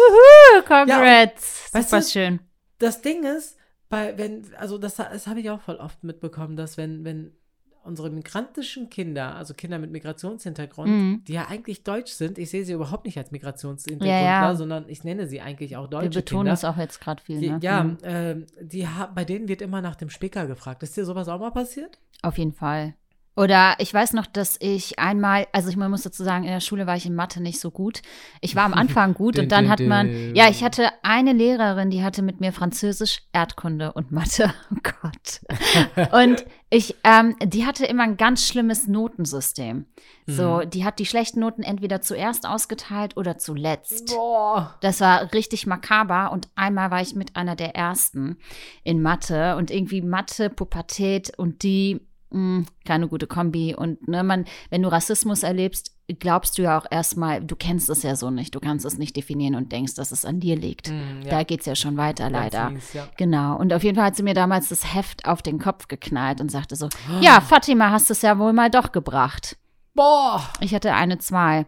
Congrats. 0.67 1.71
weißt 1.73 1.91
Super 1.91 2.03
du- 2.03 2.09
schön. 2.09 2.41
das 2.79 3.01
Ding 3.03 3.25
ist, 3.25 3.57
bei, 3.89 4.17
wenn, 4.19 4.45
also 4.57 4.79
das, 4.79 4.97
das 4.97 5.27
habe 5.27 5.41
ich 5.41 5.51
auch 5.51 5.61
voll 5.61 5.77
oft 5.77 6.03
mitbekommen, 6.05 6.57
dass 6.57 6.77
wenn, 6.77 7.05
wenn 7.05 7.37
unsere 7.85 8.11
migrantischen 8.11 8.91
Kinder, 8.91 9.35
also 9.37 9.55
Kinder 9.55 9.79
mit 9.79 9.91
Migrationshintergrund, 9.91 10.89
Mhm. 10.91 11.23
die 11.27 11.35
ja 11.35 11.47
eigentlich 11.49 11.85
deutsch 11.85 12.13
sind, 12.13 12.39
ich 12.39 12.51
sehe 12.51 12.65
sie 12.65 12.73
überhaupt 12.73 13.05
nicht 13.05 13.19
als 13.19 13.31
Migrationshintergrundler, 13.31 14.21
Ja, 14.21 14.43
ja. 14.49 14.55
sondern 14.57 14.89
ich 14.89 15.05
nenne 15.05 15.27
sie 15.27 15.41
eigentlich 15.41 15.77
auch 15.77 15.87
deutsche 15.89 16.05
Wir 16.11 16.21
betonen 16.23 16.43
Kinder. 16.45 16.53
es 16.55 16.65
auch 16.65 16.77
jetzt 16.77 17.01
gerade 17.01 17.23
viel. 17.23 17.41
Die, 17.41 17.51
ne? 17.51 17.59
ja, 17.63 17.85
Mhm. 17.85 17.99
ähm, 18.03 18.47
die 18.61 18.87
bei 19.15 19.25
denen 19.25 19.49
wird 19.49 19.63
immer 19.63 19.81
nach 19.81 19.97
dem 19.97 20.11
Spicker 20.11 20.47
gefragt. 20.47 20.83
Ist 20.83 20.97
dir 20.97 21.05
sowas 21.05 21.29
auch 21.29 21.41
mal 21.41 21.51
passiert? 21.51 21.99
Auf 22.23 22.39
jeden 22.39 22.53
Fall. 22.53 22.95
Oder 23.37 23.75
ich 23.79 23.93
weiß 23.93 24.13
noch, 24.13 24.27
dass 24.27 24.57
ich 24.61 24.99
einmal, 25.01 25.49
also 25.53 25.69
ich 25.69 25.77
muss 25.77 26.03
dazu 26.03 26.23
sagen, 26.23 26.45
in 26.45 26.51
der 26.51 26.61
Schule 26.61 26.87
war 26.87 26.97
ich 26.97 27.05
in 27.07 27.17
Mathe 27.17 27.43
nicht 27.43 27.59
so 27.59 27.71
gut. 27.73 28.01
Ich 28.41 28.55
war 28.55 28.65
am 28.65 28.75
Anfang 28.75 29.15
gut 29.15 29.39
und 29.39 29.51
dann 29.51 29.69
hat 29.69 29.81
man, 29.81 30.35
ja, 30.37 30.49
ich 30.49 30.63
hatte 30.63 30.89
eine 31.03 31.33
Lehrerin, 31.33 31.91
die 31.91 32.05
hatte 32.05 32.23
mit 32.23 32.41
mir 32.41 32.53
Französisch, 32.53 33.23
Erdkunde 33.33 33.93
und 33.93 34.13
Mathe. 34.13 34.53
Oh 34.71 34.77
Gott. 35.03 36.13
Und 36.13 36.45
ich, 36.71 36.97
ähm, 37.05 37.37
die 37.43 37.67
hatte 37.67 37.87
immer 37.87 38.03
ein 38.05 38.17
ganz 38.17 38.47
schlimmes 38.47 38.87
Notensystem. 38.87 39.87
So, 40.27 40.61
Mhm. 40.65 40.71
die 40.71 40.85
hat 40.85 40.99
die 40.99 41.07
schlechten 41.07 41.41
Noten 41.41 41.63
entweder 41.63 42.01
zuerst 42.01 42.47
ausgeteilt 42.47 43.17
oder 43.17 43.37
zuletzt. 43.39 44.15
Boah. 44.15 44.77
Das 44.81 45.01
war 45.01 45.33
richtig 45.33 45.67
makaber 45.67 46.33
und 46.33 46.49
einmal 46.55 46.91
war 46.91 47.01
ich 47.03 47.15
mit 47.15 47.37
einer 47.37 47.57
der 47.57 47.75
ersten 47.77 48.39
in 48.85 49.03
Mathe 49.03 49.57
und 49.57 49.71
irgendwie 49.71 50.01
Mathe, 50.03 50.51
Pubertät 50.51 51.37
und 51.39 51.63
die 51.63 52.01
mh, 52.35 52.65
keine 52.85 53.09
gute 53.09 53.27
Kombi 53.27 53.75
und 53.75 54.07
ne, 54.09 54.23
man, 54.23 54.45
wenn 54.71 54.83
du 54.83 54.91
Rassismus 54.91 55.43
erlebst, 55.43 55.93
glaubst 56.19 56.59
du 56.59 56.63
ja 56.63 56.77
auch 56.79 56.85
erstmal, 56.91 57.43
du 57.43 57.57
kennst 57.57 57.89
es 57.89 58.03
ja 58.03 58.15
so 58.17 58.31
nicht, 58.31 58.55
du 58.55 58.61
kannst 58.61 58.85
es 58.85 58.99
nicht 58.99 59.17
definieren 59.17 59.55
und 59.55 59.73
denkst, 59.73 59.95
dass 59.95 60.13
es 60.13 60.25
an 60.27 60.39
dir 60.41 60.55
liegt. 60.57 60.91
Mm, 60.91 61.23
ja. 61.23 61.31
Da 61.31 61.43
geht's 61.45 61.65
ja 61.67 61.75
schon 61.75 61.97
weiter 61.97 62.29
leider. 62.29 62.69
mies, 62.71 62.93
ja. 62.93 63.09
Genau. 63.17 63.57
Und 63.57 63.73
auf 63.73 63.83
jeden 63.83 63.97
Fall 63.97 64.05
hat 64.07 64.17
sie 64.17 64.23
mir 64.23 64.35
damals 64.35 64.69
das 64.69 64.95
Heft 64.95 65.25
auf 65.27 65.41
den 65.41 65.59
Kopf 65.59 65.89
geknallt 65.89 66.41
und 66.43 66.51
sagte 66.51 66.77
so, 66.77 66.87
Ah. 67.09 67.19
ja, 67.23 67.41
Fatima, 67.41 67.91
hast 67.91 68.11
es 68.11 68.21
ja 68.23 68.39
wohl 68.39 68.53
mal 68.53 68.71
doch 68.71 68.93
gebracht. 68.93 69.57
Boah. 69.95 70.43
Ich 70.61 70.75
hatte 70.75 70.93
eine 70.93 71.19
zwei 71.19 71.67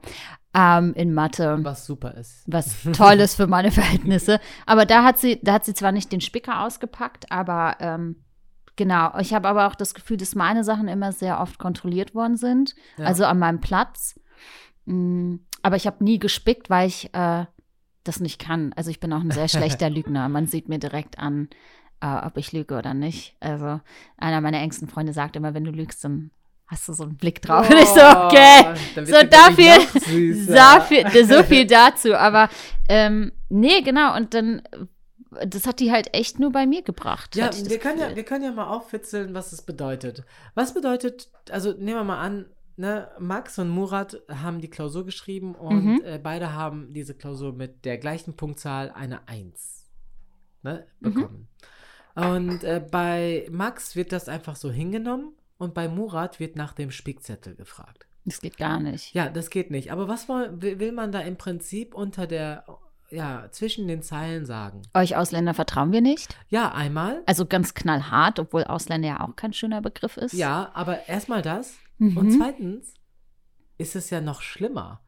ähm, 0.53 0.93
in 0.95 1.15
Mathe 1.15 1.59
Was 1.63 1.87
super 1.87 2.15
ist. 2.15 2.43
was 2.47 2.83
toll 2.93 3.21
ist 3.21 3.37
für 3.37 3.47
meine 3.47 3.71
Verhältnisse. 3.71 4.41
Aber 4.67 4.85
da 4.85 5.05
hat 5.05 5.19
sie, 5.19 5.39
da 5.43 5.55
hat 5.55 5.65
sie 5.65 5.75
zwar 5.75 5.93
nicht 5.93 6.13
den 6.13 6.21
Spicker 6.21 6.63
ausgepackt, 6.65 7.31
aber 7.31 7.77
ähm, 7.81 8.17
genau. 8.77 9.17
Ich 9.19 9.35
habe 9.35 9.49
aber 9.49 9.67
auch 9.67 9.75
das 9.75 9.95
Gefühl, 9.95 10.17
dass 10.17 10.35
meine 10.35 10.65
Sachen 10.65 10.89
immer 10.89 11.13
sehr 11.13 11.41
oft 11.41 11.59
kontrolliert 11.59 12.15
worden 12.15 12.37
sind. 12.37 12.75
Ja. 12.97 13.07
Also 13.07 13.25
an 13.25 13.39
meinem 13.39 13.61
Platz. 13.61 14.19
Mm, 14.85 15.37
aber 15.63 15.77
ich 15.77 15.87
habe 15.87 16.05
nie 16.05 16.19
gespickt, 16.19 16.71
weil 16.71 16.89
ich 16.89 17.13
äh, 17.15 17.47
das 18.05 18.21
nicht 18.21 18.39
kann. 18.39 18.73
Also 18.77 18.91
ich 18.91 19.01
bin 19.01 19.13
auch 19.13 19.21
ein 19.21 19.31
sehr 19.31 19.49
schlechter 19.49 19.91
Lügner. 19.91 20.29
Man 20.29 20.47
sieht 20.47 20.69
mir 20.69 20.79
direkt 20.79 21.19
an, 21.19 21.49
äh, 22.01 22.27
ob 22.27 22.37
ich 22.37 22.53
lüge 22.53 22.77
oder 22.77 22.95
nicht. 22.95 23.37
Also 23.41 23.81
einer 24.17 24.41
meiner 24.41 24.61
engsten 24.61 24.89
Freunde 24.89 25.13
sagt 25.13 25.37
immer, 25.37 25.55
wenn 25.55 25.65
du 25.65 25.71
lügst, 25.71 26.05
dann 26.05 26.31
hast 26.67 26.89
du 26.89 26.93
so 26.93 27.05
einen 27.05 27.17
Blick 27.17 27.43
drauf. 27.43 27.69
Und 27.69 27.77
ich 27.79 27.89
so, 27.89 28.01
okay. 28.01 28.65
Oh, 28.65 28.97
wird 28.97 29.07
So 29.07 29.23
dafür, 29.23 30.55
dafür, 30.55 31.25
so 31.27 31.43
viel 31.43 31.67
dazu. 31.67 32.15
Aber 32.15 32.49
ähm, 32.89 33.33
nee, 33.49 33.83
genau. 33.83 34.17
Und 34.17 34.35
dann, 34.35 34.63
das 35.47 35.67
hat 35.67 35.81
die 35.81 35.91
halt 35.93 36.15
echt 36.15 36.39
nur 36.39 36.53
bei 36.53 36.67
mir 36.67 36.83
gebracht. 36.83 37.37
Ja, 37.37 37.51
wir 37.53 37.79
können 37.79 37.99
ja, 37.99 38.15
wir 38.17 38.25
können 38.25 38.45
ja 38.45 38.53
mal 38.53 38.69
auffitzeln, 38.69 39.35
was 39.35 39.53
es 39.53 39.63
bedeutet. 39.63 40.25
Was 40.55 40.75
bedeutet, 40.75 41.31
also 41.51 41.73
nehmen 41.73 41.99
wir 41.99 42.05
mal 42.05 42.21
an, 42.21 42.47
ne, 42.77 43.09
Max 43.19 43.59
und 43.59 43.69
Murat 43.69 44.21
haben 44.29 44.61
die 44.61 44.69
Klausur 44.71 45.05
geschrieben 45.05 45.55
und 45.55 45.85
Mhm. 45.85 46.03
äh, 46.05 46.19
beide 46.23 46.53
haben 46.53 46.93
diese 46.93 47.15
Klausur 47.15 47.53
mit 47.53 47.85
der 47.85 47.99
gleichen 47.99 48.35
Punktzahl 48.37 48.91
eine 48.91 49.27
1 49.29 49.91
ne, 50.63 50.87
Mhm. 51.01 51.15
bekommen. 51.15 51.49
Und 52.15 52.65
äh, 52.65 52.83
bei 52.91 53.47
Max 53.51 53.95
wird 53.97 54.13
das 54.13 54.29
einfach 54.29 54.57
so 54.57 54.71
hingenommen 54.71 55.35
und 55.59 55.75
bei 55.75 55.87
Murat 55.89 56.41
wird 56.41 56.57
nach 56.57 56.73
dem 56.73 56.91
Spickzettel 56.91 57.55
gefragt. 57.57 58.07
das 58.25 58.41
geht 58.41 58.57
gar 58.57 58.81
nicht. 58.81 59.15
Ja, 59.15 59.29
das 59.29 59.51
geht 59.51 59.71
nicht. 59.71 59.93
Aber 59.93 60.09
was 60.09 60.29
will 60.29 60.93
man 60.93 61.13
da 61.13 61.21
im 61.21 61.37
Prinzip 61.37 61.95
unter 61.95 62.27
der, 62.27 62.65
ja, 63.11 63.49
zwischen 63.51 63.89
den 63.89 64.03
Zeilen 64.03 64.47
sagen? 64.47 64.83
Euch 64.95 65.17
Ausländer 65.17 65.55
vertrauen 65.55 65.93
wir 65.93 66.01
nicht. 66.01 66.37
Ja, 66.49 66.73
einmal. 66.73 67.23
Also 67.27 67.47
ganz 67.47 67.75
knallhart, 67.75 68.39
obwohl 68.39 68.65
Ausländer 68.65 69.09
ja 69.09 69.21
auch 69.21 69.37
kein 69.37 69.53
schöner 69.53 69.81
Begriff 69.81 70.17
ist. 70.17 70.33
Ja, 70.33 70.71
aber 70.75 71.09
erstmal 71.09 71.43
das. 71.43 71.75
Mhm. 71.99 72.17
Und 72.17 72.31
zweitens 72.33 72.95
ist 73.79 73.97
es 73.97 74.11
ja 74.11 74.21
noch 74.21 74.43
schlimmer. 74.43 75.01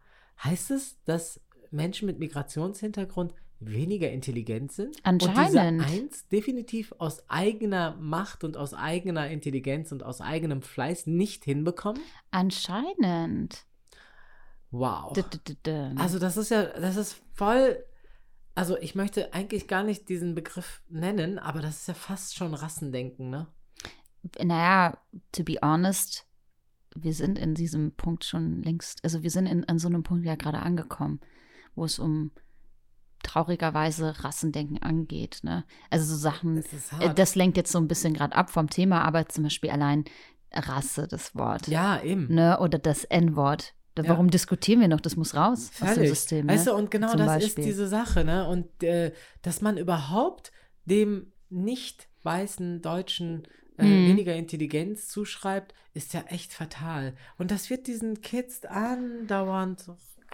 Heißt 0.42 0.70
es, 0.70 1.02
dass 1.04 1.40
Menschen 1.70 2.06
mit 2.06 2.18
Migrationshintergrund 2.18 3.34
weniger 3.60 4.10
intelligent 4.10 4.72
sind? 4.72 4.96
Anscheinend. 5.02 5.38
Und 5.38 5.88
diese 5.88 6.02
Eins 6.02 6.28
definitiv 6.28 6.94
aus 6.98 7.28
eigener 7.28 7.96
Macht 7.98 8.44
und 8.44 8.56
aus 8.56 8.74
eigener 8.74 9.28
Intelligenz 9.28 9.90
und 9.92 10.02
aus 10.02 10.20
eigenem 10.20 10.62
Fleiß 10.62 11.06
nicht 11.06 11.44
hinbekommen? 11.44 12.00
Anscheinend. 12.30 13.64
Wow. 14.70 15.16
Also 15.96 16.18
das 16.18 16.36
ist 16.36 16.50
ja, 16.50 16.64
das 16.64 16.96
ist 16.96 17.20
voll. 17.32 17.84
Also 18.58 18.76
ich 18.76 18.96
möchte 18.96 19.32
eigentlich 19.34 19.68
gar 19.68 19.84
nicht 19.84 20.08
diesen 20.08 20.34
Begriff 20.34 20.82
nennen, 20.88 21.38
aber 21.38 21.62
das 21.62 21.76
ist 21.76 21.86
ja 21.86 21.94
fast 21.94 22.34
schon 22.34 22.54
Rassendenken, 22.54 23.30
ne? 23.30 23.46
naja, 24.42 24.98
to 25.30 25.44
be 25.44 25.58
honest, 25.62 26.26
wir 26.96 27.12
sind 27.12 27.38
in 27.38 27.54
diesem 27.54 27.92
Punkt 27.92 28.24
schon 28.24 28.60
längst, 28.64 29.04
also 29.04 29.22
wir 29.22 29.30
sind 29.30 29.46
in, 29.46 29.64
an 29.68 29.78
so 29.78 29.86
einem 29.86 30.02
Punkt 30.02 30.26
ja 30.26 30.34
gerade 30.34 30.58
angekommen, 30.58 31.20
wo 31.76 31.84
es 31.84 32.00
um 32.00 32.32
traurigerweise 33.22 34.24
Rassendenken 34.24 34.82
angeht. 34.82 35.38
Ne? 35.44 35.64
Also 35.88 36.06
so 36.06 36.16
Sachen, 36.16 36.56
Das 36.56 37.00
äh, 37.00 37.14
das 37.14 37.36
lenkt 37.36 37.56
jetzt 37.56 37.70
so 37.70 37.78
ein 37.78 37.86
bisschen 37.86 38.12
gerade 38.12 38.34
ab 38.34 38.50
vom 38.50 38.68
Thema, 38.68 39.02
aber 39.04 39.28
zum 39.28 39.44
Beispiel 39.44 39.70
allein 39.70 40.04
Rasse, 40.52 41.06
das 41.06 41.36
Wort. 41.36 41.68
ja, 41.68 42.02
eben. 42.02 42.34
Ne? 42.34 42.58
Oder 42.58 42.80
das 42.80 43.04
N-Wort. 43.04 43.74
Da- 43.98 44.04
Ja. 44.04 44.10
Warum 44.10 44.30
diskutieren 44.30 44.80
wir 44.80 44.88
noch? 44.88 45.00
Das 45.00 45.16
muss 45.16 45.34
raus 45.34 45.70
aus 45.80 45.94
dem. 45.94 46.06
System. 46.06 46.48
Weißt 46.48 46.66
ne? 46.66 46.72
du, 46.72 46.78
und 46.78 46.90
genau 46.90 47.08
Zum 47.10 47.18
das 47.18 47.26
Beispiel. 47.26 47.64
ist 47.64 47.68
diese 47.68 47.88
Sache, 47.88 48.24
ne? 48.24 48.48
Und 48.48 48.82
äh, 48.82 49.12
dass 49.42 49.60
man 49.60 49.76
überhaupt 49.76 50.52
dem 50.84 51.32
nicht 51.50 52.08
weißen 52.22 52.80
Deutschen 52.82 53.46
äh, 53.78 53.84
Mhm. 53.84 54.08
weniger 54.08 54.34
Intelligenz 54.34 55.06
zuschreibt, 55.08 55.72
ist 55.94 56.12
ja 56.12 56.22
echt 56.28 56.52
fatal. 56.52 57.14
Und 57.38 57.50
das 57.50 57.70
wird 57.70 57.86
diesen 57.86 58.20
Kids 58.22 58.64
andauernd. 58.64 59.84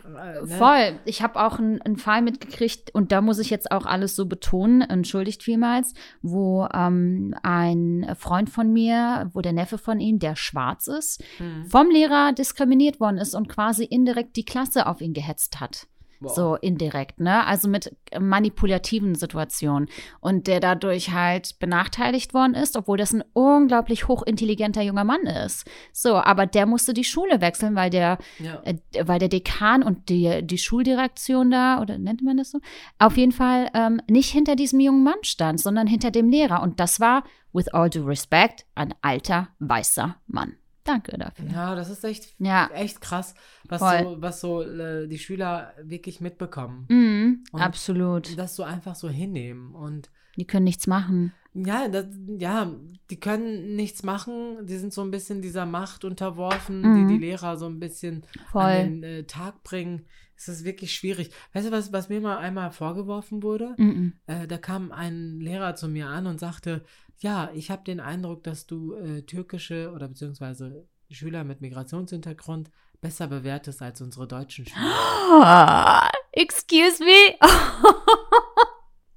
Äh, 0.05 0.41
ne? 0.45 0.47
Voll. 0.47 0.99
Ich 1.05 1.23
habe 1.23 1.41
auch 1.45 1.59
einen, 1.59 1.81
einen 1.83 1.97
Fall 1.97 2.23
mitgekriegt 2.23 2.95
und 2.95 3.13
da 3.13 3.21
muss 3.21 3.39
ich 3.39 3.51
jetzt 3.51 3.71
auch 3.71 3.87
alles 3.87 4.17
so 4.17 4.27
betonen, 4.27 4.83
entschuldigt 4.83 5.43
vielmals, 5.43 5.95
wo 6.23 6.67
ähm, 6.73 7.35
ein 7.43 8.15
Freund 8.19 8.51
von 8.51 8.73
mir, 8.73 9.31
wo 9.33 9.41
der 9.41 9.53
Neffe 9.53 9.79
von 9.79 10.01
ihm, 10.01 10.19
der 10.19 10.37
schwarz 10.37 10.87
ist, 10.89 11.23
Hm. 11.39 11.67
vom 11.67 11.91
Lehrer 11.91 12.33
diskriminiert 12.33 13.01
worden 13.01 13.19
ist 13.19 13.35
und 13.35 13.49
quasi 13.49 13.85
indirekt 13.85 14.37
die 14.37 14.45
Klasse 14.45 14.87
auf 14.87 15.01
ihn 15.01 15.13
gehetzt 15.15 15.61
hat. 15.61 15.87
Boah. 16.21 16.35
So 16.35 16.57
indirekt, 16.57 17.21
ne? 17.21 17.47
Also 17.47 17.69
mit 17.69 17.97
manipulativen 18.19 19.15
Situationen. 19.15 19.89
Und 20.21 20.47
der 20.47 20.61
dadurch 20.61 21.13
halt 21.13 21.59
benachteiligt 21.59 22.35
worden 22.35 22.55
ist, 22.55 22.77
obwohl 22.77 22.97
das 22.97 23.13
ein 23.13 23.25
unglaublich 23.33 24.09
hochintelligenter 24.09 24.83
junger 24.83 25.05
Mann 25.05 25.23
ist. 25.23 25.69
So, 25.93 26.17
aber 26.17 26.47
der 26.47 26.67
musste 26.67 26.95
die 26.95 27.05
Schule 27.05 27.41
wechseln, 27.41 27.75
weil 27.75 27.91
der 27.91 28.19
Ja. 28.39 28.63
äh, 28.65 28.77
weil 29.05 29.19
der 29.19 29.29
Dekan 29.29 29.83
und 29.83 30.09
die, 30.09 30.41
die 30.43 30.59
Schuldirektion 30.59 31.51
da, 31.51 31.81
oder 31.81 31.99
nennt 31.99 32.23
man 32.23 32.37
das 32.37 32.51
so, 32.51 32.61
auf 32.99 33.17
jeden 33.17 33.33
Fall 33.33 33.69
ähm, 33.75 34.01
nicht 34.09 34.31
hinter 34.31 34.57
diesem 34.57 34.81
jungen 34.81 35.05
Mann 35.05 35.23
stand, 35.23 35.61
sondern 35.61 35.87
hinter 35.87 36.11
dem 36.11 36.29
Lehrer. 36.31 36.63
Und 36.63 36.81
das 36.81 37.01
war, 37.01 37.25
with 37.53 37.69
all 37.69 37.91
due 37.91 38.07
respect, 38.07 38.65
ein 38.75 38.95
alter, 39.03 39.49
weißer 39.59 40.17
Mann. 40.27 40.57
Danke 40.85 41.17
dafür. 41.19 41.47
ja, 41.51 41.75
das 41.75 41.89
ist 41.91 42.05
echt, 42.05 42.35
Ja. 42.39 42.69
echt 42.75 43.01
krass, 43.01 43.35
was 43.69 43.81
Voll. 43.81 44.01
so, 44.03 44.17
was 44.23 44.41
so 44.41 44.63
äh, 44.63 45.07
die 45.09 45.19
Schüler 45.19 45.73
wirklich 45.83 46.21
mitbekommen. 46.21 46.85
Mhm, 46.89 47.45
Und 47.53 47.61
absolut. 47.61 48.37
Das 48.39 48.55
so 48.55 48.63
einfach 48.65 48.95
so 48.95 49.09
hinnehmen. 49.09 49.75
Und 49.75 50.11
Die 50.37 50.47
können 50.47 50.65
nichts 50.65 50.87
machen. 50.87 51.33
Ja, 51.55 51.87
das, 51.89 52.07
ja, 52.39 52.71
die 53.11 53.21
können 53.21 53.77
nichts 53.77 54.03
machen. 54.03 54.67
Die 54.67 54.77
sind 54.77 54.93
so 54.93 55.03
ein 55.03 55.11
bisschen 55.13 55.41
dieser 55.41 55.67
Macht 55.67 56.05
unterworfen, 56.05 56.81
Mhm. 56.83 57.09
die 57.09 57.15
die 57.15 57.21
Lehrer 57.21 57.57
so 57.57 57.67
ein 57.67 57.79
bisschen 57.79 58.25
Voll. 58.51 58.63
an 58.63 59.01
den 59.01 59.03
äh, 59.05 59.23
Tag 59.25 59.63
bringen. 59.63 60.05
Es 60.37 60.49
ist 60.49 60.65
wirklich 60.65 60.95
schwierig. 60.95 61.31
Weißt 61.53 61.67
du, 61.67 61.71
was, 61.71 61.93
was 61.93 62.09
mir 62.09 62.21
mal 62.21 62.39
einmal 62.39 62.71
vorgeworfen 62.71 63.43
wurde? 63.43 63.75
Mhm. 63.77 64.15
Äh, 64.27 64.47
da 64.47 64.59
kam 64.59 64.93
ein 64.93 65.41
Lehrer 65.41 65.75
zu 65.77 65.89
mir 65.89 66.09
an 66.09 66.27
und 66.27 66.41
sagte, 66.41 66.85
ja, 67.19 67.51
ich 67.55 67.71
habe 67.71 67.85
den 67.85 68.01
Eindruck, 68.01 68.43
dass 68.43 68.67
du 68.67 68.95
äh, 68.95 69.23
türkische 69.23 69.93
oder 69.95 70.09
beziehungsweise 70.09 70.89
Schüler 71.11 71.45
mit 71.45 71.61
Migrationshintergrund 71.61 72.71
besser 73.01 73.29
bewertest 73.29 73.83
als 73.83 74.01
unsere 74.01 74.27
deutschen 74.27 74.67
Schüler. 74.67 76.11
Excuse 76.33 77.05
me? 77.05 77.37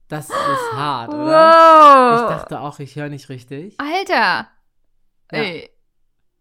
Das 0.10 0.30
ist 0.30 0.74
hart, 0.74 1.14
oder? 1.14 1.26
wow. 1.26 2.22
Ich 2.22 2.38
dachte 2.38 2.62
auch, 2.62 2.80
ich 2.80 2.96
höre 2.96 3.10
nicht 3.10 3.28
richtig. 3.28 3.78
Alter. 3.78 4.48
Ja. 5.32 5.38
Ey. 5.38 5.70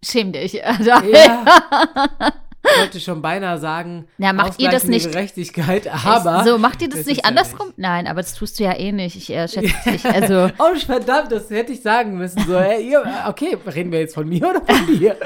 Schäm 0.04 0.32
dich. 0.32 0.64
Alter. 0.64 1.02
Ja. 1.10 2.32
wollte 2.78 3.00
schon 3.00 3.22
beinahe 3.22 3.58
sagen, 3.58 4.06
Ja, 4.18 4.32
macht 4.32 4.60
ihr 4.60 4.70
das 4.70 4.84
nicht- 4.84 5.10
Gerechtigkeit, 5.10 5.88
aber. 6.04 6.44
so, 6.44 6.58
macht 6.58 6.82
ihr 6.82 6.88
das, 6.88 7.00
das 7.00 7.06
nicht 7.06 7.18
ist 7.18 7.24
ja 7.24 7.28
andersrum? 7.28 7.68
nicht. 7.68 7.78
Nein, 7.78 8.06
aber 8.06 8.20
das 8.22 8.34
tust 8.34 8.58
du 8.58 8.64
ja 8.64 8.72
eh 8.76 8.92
nicht. 8.92 9.16
Ich 9.16 9.30
äh, 9.30 9.46
schätze 9.48 9.90
dich. 9.90 10.04
Also, 10.04 10.50
Oh, 10.58 10.74
verdammt, 10.76 11.32
das 11.32 11.50
hätte 11.50 11.72
ich 11.72 11.82
sagen 11.82 12.16
müssen. 12.16 12.42
So, 12.46 12.54
ey, 12.54 12.90
ihr, 12.90 13.04
okay, 13.28 13.56
reden 13.66 13.92
wir 13.92 14.00
jetzt 14.00 14.14
von 14.14 14.28
mir 14.28 14.48
oder 14.48 14.60
von 14.64 14.86
dir? 14.86 15.16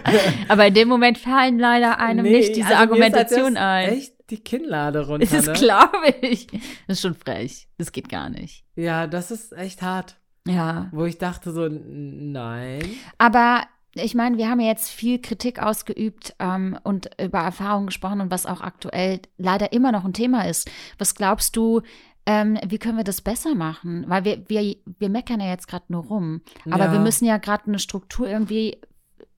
aber 0.48 0.66
in 0.66 0.74
dem 0.74 0.88
Moment 0.88 1.18
fallen 1.18 1.58
leider 1.58 1.98
einem 1.98 2.24
Nee, 2.24 2.38
nicht 2.38 2.56
diese 2.56 2.68
also 2.68 2.74
ist 2.74 2.80
Argumentation 2.80 3.56
ein. 3.56 3.88
Echt 3.90 4.14
die 4.30 4.38
Kinnlade 4.38 5.06
runter. 5.06 5.26
Das 5.30 5.46
ne? 5.46 5.52
glaube 5.54 6.14
ich. 6.22 6.46
Das 6.46 6.98
ist 6.98 7.00
schon 7.02 7.14
frech. 7.14 7.66
Das 7.78 7.92
geht 7.92 8.08
gar 8.08 8.28
nicht. 8.30 8.64
Ja, 8.76 9.06
das 9.06 9.30
ist 9.30 9.52
echt 9.52 9.82
hart. 9.82 10.16
Ja. 10.46 10.88
Wo 10.92 11.04
ich 11.04 11.18
dachte 11.18 11.52
so, 11.52 11.68
nein. 11.68 12.80
Aber 13.18 13.62
ich 13.94 14.14
meine, 14.14 14.38
wir 14.38 14.48
haben 14.48 14.60
ja 14.60 14.68
jetzt 14.68 14.88
viel 14.90 15.20
Kritik 15.20 15.60
ausgeübt 15.60 16.34
ähm, 16.38 16.78
und 16.84 17.10
über 17.20 17.38
Erfahrungen 17.40 17.86
gesprochen 17.86 18.20
und 18.20 18.30
was 18.30 18.46
auch 18.46 18.60
aktuell 18.60 19.20
leider 19.36 19.72
immer 19.72 19.90
noch 19.92 20.04
ein 20.04 20.12
Thema 20.12 20.48
ist. 20.48 20.70
Was 20.98 21.14
glaubst 21.14 21.56
du, 21.56 21.82
ähm, 22.26 22.58
wie 22.66 22.78
können 22.78 22.96
wir 22.98 23.04
das 23.04 23.20
besser 23.20 23.54
machen? 23.54 24.04
Weil 24.08 24.24
wir, 24.24 24.48
wir, 24.48 24.76
wir 24.98 25.08
meckern 25.08 25.40
ja 25.40 25.48
jetzt 25.48 25.66
gerade 25.68 25.86
nur 25.88 26.04
rum. 26.04 26.42
Aber 26.70 26.86
Ja. 26.86 26.92
wir 26.92 27.00
müssen 27.00 27.24
ja 27.24 27.38
gerade 27.38 27.66
eine 27.66 27.78
Struktur 27.78 28.28
irgendwie 28.28 28.78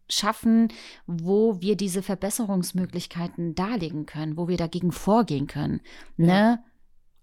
schaffen, 0.09 0.69
wo 1.07 1.61
wir 1.63 1.77
diese 1.77 2.03
Verbesserungsmöglichkeiten 2.03 3.55
darlegen 3.55 4.07
können, 4.07 4.37
wo 4.37 4.49
wir 4.49 4.57
dagegen 4.57 4.93
vorgehen 4.93 5.47
können. 5.47 5.81
Ne? 6.17 6.63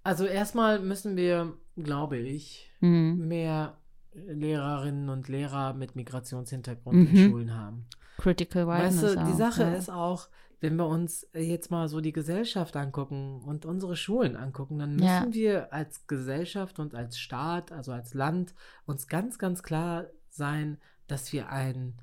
Also 0.03 0.25
erstmal 0.25 0.79
müssen 0.79 1.15
wir, 1.15 1.53
glaube 1.75 2.17
ich, 2.17 2.71
Hm. 2.79 3.27
mehr 3.27 3.77
Lehrerinnen 4.13 5.09
und 5.09 5.27
Lehrer 5.27 5.73
mit 5.73 5.95
Migrationshintergrund 5.95 6.95
Mhm. 6.97 7.07
in 7.07 7.29
Schulen 7.29 7.55
haben. 7.57 7.85
Critical 8.17 8.67
Weißt 8.67 9.01
Wildness 9.01 9.13
du, 9.13 9.19
die 9.25 9.31
auch, 9.33 9.37
Sache 9.37 9.61
ja. 9.63 9.73
ist 9.73 9.89
auch, 9.89 10.29
wenn 10.61 10.75
wir 10.75 10.87
uns 10.87 11.25
jetzt 11.33 11.71
mal 11.71 11.87
so 11.87 12.01
die 12.01 12.11
Gesellschaft 12.11 12.75
angucken 12.75 13.41
und 13.45 13.65
unsere 13.65 13.95
Schulen 13.95 14.35
angucken, 14.35 14.77
dann 14.79 14.95
müssen 14.95 15.05
Ja. 15.05 15.33
wir 15.33 15.73
als 15.73 16.05
Gesellschaft 16.07 16.79
und 16.79 16.95
als 16.95 17.17
Staat, 17.17 17.71
also 17.71 17.91
als 17.93 18.13
Land, 18.13 18.53
uns 18.85 19.07
ganz, 19.07 19.37
ganz 19.39 19.63
klar 19.63 20.07
sein, 20.29 20.77
dass 21.07 21.31
wir 21.31 21.49
ein 21.49 21.93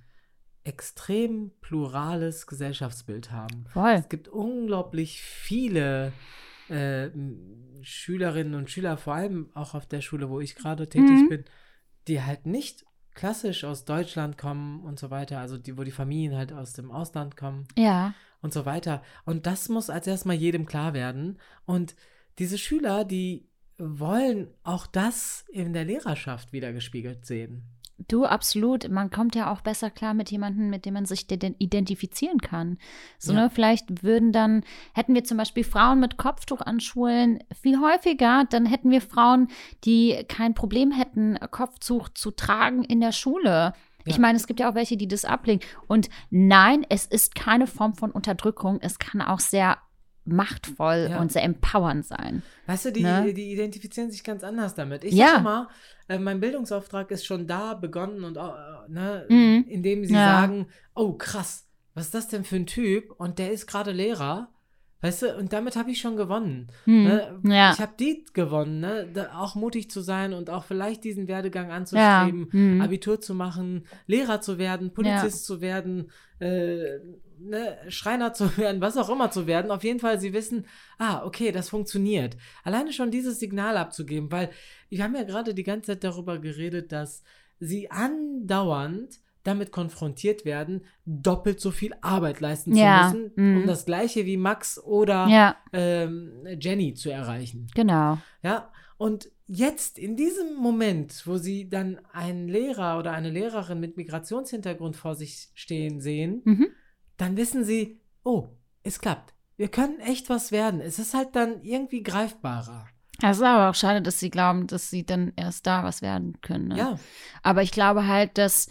extrem 0.65 1.53
plurales 1.61 2.47
Gesellschaftsbild 2.47 3.31
haben. 3.31 3.67
Voll. 3.69 3.91
Es 3.93 4.09
gibt 4.09 4.29
unglaublich 4.29 5.21
viele 5.23 6.13
äh, 6.69 7.11
Schülerinnen 7.83 8.55
und 8.55 8.69
Schüler, 8.71 8.97
vor 8.97 9.15
allem 9.15 9.51
auch 9.55 9.75
auf 9.75 9.87
der 9.87 10.01
Schule, 10.01 10.29
wo 10.29 10.41
ich 10.41 10.57
gerade 10.57 10.89
tätig 10.89 11.23
Mhm. 11.23 11.29
bin, 11.29 11.45
die 12.09 12.23
halt 12.23 12.47
nicht 12.47 12.85
klassisch 13.15 13.65
aus 13.65 13.85
Deutschland 13.85 14.37
kommen 14.37 14.81
und 14.85 14.99
so 14.99 15.11
weiter, 15.11 15.39
also 15.41 15.57
die, 15.57 15.77
wo 15.79 15.85
die 15.85 15.91
Familien 15.91 16.37
halt 16.37 16.53
aus 16.53 16.75
dem 16.75 16.91
Ausland 16.91 17.37
kommen 17.37 17.67
Ja. 17.77 18.15
und 18.43 18.53
so 18.53 18.67
weiter. 18.67 19.03
Und 19.25 19.47
das 19.47 19.69
muss 19.69 19.89
als 19.91 20.07
erstmal 20.07 20.37
jedem 20.37 20.67
klar 20.67 20.93
werden. 20.93 21.39
Und 21.65 21.97
diese 22.39 22.59
Schüler, 22.59 23.05
die 23.05 23.49
wollen 23.79 24.49
auch 24.63 24.87
das 24.87 25.45
in 25.49 25.73
der 25.73 25.85
Lehrerschaft 25.85 26.53
wiedergespiegelt 26.53 27.25
sehen. 27.27 27.63
Du, 28.09 28.27
absolut. 28.27 28.91
Man 28.91 29.11
kommt 29.11 29.35
ja 29.35 29.51
auch 29.51 29.63
besser 29.63 29.91
klar 29.91 30.13
mit 30.13 30.31
jemandem, 30.31 30.69
mit 30.69 30.85
dem 30.85 30.95
man 30.95 31.07
sich 31.07 31.27
de- 31.27 31.55
identifizieren 31.59 32.39
kann. 32.41 32.77
So, 33.19 33.33
Ja. 33.33 33.45
ne, 33.45 33.51
vielleicht 33.51 34.03
würden 34.03 34.33
dann, 34.33 34.65
hätten 34.93 35.15
wir 35.15 35.25
zum 35.25 35.39
Beispiel 35.39 35.65
Frauen 35.65 36.01
mit 36.01 36.19
Kopftuch 36.19 36.61
an 36.61 36.79
Schulen 36.81 37.39
viel 37.63 37.81
häufiger, 37.81 38.45
dann 38.51 38.67
hätten 38.67 38.91
wir 38.91 39.01
Frauen, 39.01 39.49
die 39.85 40.25
kein 40.29 40.53
Problem 40.53 40.91
hätten, 40.93 41.39
Kopftuch 41.51 42.11
zu 42.11 42.31
tragen 42.33 42.85
in 42.85 43.01
der 43.01 43.13
Schule. 43.13 43.73
Ich 44.05 44.17
Ja. 44.17 44.21
meine, 44.21 44.37
es 44.37 44.47
gibt 44.47 44.61
ja 44.61 44.71
auch 44.71 44.75
welche, 44.75 44.97
die 44.99 45.09
das 45.09 45.25
ablehnen. 45.25 45.63
Und 45.89 46.11
nein, 46.31 46.85
es 46.91 47.07
ist 47.07 47.35
keine 47.35 47.67
Form 47.67 47.95
von 47.95 48.11
Unterdrückung. 48.13 48.79
Es 48.83 48.99
kann 48.99 49.21
auch 49.23 49.41
sehr 49.41 49.79
machtvoll 50.27 51.09
Ja. 51.11 51.21
und 51.21 51.33
sehr 51.33 51.43
empowernd 51.45 52.05
sein. 52.05 52.43
Weißt 52.67 52.87
du, 52.87 52.93
die, 52.93 53.03
Ne? 53.03 53.33
die 53.33 53.53
identifizieren 53.53 54.11
sich 54.11 54.25
ganz 54.25 54.43
anders 54.45 54.75
damit. 54.75 55.05
Ich 55.05 55.15
Ja. 55.15 55.29
sage 55.29 55.43
mal, 55.45 55.69
äh, 56.09 56.19
mein 56.19 56.41
Bildungsauftrag 56.41 57.11
ist 57.11 57.25
schon 57.27 57.47
da 57.47 57.75
begonnen 57.75 58.25
und 58.25 58.37
äh, 58.37 58.41
ne, 58.89 59.27
Mhm. 59.29 59.65
indem 59.69 60.05
sie 60.05 60.15
Ja. 60.15 60.25
sagen, 60.41 60.67
oh 60.95 61.13
krass, 61.15 61.67
was 61.95 62.07
ist 62.07 62.15
das 62.15 62.29
denn 62.29 62.45
für 62.45 62.57
ein 62.57 62.67
Typ? 62.67 63.13
Und 63.19 63.39
der 63.39 63.53
ist 63.53 63.67
gerade 63.67 63.93
Lehrer. 63.93 64.49
Weißt 65.03 65.23
du, 65.23 65.37
und 65.37 65.53
damit 65.53 65.77
habe 65.77 65.91
ich 65.91 66.01
schon 66.01 66.17
gewonnen. 66.17 66.69
Hm. 66.85 67.05
Ne? 67.05 67.41
Ja. 67.45 67.73
Ich 67.73 67.81
habe 67.81 67.93
die 68.01 68.25
gewonnen, 68.33 68.81
ne? 68.81 69.07
da, 69.13 69.37
auch 69.39 69.55
mutig 69.55 69.91
zu 69.91 70.01
sein 70.01 70.33
und 70.33 70.49
auch 70.49 70.65
vielleicht 70.65 71.05
diesen 71.05 71.29
Werdegang 71.29 71.69
Ja. 71.69 71.77
anzustreben, 71.77 72.49
Hm. 72.51 72.81
Abitur 72.81 73.21
zu 73.21 73.35
machen, 73.35 73.87
Lehrer 74.07 74.41
zu 74.41 74.57
werden, 74.59 74.95
Polizist 74.95 75.45
zu 75.45 75.61
werden, 75.61 76.11
äh, 76.39 76.99
ne? 77.39 77.77
Schreiner 77.89 78.33
zu 78.33 78.45
werden, 78.59 78.81
was 78.81 78.97
auch 78.97 79.09
immer 79.09 79.31
zu 79.31 79.47
werden. 79.47 79.71
Auf 79.71 79.85
jeden 79.85 80.01
Fall, 80.01 80.21
sie 80.21 80.33
wissen, 80.33 80.67
ah, 80.99 81.25
okay, 81.25 81.53
das 81.53 81.69
funktioniert. 81.69 82.37
Alleine 82.65 82.93
schon 82.93 83.11
dieses 83.11 83.39
Signal 83.41 83.77
abzugeben, 83.77 84.31
weil 84.33 84.51
wir 84.89 85.03
haben 85.03 85.15
ja 85.15 85.23
gerade 85.25 85.55
die 85.55 85.63
ganze 85.63 85.93
Zeit 85.93 86.05
darüber 86.05 86.39
geredet, 86.39 86.93
dass 86.93 87.23
sie 87.61 87.91
andauernd 87.91 89.21
damit 89.43 89.71
konfrontiert 89.71 90.45
werden, 90.45 90.83
doppelt 91.05 91.61
so 91.61 91.71
viel 91.71 91.95
Arbeit 92.01 92.41
leisten 92.41 92.75
Ja, 92.75 93.11
zu 93.13 93.17
müssen, 93.19 93.33
mhm. 93.37 93.57
um 93.61 93.67
das 93.69 93.85
gleiche 93.85 94.27
wie 94.27 94.37
Max 94.37 94.77
oder 94.83 95.29
Ja, 95.29 95.57
ähm, 95.73 96.33
Jenny 96.59 96.95
zu 96.95 97.11
erreichen. 97.11 97.69
genau. 97.75 98.19
Ja, 98.43 98.73
und 98.99 99.31
jetzt 99.47 99.99
in 100.01 100.17
diesem 100.17 100.57
Moment, 100.57 101.23
wo 101.27 101.37
sie 101.37 101.69
dann 101.69 102.01
einen 102.13 102.49
Lehrer 102.49 102.99
oder 102.99 103.13
eine 103.13 103.31
Lehrerin 103.31 103.79
mit 103.79 103.97
Migrationshintergrund 103.97 104.97
vor 104.97 105.15
sich 105.15 105.51
stehen 105.55 106.01
sehen, 106.01 106.41
Mhm. 106.45 106.67
Dann 107.17 107.37
wissen 107.37 107.65
sie, 107.65 108.01
oh, 108.25 108.49
es 108.83 109.01
klappt. 109.01 109.35
Wir 109.57 109.69
können 109.69 110.01
echt 110.01 110.29
was 110.29 110.53
werden. 110.53 110.81
Es 110.81 110.99
ist 110.99 111.15
halt 111.15 111.35
dann 111.35 111.63
irgendwie 111.63 112.03
greifbarer. 112.03 112.87
Es 113.23 113.39
ist 113.39 113.43
aber 113.43 113.71
auch 113.71 113.75
schade, 113.75 114.03
dass 114.03 114.21
sie 114.21 114.31
glauben, 114.31 114.67
dass 114.67 114.91
sie 114.91 115.05
dann 115.05 115.33
erst 115.37 115.67
da 115.67 115.83
was 115.85 116.03
werden 116.03 116.41
können. 116.43 116.69
Ne? 116.69 116.77
Ja, 116.77 116.99
Aber 117.43 117.63
ich 117.63 117.71
glaube 117.71 118.07
halt, 118.07 118.37
dass 118.37 118.69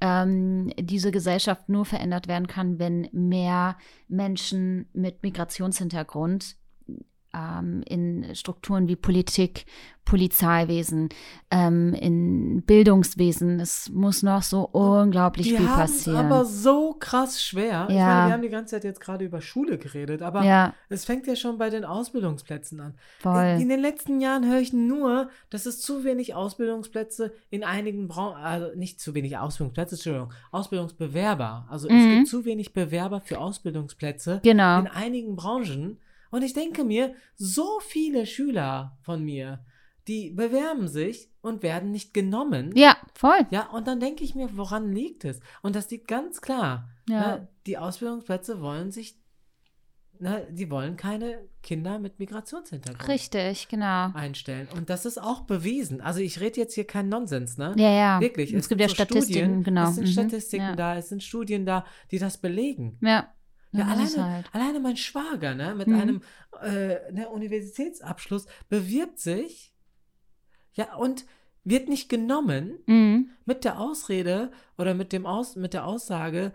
ähm, 0.00 0.72
diese 0.78 1.10
Gesellschaft 1.10 1.68
nur 1.68 1.84
verändert 1.84 2.28
werden 2.28 2.46
kann, 2.46 2.78
wenn 2.78 3.08
mehr 3.12 3.76
Menschen 4.08 4.88
mit 4.92 5.22
Migrationshintergrund 5.22 6.56
ähm, 7.34 7.82
in 7.86 8.34
Strukturen 8.34 8.88
wie 8.88 8.96
Politik, 8.96 9.64
Polizeiwesen, 10.04 11.08
ähm, 11.50 11.94
in 11.94 12.62
Bildungswesen, 12.62 13.60
es 13.60 13.88
muss 13.90 14.22
noch 14.22 14.42
so 14.42 14.62
unglaublich 14.68 15.48
die 15.48 15.56
viel 15.56 15.66
es 15.66 15.72
passieren. 15.72 16.26
aber 16.26 16.44
so 16.44 16.94
krass 16.98 17.42
schwer. 17.42 17.86
Ich 17.88 17.94
Ja. 17.96 18.06
meine, 18.06 18.26
wir 18.26 18.32
haben 18.32 18.42
die 18.42 18.48
ganze 18.48 18.72
Zeit 18.74 18.84
jetzt 18.84 19.00
gerade 19.00 19.24
über 19.24 19.40
Schule 19.40 19.78
geredet, 19.78 20.20
aber 20.22 20.42
ja, 20.44 20.74
es 20.88 21.04
fängt 21.04 21.26
ja 21.28 21.36
schon 21.36 21.56
bei 21.56 21.70
den 21.70 21.84
Ausbildungsplätzen 21.84 22.80
an. 22.80 22.94
voll. 23.20 23.58
In 23.60 23.68
den 23.68 23.80
letzten 23.80 24.20
Jahren 24.20 24.44
höre 24.48 24.60
ich 24.60 24.72
nur, 24.72 25.30
dass 25.50 25.66
es 25.66 25.80
zu 25.80 26.04
wenig 26.04 26.34
Ausbildungsplätze 26.34 27.32
in 27.50 27.62
einigen 27.64 28.08
Branchen, 28.08 28.36
also 28.42 28.76
nicht 28.76 29.00
zu 29.00 29.14
wenig 29.14 29.38
Ausbildungsplätze, 29.38 29.94
Entschuldigung, 29.94 30.32
Ausbildungsbewerber. 30.50 31.66
Also 31.70 31.88
es 31.88 31.94
Mhm. 32.04 32.10
gibt 32.10 32.28
zu 32.28 32.44
wenig 32.44 32.72
Bewerber 32.72 33.20
für 33.20 33.38
Ausbildungsplätze 33.38 34.40
Genau. 34.42 34.80
in 34.80 34.88
einigen 34.88 35.36
Branchen. 35.36 35.98
Und 36.32 36.42
ich 36.42 36.54
denke 36.54 36.82
mir, 36.82 37.14
so 37.36 37.78
viele 37.80 38.24
Schüler 38.26 38.98
von 39.02 39.22
mir, 39.22 39.64
die 40.08 40.30
bewerben 40.30 40.88
sich 40.88 41.30
und 41.42 41.62
werden 41.62 41.92
nicht 41.92 42.14
genommen. 42.14 42.72
Ja, 42.74 42.96
voll. 43.14 43.46
Ja, 43.50 43.68
und 43.70 43.86
dann 43.86 44.00
denke 44.00 44.24
ich 44.24 44.34
mir, 44.34 44.56
woran 44.56 44.90
liegt 44.92 45.24
es? 45.26 45.40
Und 45.60 45.76
das 45.76 45.90
liegt 45.90 46.08
ganz 46.08 46.40
klar. 46.40 46.88
Ja. 47.08 47.20
Ne, 47.36 47.48
die 47.66 47.76
Ausbildungsplätze 47.76 48.62
wollen 48.62 48.90
sich, 48.90 49.20
ne, 50.18 50.48
die 50.50 50.70
wollen 50.70 50.96
keine 50.96 51.38
Kinder 51.62 51.98
mit 51.98 52.18
Migrationshintergrund 52.18 53.08
Richtig, 53.08 53.68
genau. 53.68 54.10
einstellen. 54.14 54.68
Und 54.74 54.88
das 54.88 55.04
ist 55.04 55.22
auch 55.22 55.42
bewiesen. 55.42 56.00
Also 56.00 56.20
ich 56.20 56.40
rede 56.40 56.58
jetzt 56.60 56.74
hier 56.74 56.86
keinen 56.86 57.10
Nonsens, 57.10 57.58
ne? 57.58 57.74
Ja, 57.76 57.90
ja. 57.90 58.20
Wirklich. 58.20 58.54
Es, 58.54 58.68
gibt 58.70 58.80
ja 58.80 58.88
so 58.88 58.94
Statistiken, 58.94 59.38
Studien, 59.38 59.62
genau. 59.64 59.88
Es 59.90 59.96
sind 59.96 60.04
Mhm. 60.06 60.12
Statistiken 60.12 60.64
ja. 60.64 60.76
da, 60.76 60.96
es 60.96 61.10
sind 61.10 61.22
Studien 61.22 61.66
da, 61.66 61.84
die 62.10 62.18
das 62.18 62.38
belegen. 62.38 62.98
Ja. 63.02 63.28
Ja, 63.72 63.86
alleine, 63.86 64.24
halt. 64.34 64.50
alleine 64.54 64.80
mein 64.80 64.96
Schwager, 64.96 65.54
ne, 65.54 65.74
mit 65.74 65.88
Mhm. 65.88 65.94
einem 66.00 66.22
äh, 66.62 67.10
ne, 67.12 67.28
Universitätsabschluss 67.30 68.46
bewirbt 68.68 69.18
sich, 69.18 69.72
ja, 70.74 70.94
und 70.96 71.24
wird 71.64 71.88
nicht 71.88 72.08
genommen 72.08 72.78
Mhm. 72.86 73.30
mit 73.46 73.64
der 73.64 73.78
Ausrede 73.80 74.50
oder 74.78 74.94
mit 74.94 75.12
dem 75.12 75.24
Aus, 75.26 75.56
mit 75.56 75.72
der 75.74 75.86
Aussage, 75.86 76.52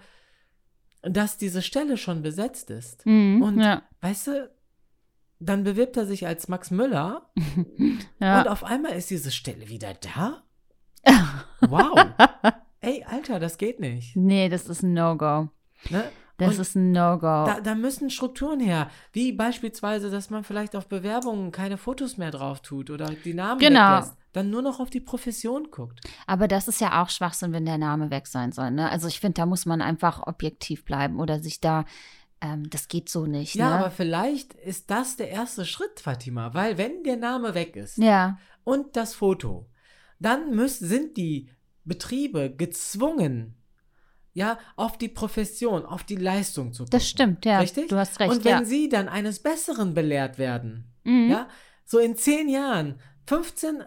dass 1.01 1.37
diese 1.37 1.61
Stelle 1.61 1.97
schon 1.97 2.21
besetzt 2.21 2.69
ist. 2.69 3.05
Mhm. 3.05 3.41
Und 3.41 3.59
ja. 3.61 3.81
weißt 4.01 4.27
du, 4.27 4.51
dann 5.39 5.63
bewirbt 5.63 5.97
er 5.97 6.05
sich 6.05 6.25
als 6.27 6.47
Max 6.47 6.71
Müller 6.71 7.29
ja. 8.19 8.41
und 8.41 8.47
auf 8.47 8.63
einmal 8.63 8.93
ist 8.93 9.09
diese 9.09 9.31
Stelle 9.31 9.67
wieder 9.69 9.93
da. 9.95 10.43
Wow. 11.61 11.97
Ey, 12.81 13.03
Alter, 13.03 13.39
das 13.39 13.57
geht 13.57 13.79
nicht. 13.79 14.15
nee, 14.15 14.47
das 14.49 14.67
ist 14.67 14.83
ein 14.83 14.93
No-Go. 14.93 15.49
Ne? 15.89 16.03
Das 16.37 16.55
Und 16.55 16.61
ist 16.61 16.75
ein 16.75 16.91
No-Go. 16.91 17.45
Da, 17.45 17.61
da 17.61 17.73
müssen 17.73 18.09
Strukturen 18.11 18.59
her, 18.59 18.91
wie 19.11 19.31
beispielsweise, 19.31 20.11
dass 20.11 20.29
man 20.29 20.43
vielleicht 20.43 20.75
auf 20.75 20.87
Bewerbungen 20.87 21.51
keine 21.51 21.77
Fotos 21.77 22.17
mehr 22.17 22.29
drauf 22.29 22.61
tut 22.61 22.91
oder 22.91 23.07
die 23.07 23.33
Namen 23.33 23.59
Genau. 23.59 23.89
weglässt, 23.97 24.17
dann 24.33 24.51
nur 24.51 24.61
noch 24.61 24.79
auf 24.79 24.91
die 24.91 24.99
Profession 24.99 25.71
guckt. 25.71 25.99
Aber 26.27 26.47
das 26.47 26.67
ist 26.67 26.79
ja 26.79 27.01
auch 27.01 27.09
Schwachsinn, 27.09 27.53
wenn 27.53 27.65
der 27.65 27.79
Name 27.79 28.11
weg 28.11 28.27
sein 28.27 28.51
soll. 28.51 28.69
Ne? 28.69 28.89
Also 28.89 29.07
ich 29.07 29.19
finde, 29.19 29.33
da 29.41 29.45
muss 29.47 29.65
man 29.65 29.81
einfach 29.81 30.27
objektiv 30.27 30.85
bleiben 30.85 31.19
oder 31.19 31.39
sich 31.39 31.59
da 31.59 31.85
ähm, 32.39 32.69
das 32.69 32.87
geht 32.87 33.09
so 33.09 33.25
nicht. 33.25 33.55
Ja, 33.55 33.69
ne? 33.69 33.75
aber 33.79 33.89
vielleicht 33.89 34.53
ist 34.53 34.91
das 34.91 35.15
der 35.15 35.29
erste 35.29 35.65
Schritt, 35.65 35.99
Fatima, 35.99 36.53
weil 36.53 36.77
wenn 36.77 37.03
der 37.03 37.17
Name 37.17 37.55
weg 37.55 37.75
ist 37.75 37.97
ja, 37.97 38.37
und 38.63 38.95
das 38.95 39.15
Foto, 39.15 39.67
dann 40.19 40.55
müssen, 40.55 40.87
sind 40.87 41.17
die 41.17 41.49
Betriebe 41.83 42.53
gezwungen, 42.55 43.56
ja, 44.37 44.59
auf 44.75 44.97
die 44.99 45.09
Profession, 45.09 45.83
auf 45.83 46.03
die 46.03 46.15
Leistung 46.15 46.71
zu 46.71 46.83
gucken. 46.83 46.91
das 46.91 47.09
stimmt, 47.09 47.43
ja. 47.43 47.57
Richtig? 47.59 47.87
Du 47.89 47.95
hast 47.97 48.19
recht, 48.19 48.31
Und 48.31 48.45
wenn 48.45 48.51
ja. 48.59 48.63
sie 48.65 48.87
dann 48.87 49.09
eines 49.09 49.39
Besseren 49.39 49.93
belehrt 49.95 50.37
werden, 50.37 50.93
Mhm. 51.03 51.29
ja, 51.31 51.47
so 51.85 51.97
in 51.97 52.15
zehn 52.15 52.47
Jahren 52.47 52.99
15, 53.25 53.81
äh, 53.81 53.85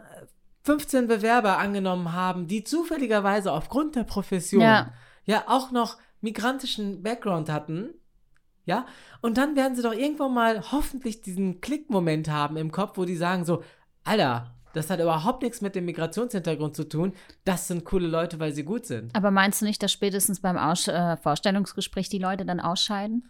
15 0.64 1.06
Bewerber 1.06 1.58
angenommen 1.58 2.12
haben, 2.12 2.48
die 2.48 2.64
zufälligerweise 2.64 3.52
aufgrund 3.52 3.94
der 3.94 4.02
Profession 4.04 4.60
Ja. 4.62 4.92
ja 5.24 5.44
auch 5.46 5.70
noch 5.70 5.98
migrantischen 6.20 7.02
Background 7.02 7.48
hatten, 7.48 7.94
ja, 8.64 8.86
und 9.20 9.38
dann 9.38 9.54
werden 9.54 9.76
sie 9.76 9.82
doch 9.82 9.94
irgendwann 9.94 10.34
mal 10.34 10.72
hoffentlich 10.72 11.20
diesen 11.22 11.60
Klickmoment 11.60 12.28
haben 12.28 12.56
im 12.56 12.72
Kopf, 12.72 12.98
wo 12.98 13.04
die 13.04 13.16
sagen 13.16 13.44
so, 13.44 13.62
Alter, 14.04 14.54
das 14.74 14.90
hat 14.90 15.00
überhaupt 15.00 15.42
nichts 15.42 15.60
mit 15.60 15.74
dem 15.74 15.84
Migrationshintergrund 15.84 16.76
zu 16.76 16.84
tun, 16.88 17.12
das 17.44 17.68
sind 17.68 17.84
coole 17.84 18.06
Leute, 18.08 18.38
weil 18.40 18.52
sie 18.52 18.64
gut 18.64 18.86
sind. 18.86 19.14
Aber 19.14 19.30
meinst 19.30 19.60
du 19.60 19.64
nicht, 19.66 19.82
dass 19.82 19.92
spätestens 19.92 20.40
beim 20.40 20.56
Aus 20.58 20.88
äh, 20.88 21.16
Vorstellungsgespräch 21.16 22.08
die 22.08 22.18
Leute 22.18 22.44
dann 22.44 22.60
ausscheiden? 22.60 23.28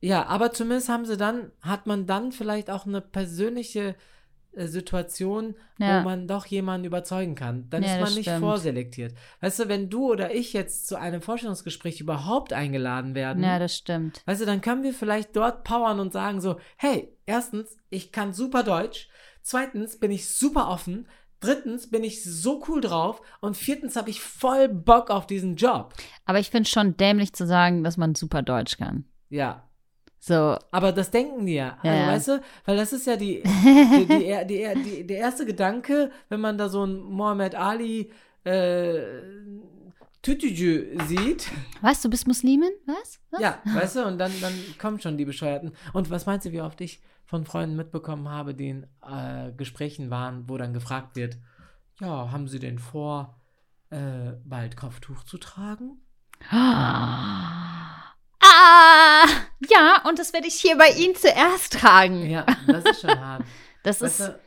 Ja, 0.00 0.26
aber 0.26 0.52
zumindest 0.52 0.88
haben 0.88 1.04
sie 1.04 1.16
dann, 1.16 1.50
hat 1.60 1.86
man 1.86 2.06
dann 2.06 2.32
vielleicht 2.32 2.70
auch 2.70 2.86
eine 2.86 3.02
persönliche 3.02 3.94
äh, 4.52 4.66
Situation, 4.66 5.54
Ja. 5.78 6.00
wo 6.00 6.04
man 6.04 6.26
doch 6.26 6.46
jemanden 6.46 6.86
überzeugen 6.86 7.34
kann. 7.34 7.68
Dann 7.68 7.82
Ja, 7.82 7.94
ist 7.96 8.00
man 8.00 8.14
nicht 8.14 8.22
stimmt. 8.26 8.40
vorselektiert. 8.40 9.14
Weißt 9.42 9.58
du, 9.60 9.68
wenn 9.68 9.90
du 9.90 10.10
oder 10.10 10.34
ich 10.34 10.54
jetzt 10.54 10.88
zu 10.88 10.98
einem 10.98 11.20
Vorstellungsgespräch 11.20 12.00
überhaupt 12.00 12.52
eingeladen 12.54 13.14
werden, 13.14 13.44
Ja, 13.44 13.58
das 13.58 13.76
stimmt. 13.76 14.22
weißt 14.26 14.40
du, 14.40 14.46
dann 14.46 14.60
können 14.62 14.82
wir 14.82 14.94
vielleicht 14.94 15.36
dort 15.36 15.64
powern 15.64 16.00
und 16.00 16.12
sagen 16.14 16.40
so, 16.40 16.58
hey, 16.78 17.14
erstens, 17.26 17.76
ich 17.90 18.10
kann 18.10 18.32
super 18.32 18.62
Deutsch, 18.62 19.08
zweitens 19.42 19.98
bin 19.98 20.10
ich 20.10 20.28
super 20.28 20.68
offen, 20.68 21.06
drittens 21.40 21.90
bin 21.90 22.04
ich 22.04 22.22
so 22.22 22.62
cool 22.68 22.80
drauf 22.80 23.22
und 23.40 23.56
viertens 23.56 23.96
habe 23.96 24.10
ich 24.10 24.20
voll 24.20 24.68
Bock 24.68 25.10
auf 25.10 25.26
diesen 25.26 25.56
Job. 25.56 25.94
Aber 26.26 26.38
ich 26.38 26.50
finde 26.50 26.64
es 26.64 26.70
schon 26.70 26.96
dämlich 26.96 27.32
zu 27.32 27.46
sagen, 27.46 27.82
dass 27.82 27.96
man 27.96 28.14
super 28.14 28.42
Deutsch 28.42 28.76
kann. 28.76 29.04
Ja, 29.30 29.64
So, 30.18 30.58
Aber 30.70 30.92
das 30.92 31.10
denken 31.10 31.46
die 31.46 31.54
ja. 31.54 31.78
Also, 31.82 31.88
ja. 31.88 32.06
weißt 32.08 32.28
du, 32.28 32.42
weil 32.66 32.76
das 32.76 32.92
ist 32.92 33.06
ja 33.06 33.16
die, 33.16 33.42
die, 33.42 34.06
die, 34.06 34.46
die, 34.46 34.82
die, 34.84 35.06
der 35.06 35.18
erste 35.18 35.46
Gedanke, 35.46 36.10
wenn 36.28 36.40
man 36.40 36.58
da 36.58 36.68
so 36.68 36.82
einen 36.82 37.00
Mohammed 37.02 37.54
Ali 37.54 38.10
äh, 38.44 39.00
Tütüjü 40.22 40.98
sieht. 41.06 41.50
was, 41.80 42.02
du 42.02 42.10
bist 42.10 42.26
Muslimin? 42.26 42.70
Was? 42.84 43.18
was? 43.30 43.40
Ja, 43.40 43.62
weißt 43.64 43.96
du, 43.96 44.06
und 44.06 44.18
dann, 44.18 44.32
dann 44.42 44.52
kommen 44.78 45.00
schon 45.00 45.16
die 45.16 45.24
Bescheuerten. 45.24 45.72
Und 45.94 46.10
was 46.10 46.26
meinst 46.26 46.44
du, 46.44 46.52
wie 46.52 46.60
oft 46.60 46.80
ich 46.82 47.00
von 47.30 47.44
Freunden 47.44 47.76
mitbekommen 47.76 48.28
habe, 48.28 48.54
die 48.54 48.70
in 48.70 48.86
äh, 49.08 49.52
Gesprächen 49.56 50.10
waren, 50.10 50.48
wo 50.48 50.58
dann 50.58 50.74
gefragt 50.74 51.14
wird, 51.14 51.38
ja, 52.00 52.32
haben 52.32 52.48
sie 52.48 52.58
denn 52.58 52.80
vor, 52.80 53.40
äh, 53.90 54.32
bald 54.44 54.76
Kopftuch 54.76 55.22
zu 55.22 55.38
tragen? 55.38 56.00
Ah, 58.42 59.26
ja, 59.68 60.02
und 60.08 60.18
das 60.18 60.32
werde 60.32 60.48
ich 60.48 60.54
hier 60.54 60.76
bei 60.76 60.88
Ihnen 60.88 61.14
zuerst 61.14 61.74
tragen. 61.74 62.28
Ja, 62.28 62.44
das 62.66 62.84
ist 62.84 63.00
schon 63.02 63.20
hart. 63.20 63.44
Das 63.82 64.02
Weißt 64.02 64.20
ist, 64.20 64.28
du, 64.28 64.40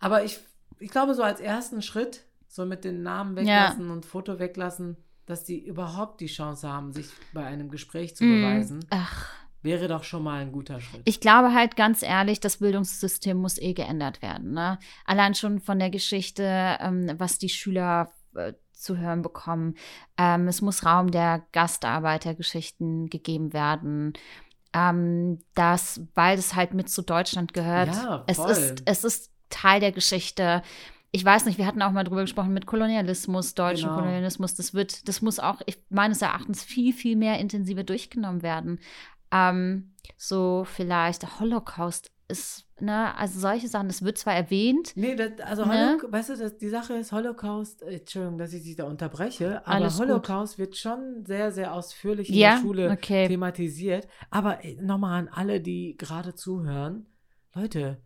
aber 0.00 0.24
ich, 0.24 0.40
ich 0.80 0.90
glaube, 0.90 1.14
so 1.14 1.22
als 1.22 1.38
ersten 1.38 1.82
Schritt, 1.82 2.24
so 2.48 2.64
mit 2.66 2.82
den 2.82 3.02
Namen 3.04 3.36
weglassen 3.36 3.90
und 3.92 4.04
Foto 4.04 4.40
weglassen, 4.40 4.96
dass 5.26 5.44
die 5.44 5.64
überhaupt 5.64 6.20
die 6.20 6.26
Chance 6.26 6.68
haben, 6.68 6.92
sich 6.92 7.08
bei 7.32 7.44
einem 7.44 7.70
Gespräch 7.70 8.16
zu 8.16 8.24
Mm, 8.24 8.30
beweisen, 8.40 8.84
ach, 8.90 9.28
wäre 9.66 9.88
doch 9.88 10.02
schon 10.04 10.22
mal 10.22 10.40
ein 10.40 10.50
guter 10.52 10.80
Schritt. 10.80 11.02
ich 11.04 11.20
glaube 11.20 11.52
halt 11.52 11.76
ganz 11.76 12.02
ehrlich, 12.02 12.40
das 12.40 12.56
Bildungssystem 12.56 13.36
muss 13.36 13.58
eh 13.58 13.74
geändert 13.74 14.22
werden. 14.22 14.52
Ne? 14.52 14.78
Allein 15.04 15.34
schon 15.34 15.60
von 15.60 15.78
der 15.78 15.90
Geschichte, 15.90 16.78
ähm, 16.80 17.12
was 17.18 17.36
die 17.36 17.50
Schüler 17.50 18.10
äh, 18.34 18.54
zu 18.72 18.96
hören 18.96 19.22
bekommen. 19.22 19.74
Ähm, 20.16 20.48
es 20.48 20.62
muss 20.62 20.86
Raum 20.86 21.10
der 21.10 21.42
Gastarbeitergeschichten 21.52 23.08
gegeben 23.10 23.52
werden. 23.52 24.12
Ähm, 24.72 25.38
das, 25.54 26.02
weil 26.14 26.38
es 26.38 26.54
halt 26.54 26.74
mit 26.74 26.88
zu 26.90 27.02
Deutschland 27.02 27.52
gehört. 27.54 27.88
Ja, 27.94 28.24
es 28.26 28.38
ist, 28.38 28.82
es 28.84 29.04
ist 29.04 29.30
Teil 29.48 29.80
der 29.80 29.92
Geschichte. 29.92 30.62
Ich 31.12 31.24
weiß 31.24 31.46
nicht, 31.46 31.56
wir 31.56 31.66
hatten 31.66 31.80
auch 31.80 31.92
mal 31.92 32.04
drüber 32.04 32.22
gesprochen 32.22 32.52
mit 32.52 32.66
Kolonialismus, 32.66 33.54
deutschen 33.54 33.88
Genau. 33.88 34.00
Kolonialismus. 34.00 34.54
Das 34.54 34.74
wird, 34.74 35.08
das 35.08 35.22
muss 35.22 35.38
auch 35.38 35.62
ich, 35.64 35.78
meines 35.88 36.20
Erachtens 36.20 36.62
viel, 36.62 36.92
viel 36.92 37.16
mehr 37.16 37.38
intensiver 37.38 37.84
durchgenommen 37.84 38.42
werden. 38.42 38.80
Ähm, 39.30 39.94
so 40.16 40.64
vielleicht 40.64 41.22
der 41.22 41.40
Holocaust 41.40 42.10
ist, 42.28 42.66
ne, 42.80 43.16
also 43.16 43.38
solche 43.38 43.68
Sachen, 43.68 43.88
das 43.88 44.02
wird 44.02 44.18
zwar 44.18 44.34
erwähnt, 44.34 44.92
Nee, 44.96 45.14
das, 45.14 45.38
also 45.40 45.64
Ne? 45.64 45.90
Holocaust, 45.90 46.12
weißt 46.12 46.28
du, 46.30 46.36
das, 46.36 46.56
die 46.58 46.68
Sache 46.68 46.94
ist 46.94 47.12
Holocaust, 47.12 47.82
äh, 47.82 47.98
Entschuldigung, 47.98 48.38
dass 48.38 48.52
ich 48.52 48.64
dich 48.64 48.76
da 48.76 48.84
unterbreche, 48.84 49.64
aber 49.66 49.76
Alles 49.76 49.98
gut. 49.98 50.08
Holocaust 50.08 50.58
wird 50.58 50.76
schon 50.76 51.24
sehr, 51.24 51.52
sehr 51.52 51.72
ausführlich 51.72 52.28
in 52.28 52.34
Ja, 52.36 52.54
der 52.54 52.60
Schule 52.62 52.90
okay. 52.90 53.28
thematisiert. 53.28 54.08
Aber 54.30 54.64
äh, 54.64 54.74
nochmal 54.82 55.20
an 55.20 55.28
alle, 55.28 55.60
die 55.60 55.96
gerade 55.96 56.34
zuhören, 56.34 57.06
Leute, 57.54 58.02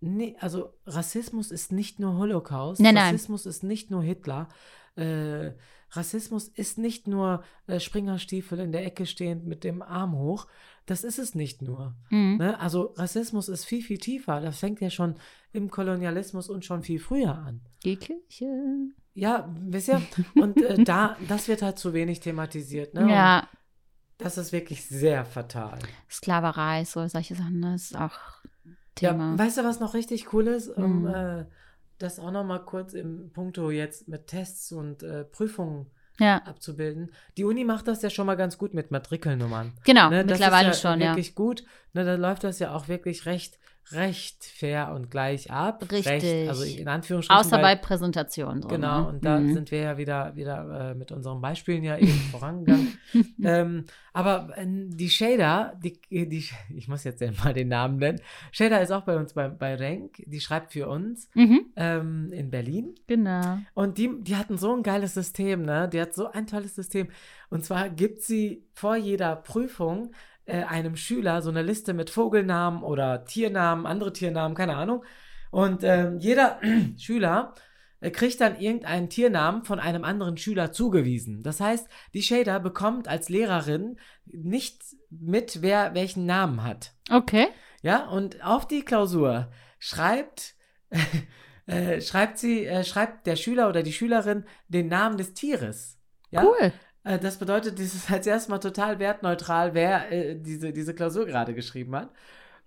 nee, 0.00 0.36
also 0.40 0.72
Rassismus 0.86 1.50
ist 1.50 1.72
nicht 1.72 1.98
nur 1.98 2.16
Holocaust, 2.16 2.80
Nein, 2.80 2.94
nein. 2.94 3.14
Rassismus 3.14 3.44
ist 3.46 3.64
nicht 3.64 3.90
nur 3.90 4.02
Hitler, 4.02 4.48
äh, 4.96 5.50
Rassismus 5.90 6.48
ist 6.48 6.78
nicht 6.78 7.06
nur 7.08 7.42
äh, 7.66 7.80
Springerstiefel 7.80 8.58
in 8.60 8.72
der 8.72 8.84
Ecke 8.84 9.06
stehend 9.06 9.46
mit 9.46 9.64
dem 9.64 9.80
Arm 9.82 10.14
hoch, 10.16 10.46
das 10.86 11.04
ist 11.04 11.18
es 11.18 11.34
nicht 11.34 11.62
nur. 11.62 11.94
Mhm. 12.10 12.36
Ne? 12.38 12.60
Also 12.60 12.94
Rassismus 12.96 13.48
ist 13.48 13.64
viel, 13.64 13.82
viel 13.82 13.98
tiefer. 13.98 14.40
Das 14.40 14.58
fängt 14.58 14.80
ja 14.80 14.90
schon 14.90 15.16
im 15.52 15.70
Kolonialismus 15.70 16.48
und 16.48 16.64
schon 16.64 16.82
viel 16.82 16.98
früher 17.00 17.34
an. 17.36 17.60
die 17.84 17.96
Kirche. 17.96 18.46
Ja, 19.14 19.48
wisst 19.60 19.88
ihr? 19.88 20.00
Und 20.36 20.62
äh, 20.62 20.82
da, 20.84 21.16
das 21.28 21.48
wird 21.48 21.62
halt 21.62 21.78
zu 21.78 21.92
wenig 21.92 22.20
thematisiert. 22.20 22.94
Ne? 22.94 23.02
Und 23.02 23.08
Ja, 23.10 23.48
das 24.18 24.38
ist 24.38 24.52
wirklich 24.52 24.84
sehr 24.86 25.24
fatal. 25.24 25.78
Sklaverei, 26.10 26.84
so 26.84 27.06
solche 27.08 27.34
Sachen, 27.34 27.62
das 27.62 27.82
ist 27.90 27.96
auch 27.96 28.12
Ja, 29.00 29.12
Thema. 29.12 29.38
weißt 29.38 29.58
du, 29.58 29.64
was 29.64 29.80
noch 29.80 29.94
richtig 29.94 30.32
cool 30.32 30.46
ist? 30.48 30.68
Um 30.68 31.02
Mhm. 31.02 31.06
äh, 31.08 31.44
das 31.98 32.18
auch 32.18 32.30
noch 32.30 32.44
mal 32.44 32.60
kurz 32.60 32.94
im 32.94 33.30
Punkto 33.32 33.70
jetzt 33.70 34.08
mit 34.08 34.26
Tests 34.26 34.72
und 34.72 35.02
äh, 35.02 35.24
Prüfungen 35.24 35.86
Ja, 36.20 36.38
abzubilden. 36.38 37.12
Die 37.36 37.44
Uni 37.44 37.64
macht 37.64 37.86
das 37.88 38.02
ja 38.02 38.10
schon 38.10 38.26
mal 38.26 38.36
ganz 38.36 38.58
gut 38.58 38.74
mit 38.74 38.90
Matrikelnummern. 38.90 39.72
genau, 39.84 40.10
Ne, 40.10 40.24
das 40.24 40.38
mittlerweile 40.38 40.68
ja 40.68 40.74
schon, 40.74 41.00
ja. 41.00 41.08
wirklich 41.10 41.34
gut. 41.34 41.64
Ne, 41.92 42.04
da 42.04 42.14
läuft 42.14 42.44
das 42.44 42.58
ja 42.58 42.74
auch 42.74 42.88
wirklich 42.88 43.26
recht, 43.26 43.58
recht 43.92 44.44
fair 44.44 44.92
und 44.94 45.10
gleich 45.10 45.50
ab. 45.50 45.82
Richtig. 45.90 46.06
Recht, 46.06 46.48
also 46.48 46.62
in 46.64 46.88
Anführungsstrichen. 46.88 47.40
Außer 47.40 47.58
bei 47.58 47.74
Präsentationen. 47.76 48.62
So, 48.62 48.68
Genau, 48.68 49.02
ne? 49.02 49.08
und 49.08 49.24
da 49.24 49.38
Mhm. 49.38 49.52
sind 49.54 49.70
wir 49.70 49.78
ja 49.80 49.98
wieder, 49.98 50.36
wieder 50.36 50.90
äh, 50.90 50.94
mit 50.94 51.12
unseren 51.12 51.40
Beispielen 51.40 51.82
ja 51.84 51.96
eben 51.98 52.08
vorangegangen. 52.30 52.98
ähm, 53.42 53.84
aber 54.12 54.50
äh, 54.56 54.66
die 54.66 55.08
Shader, 55.10 55.78
die, 55.82 56.00
die, 56.10 56.44
ich 56.74 56.88
muss 56.88 57.04
jetzt 57.04 57.20
ja 57.20 57.30
mal 57.44 57.52
den 57.52 57.68
Namen 57.68 57.96
nennen. 57.98 58.20
Shader 58.52 58.80
ist 58.82 58.90
auch 58.90 59.02
bei 59.04 59.16
uns 59.16 59.32
bei, 59.34 59.48
bei 59.48 59.74
Renk, 59.74 60.22
die 60.26 60.40
schreibt 60.40 60.72
für 60.72 60.88
uns 60.88 61.28
Mhm, 61.34 61.66
ähm, 61.76 62.32
in 62.32 62.50
Berlin. 62.50 62.94
genau. 63.06 63.58
Und 63.74 63.98
die, 63.98 64.10
die 64.22 64.36
hatten 64.36 64.58
so 64.58 64.74
ein 64.74 64.82
geiles 64.82 65.14
System, 65.14 65.62
ne? 65.62 65.88
Die 65.88 66.00
hat 66.00 66.14
so 66.14 66.30
ein 66.30 66.46
tolles 66.46 66.74
System. 66.74 67.08
Und 67.50 67.64
zwar 67.64 67.88
gibt 67.88 68.22
sie 68.22 68.64
vor 68.74 68.96
jeder 68.96 69.36
Prüfung 69.36 70.12
äh, 70.48 70.64
einem 70.64 70.96
Schüler 70.96 71.42
so 71.42 71.50
eine 71.50 71.62
Liste 71.62 71.94
mit 71.94 72.10
Vogelnamen 72.10 72.82
oder 72.82 73.24
Tiernamen, 73.24 73.86
andere 73.86 74.12
Tiernamen, 74.12 74.56
keine 74.56 74.76
Ahnung. 74.76 75.04
Und 75.50 75.84
ähm, 75.84 76.18
jeder 76.18 76.58
Schüler 76.96 77.54
äh, 78.00 78.10
kriegt 78.10 78.40
dann 78.40 78.58
irgendeinen 78.58 79.10
Tiernamen 79.10 79.64
von 79.64 79.78
einem 79.78 80.04
anderen 80.04 80.36
Schüler 80.36 80.72
zugewiesen. 80.72 81.42
Das 81.42 81.60
heißt, 81.60 81.86
die 82.14 82.22
Shader 82.22 82.60
bekommt 82.60 83.08
als 83.08 83.28
Lehrerin 83.28 83.98
nicht 84.24 84.82
mit, 85.10 85.62
wer 85.62 85.94
welchen 85.94 86.24
Namen 86.26 86.62
hat. 86.62 86.94
Okay. 87.10 87.48
Ja, 87.82 88.06
und 88.06 88.44
auf 88.44 88.66
die 88.66 88.84
Klausur 88.84 89.50
schreibt, 89.78 90.54
äh, 91.66 92.00
schreibt 92.00 92.38
sie, 92.38 92.64
äh, 92.66 92.84
schreibt 92.84 93.26
der 93.26 93.36
Schüler 93.36 93.68
oder 93.68 93.82
die 93.82 93.92
Schülerin 93.92 94.44
den 94.68 94.88
Namen 94.88 95.18
des 95.18 95.34
Tieres. 95.34 95.98
Ja? 96.30 96.44
Cool. 96.44 96.72
Äh, 97.08 97.18
das 97.18 97.38
bedeutet, 97.38 97.78
das 97.78 97.94
ist 97.94 98.10
als 98.10 98.26
erstmal 98.26 98.60
total 98.60 98.98
wertneutral, 98.98 99.74
wer 99.74 100.12
äh, 100.12 100.36
diese, 100.36 100.72
diese 100.72 100.94
Klausur 100.94 101.26
gerade 101.26 101.54
geschrieben 101.54 101.96
hat. 101.96 102.10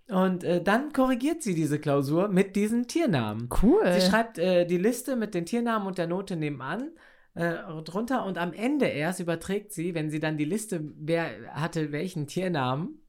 Und 0.10 0.44
äh, 0.44 0.62
dann 0.62 0.92
korrigiert 0.92 1.42
sie 1.44 1.54
diese 1.54 1.80
Klausur 1.80 2.28
mit 2.28 2.56
diesen 2.56 2.88
Tiernamen. 2.88 3.50
Cool. 3.62 3.82
Sie 3.94 4.02
schreibt 4.02 4.40
äh, 4.40 4.66
die 4.66 4.78
Liste 4.78 5.16
mit 5.16 5.34
den 5.34 5.46
Tiernamen 5.46 5.88
und 5.88 5.98
der 5.98 6.08
Note 6.08 6.36
nebenan 6.36 6.90
äh, 7.36 7.54
drunter 7.86 8.26
und 8.26 8.38
am 8.38 8.52
Ende 8.52 8.88
erst 8.88 9.20
überträgt 9.20 9.72
sie, 9.72 9.94
wenn 9.94 10.10
sie 10.10 10.20
dann 10.20 10.38
die 10.38 10.46
Liste, 10.46 10.82
wer 10.98 11.54
hatte 11.54 11.92
welchen 11.92 12.28
Tiernamen, 12.28 13.00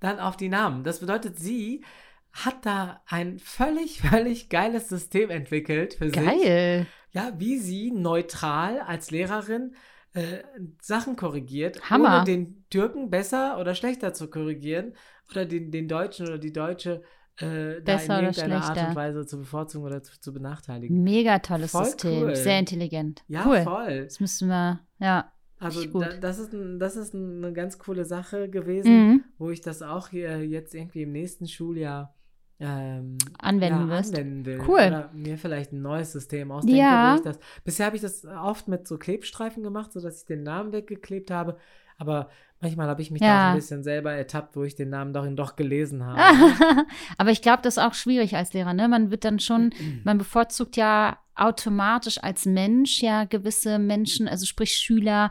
dann 0.00 0.18
auf 0.18 0.36
die 0.36 0.48
Namen. 0.48 0.82
Das 0.82 1.00
bedeutet, 1.00 1.38
sie 1.38 1.84
hat 2.32 2.66
da 2.66 3.02
ein 3.06 3.38
völlig, 3.38 4.00
völlig 4.00 4.48
geiles 4.48 4.88
System 4.88 5.30
entwickelt 5.30 5.94
für 5.94 6.10
sich. 6.10 6.24
Geil. 6.24 6.86
Ja, 7.12 7.32
wie 7.38 7.58
sie 7.58 7.90
neutral 7.92 8.80
als 8.80 9.10
Lehrerin 9.10 9.72
äh, 9.72 9.76
Sachen 10.80 11.16
korrigiert, 11.16 11.90
Hammer. 11.90 12.16
ohne 12.16 12.24
den 12.24 12.64
Türken 12.70 13.10
besser 13.10 13.58
oder 13.60 13.74
schlechter 13.74 14.12
zu 14.14 14.28
korrigieren 14.30 14.94
oder 15.30 15.44
den, 15.44 15.70
den 15.70 15.88
Deutschen 15.88 16.26
oder 16.26 16.38
die 16.38 16.52
Deutsche 16.52 17.02
äh, 17.40 17.80
da 17.82 17.94
Besser 17.96 18.18
in 18.18 18.26
oder 18.26 18.36
irgendeiner 18.36 18.64
Art 18.64 18.88
und 18.88 18.96
Weise 18.96 19.26
zu 19.26 19.38
bevorzugen 19.38 19.86
oder 19.86 20.02
zu, 20.02 20.20
zu 20.20 20.32
benachteiligen. 20.32 21.02
Mega 21.02 21.38
tolles 21.38 21.70
Voll 21.70 21.84
System. 21.84 22.22
cool. 22.24 22.34
Sehr 22.36 22.58
intelligent. 22.58 23.22
Ja, 23.28 23.44
cool. 23.46 23.62
voll. 23.62 24.04
Das 24.04 24.18
müssen 24.18 24.48
wir, 24.48 24.80
ja. 24.98 25.32
Also 25.60 25.84
da, 25.86 26.08
das, 26.20 26.38
ist 26.38 26.52
ein, 26.52 26.78
das 26.78 26.96
ist 26.96 27.14
eine 27.14 27.52
ganz 27.52 27.78
coole 27.78 28.04
Sache 28.04 28.48
gewesen, 28.48 28.90
Mhm. 29.08 29.24
wo 29.38 29.50
ich 29.50 29.60
das 29.60 29.82
auch 29.82 30.08
hier 30.08 30.44
jetzt 30.46 30.74
irgendwie 30.74 31.02
im 31.02 31.12
nächsten 31.12 31.46
Schuljahr 31.48 32.14
ähm, 32.60 33.18
Anwenden 33.38 33.88
ja, 33.88 33.96
wirst. 33.96 34.14
anwenden 34.14 34.44
will. 34.46 34.60
Cool. 34.66 34.80
Oder 34.86 35.10
mir 35.12 35.38
vielleicht 35.38 35.72
ein 35.72 35.82
neues 35.82 36.12
System 36.12 36.50
ausdenke, 36.50 36.78
Ja. 36.80 37.12
wo 37.12 37.18
ich 37.18 37.22
das. 37.24 37.38
Bisher 37.64 37.86
habe 37.86 37.96
ich 37.96 38.02
das 38.02 38.24
oft 38.24 38.66
mit 38.68 38.86
so 38.88 38.98
Klebstreifen 38.98 39.62
gemacht, 39.62 39.92
sodass 39.92 40.20
ich 40.20 40.26
den 40.26 40.42
Namen 40.42 40.72
weggeklebt 40.72 41.30
habe. 41.30 41.56
Aber 41.98 42.30
manchmal 42.60 42.88
habe 42.88 43.02
ich 43.02 43.10
mich 43.10 43.20
da 43.20 43.26
Ja. 43.26 43.46
auch 43.46 43.50
ein 43.50 43.56
bisschen 43.56 43.82
selber 43.82 44.12
ertappt, 44.12 44.56
wo 44.56 44.64
ich 44.64 44.74
den 44.74 44.90
Namen 44.90 45.12
doch, 45.12 45.26
doch 45.34 45.56
gelesen 45.56 46.04
habe. 46.04 46.18
Aber 47.18 47.30
ich 47.30 47.42
glaube, 47.42 47.62
das 47.62 47.76
ist 47.76 47.82
auch 47.82 47.94
schwierig 47.94 48.36
als 48.36 48.52
Lehrer. 48.52 48.74
Ne? 48.74 48.88
Man 48.88 49.10
wird 49.10 49.24
dann 49.24 49.38
schon, 49.40 49.70
man 50.04 50.18
bevorzugt 50.18 50.76
ja 50.76 51.18
automatisch 51.34 52.18
als 52.22 52.44
Mensch 52.46 53.00
ja 53.02 53.24
gewisse 53.24 53.78
Menschen, 53.78 54.26
also 54.28 54.44
sprich 54.46 54.72
Schüler, 54.72 55.30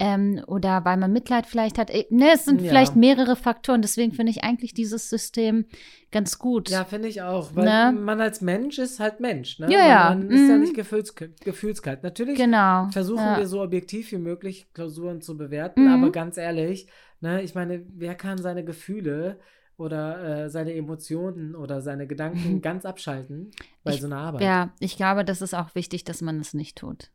ähm, 0.00 0.40
oder 0.46 0.84
weil 0.84 0.96
man 0.96 1.12
Mitleid 1.12 1.46
vielleicht 1.46 1.76
hat. 1.78 1.90
Äh, 1.90 2.06
Ne, 2.10 2.30
es 2.34 2.44
sind 2.44 2.60
Ja. 2.62 2.68
vielleicht 2.68 2.94
mehrere 2.96 3.34
Faktoren. 3.36 3.82
Deswegen 3.82 4.12
finde 4.12 4.30
ich 4.30 4.44
eigentlich 4.44 4.72
dieses 4.74 5.10
System 5.10 5.66
ganz 6.12 6.38
gut. 6.38 6.70
Ja, 6.70 6.84
finde 6.84 7.08
ich 7.08 7.22
auch. 7.22 7.54
Weil 7.56 7.64
Ne? 7.92 7.98
man 8.00 8.20
als 8.20 8.40
Mensch 8.40 8.78
ist 8.78 9.00
halt 9.00 9.18
Mensch. 9.20 9.58
Ne? 9.58 9.66
Ja, 9.72 9.78
man, 9.78 9.88
ja. 9.88 10.14
Man 10.14 10.30
ist 10.30 10.48
ja 10.48 10.54
Mhm. 10.54 10.60
nicht 10.60 10.74
gefühls, 10.74 11.14
gefühlskalt. 11.14 12.02
Natürlich 12.02 12.36
genau. 12.38 12.88
versuchen 12.92 13.24
ja. 13.24 13.38
wir 13.38 13.46
so 13.48 13.60
objektiv 13.62 14.12
wie 14.12 14.18
möglich 14.18 14.72
Klausuren 14.72 15.20
zu 15.20 15.36
bewerten, 15.36 15.84
Mhm. 15.86 16.02
aber 16.02 16.12
ganz 16.12 16.36
ehrlich, 16.36 16.86
ne, 17.20 17.42
ich 17.42 17.54
meine, 17.54 17.84
wer 17.94 18.14
kann 18.14 18.38
seine 18.38 18.64
Gefühle 18.64 19.38
oder 19.76 20.44
äh, 20.44 20.50
seine 20.50 20.74
Emotionen 20.74 21.54
oder 21.54 21.80
seine 21.80 22.06
Gedanken 22.06 22.60
ganz 22.62 22.84
abschalten 22.84 23.50
bei 23.84 23.94
Ich- 23.94 24.00
so 24.00 24.06
einer 24.06 24.18
Arbeit? 24.18 24.42
Ja, 24.42 24.70
ich 24.80 24.96
glaube, 24.96 25.24
das 25.24 25.42
ist 25.42 25.54
auch 25.54 25.74
wichtig, 25.74 26.04
dass 26.04 26.20
man 26.20 26.38
es 26.40 26.54
nicht 26.54 26.76
tut. 26.78 27.10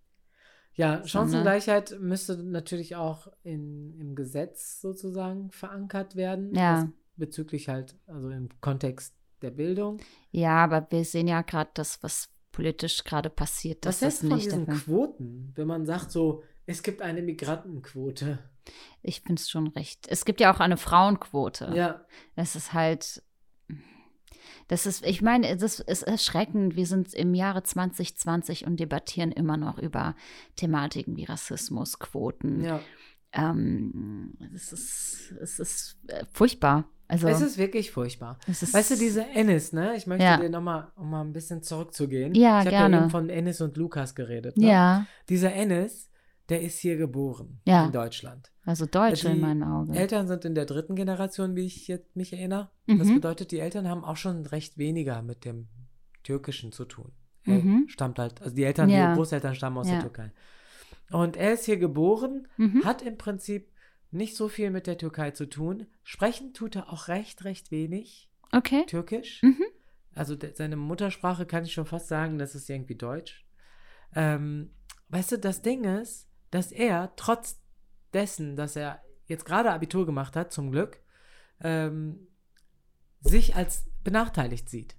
Ja, 0.75 0.97
ne? 0.97 1.07
Chancengleichheit 1.07 1.97
müsste 1.99 2.37
natürlich 2.43 2.95
auch 2.95 3.27
in, 3.43 3.93
im 3.99 4.15
Gesetz 4.15 4.81
sozusagen 4.81 5.51
verankert 5.51 6.15
werden. 6.15 6.53
Ja. 6.55 6.89
Bezüglich 7.15 7.69
halt, 7.69 7.95
also 8.07 8.29
im 8.29 8.49
Kontext 8.59 9.13
der 9.41 9.51
Bildung. 9.51 9.99
Ja, 10.31 10.63
aber 10.63 10.87
wir 10.89 11.05
sehen 11.05 11.27
ja 11.27 11.41
gerade 11.41 11.69
das, 11.75 12.01
was 12.01 12.29
politisch 12.51 13.03
gerade 13.03 13.29
passiert. 13.29 13.85
Was 13.85 14.01
hältst 14.01 14.23
das 14.23 14.29
von 14.29 14.39
diesen 14.39 14.67
Quoten, 14.67 15.51
wenn 15.55 15.67
man 15.67 15.85
sagt 15.85 16.11
so, 16.11 16.43
es 16.65 16.81
gibt 16.81 17.01
eine 17.01 17.21
Migrantenquote? 17.21 18.39
Ich 19.01 19.21
finde 19.21 19.41
es 19.41 19.49
schon 19.49 19.67
recht. 19.67 20.07
Es 20.07 20.25
gibt 20.25 20.39
ja 20.39 20.53
auch 20.53 20.59
eine 20.59 20.77
Frauenquote. 20.77 21.71
Ja, 21.75 22.05
Das 22.35 22.55
ist 22.55 22.73
halt. 22.73 23.21
Das 24.67 24.85
ist, 24.85 25.05
ich 25.05 25.21
meine, 25.21 25.55
das 25.57 25.79
ist 25.79 26.03
erschreckend. 26.03 26.75
Wir 26.75 26.85
sind 26.85 27.13
im 27.13 27.33
Jahre 27.33 27.63
2020 27.63 28.65
und 28.67 28.79
debattieren 28.79 29.31
immer 29.31 29.57
noch 29.57 29.77
über 29.77 30.15
Thematiken 30.55 31.15
wie 31.17 31.25
Rassismus, 31.25 31.99
Quoten. 31.99 32.63
ja. 32.63 32.79
Ähm, 33.35 34.35
es 34.53 34.71
ist, 34.71 35.33
es 35.41 35.59
ist 35.59 35.97
äh, 36.07 36.23
furchtbar. 36.31 36.85
Also, 37.07 37.27
Es 37.27 37.41
ist 37.41 37.57
wirklich 37.57 37.91
furchtbar. 37.91 38.37
ist, 38.47 38.73
Weißt 38.73 38.91
du, 38.91 38.95
diese 38.95 39.25
Ennis, 39.25 39.73
ne? 39.73 39.95
Ich 39.95 40.07
möchte 40.07 40.23
Ja. 40.23 40.37
dir 40.37 40.49
nochmal, 40.49 40.91
um 40.95 41.09
mal 41.09 41.21
ein 41.21 41.33
bisschen 41.33 41.61
zurückzugehen. 41.63 42.33
Ja, 42.35 42.59
ich 42.61 42.67
habe 42.67 42.75
ja 42.75 42.85
eben 42.87 43.09
von 43.09 43.29
Ennis 43.29 43.59
und 43.61 43.75
Lukas 43.75 44.15
geredet. 44.15 44.57
Ne? 44.57 44.67
Ja, 44.67 45.05
Dieser 45.29 45.51
Ennis, 45.53 46.09
der 46.49 46.61
ist 46.61 46.79
hier 46.79 46.97
geboren 46.97 47.59
Ja. 47.65 47.85
in 47.85 47.91
Deutschland. 47.91 48.51
also 48.65 48.85
Deutsche 48.85 49.27
Die 49.27 49.33
in 49.35 49.41
meinen 49.41 49.63
Augen. 49.63 49.93
Eltern 49.93 50.27
sind 50.27 50.45
in 50.45 50.55
der 50.55 50.65
dritten 50.65 50.95
Generation, 50.95 51.55
wie 51.55 51.65
ich 51.65 51.87
jetzt 51.87 52.15
mich 52.15 52.31
erinnere. 52.33 52.69
Das 52.87 53.07
Mhm. 53.07 53.15
bedeutet, 53.15 53.51
die 53.51 53.59
Eltern 53.59 53.87
haben 53.89 54.03
auch 54.05 54.17
schon 54.17 54.45
recht 54.45 54.77
weniger 54.77 55.21
mit 55.21 55.43
dem 55.45 55.67
Türkischen 56.23 56.71
zu 56.71 56.85
tun. 56.85 57.11
Er 57.45 57.59
Mhm. 57.59 57.87
stammt 57.89 58.19
halt, 58.19 58.41
also 58.41 58.55
die 58.55 58.63
Eltern, 58.63 58.89
Ja. 58.89 59.11
die 59.11 59.17
Großeltern 59.17 59.53
stammen 59.55 59.77
aus 59.77 59.87
Ja. 59.87 59.93
der 59.95 60.01
Türkei. 60.03 60.31
Und 61.11 61.35
er 61.35 61.53
ist 61.53 61.65
hier 61.65 61.77
geboren, 61.77 62.47
Mhm. 62.57 62.85
hat 62.85 63.01
im 63.01 63.17
Prinzip 63.17 63.69
nicht 64.11 64.35
so 64.37 64.47
viel 64.47 64.69
mit 64.71 64.87
der 64.87 64.97
Türkei 64.97 65.31
zu 65.31 65.49
tun. 65.49 65.87
Sprechen 66.03 66.53
tut 66.53 66.75
er 66.77 66.91
auch 66.93 67.07
recht, 67.09 67.43
recht 67.43 67.71
wenig. 67.71 68.29
Okay. 68.53 68.85
Türkisch. 68.87 69.41
Mhm. 69.43 69.63
Also 70.15 70.35
seine 70.53 70.75
Muttersprache 70.77 71.45
kann 71.45 71.65
ich 71.65 71.73
schon 71.73 71.85
fast 71.87 72.07
sagen, 72.07 72.37
das 72.37 72.53
ist 72.55 72.69
irgendwie 72.69 72.95
Deutsch. 72.95 73.45
Ähm, 74.15 74.69
weißt 75.09 75.33
du, 75.33 75.37
das 75.39 75.61
Ding 75.63 75.83
ist, 75.83 76.29
dass 76.53 76.71
er 76.71 77.13
trotz 77.15 77.59
dessen, 78.13 78.55
dass 78.55 78.75
er 78.75 79.01
jetzt 79.25 79.45
gerade 79.45 79.71
Abitur 79.71 80.05
gemacht 80.05 80.35
hat, 80.35 80.51
zum 80.51 80.71
Glück, 80.71 80.99
ähm, 81.61 82.27
sich 83.21 83.55
als 83.55 83.85
benachteiligt 84.03 84.69
sieht. 84.69 84.95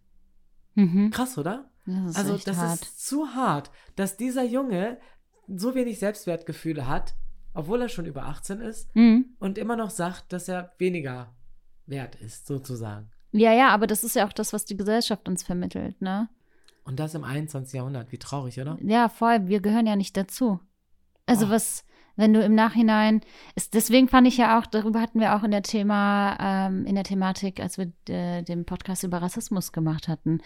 Mhm. 0.75 1.11
Krass, 1.11 1.39
oder? 1.39 1.71
Das 1.87 2.11
ist 2.13 2.17
also 2.17 2.39
das 2.39 2.57
hart. 2.57 2.81
ist 2.83 3.07
zu 3.07 3.29
hart, 3.35 3.71
dass 3.97 4.17
dieser 4.17 4.43
Junge 4.45 4.99
so 5.47 5.75
wenig 5.75 5.99
Selbstwertgefühle 5.99 6.89
hat, 6.89 7.15
obwohl 7.53 7.83
er 7.83 7.89
schon 7.91 8.07
über 8.07 8.25
18 8.25 8.61
ist 8.61 8.95
Mhm. 8.97 9.37
und 9.39 9.59
immer 9.59 9.77
noch 9.77 9.91
sagt, 9.91 10.33
dass 10.33 10.49
er 10.49 10.73
weniger 10.79 11.35
wert 11.87 12.17
ist, 12.17 12.47
sozusagen. 12.47 13.11
Ja, 13.33 13.53
ja, 13.53 13.69
aber 13.69 13.87
das 13.87 14.03
ist 14.05 14.17
ja 14.17 14.27
auch 14.27 14.33
das, 14.33 14.53
was 14.53 14.65
die 14.65 14.77
Gesellschaft 14.77 15.29
uns 15.29 15.43
vermittelt, 15.43 16.01
ne? 16.01 16.29
Und 16.85 16.99
das 17.01 17.15
im 17.15 17.25
21. 17.25 17.75
Jahrhundert. 17.79 18.11
Wie 18.13 18.19
traurig, 18.19 18.61
oder? 18.61 18.79
Ja, 18.83 19.09
voll. 19.09 19.47
Wir 19.49 19.61
gehören 19.61 19.87
ja 19.87 19.97
nicht 19.97 20.17
dazu. 20.17 20.61
Also 21.27 21.47
Oh. 21.47 21.51
was, 21.51 21.85
wenn 22.17 22.33
du 22.33 22.43
im 22.43 22.55
Nachhinein, 22.55 23.21
ist, 23.55 23.75
deswegen 23.75 24.09
fand 24.09 24.27
ich 24.27 24.37
ja 24.37 24.59
auch, 24.59 24.67
darüber 24.67 25.01
hatten 25.01 25.21
wir 25.21 25.35
auch 25.37 25.43
in 25.43 25.51
der 25.51 25.63
Thema, 25.63 26.37
ähm, 26.41 26.87
in 26.87 26.95
der 26.95 27.05
Thematik, 27.05 27.61
als 27.61 27.79
wir 27.79 27.93
äh, 28.09 28.43
den 28.43 28.65
Podcast 28.65 29.05
über 29.05 29.21
Rassismus 29.23 29.73
gemacht 29.73 30.09
hatten, 30.09 30.41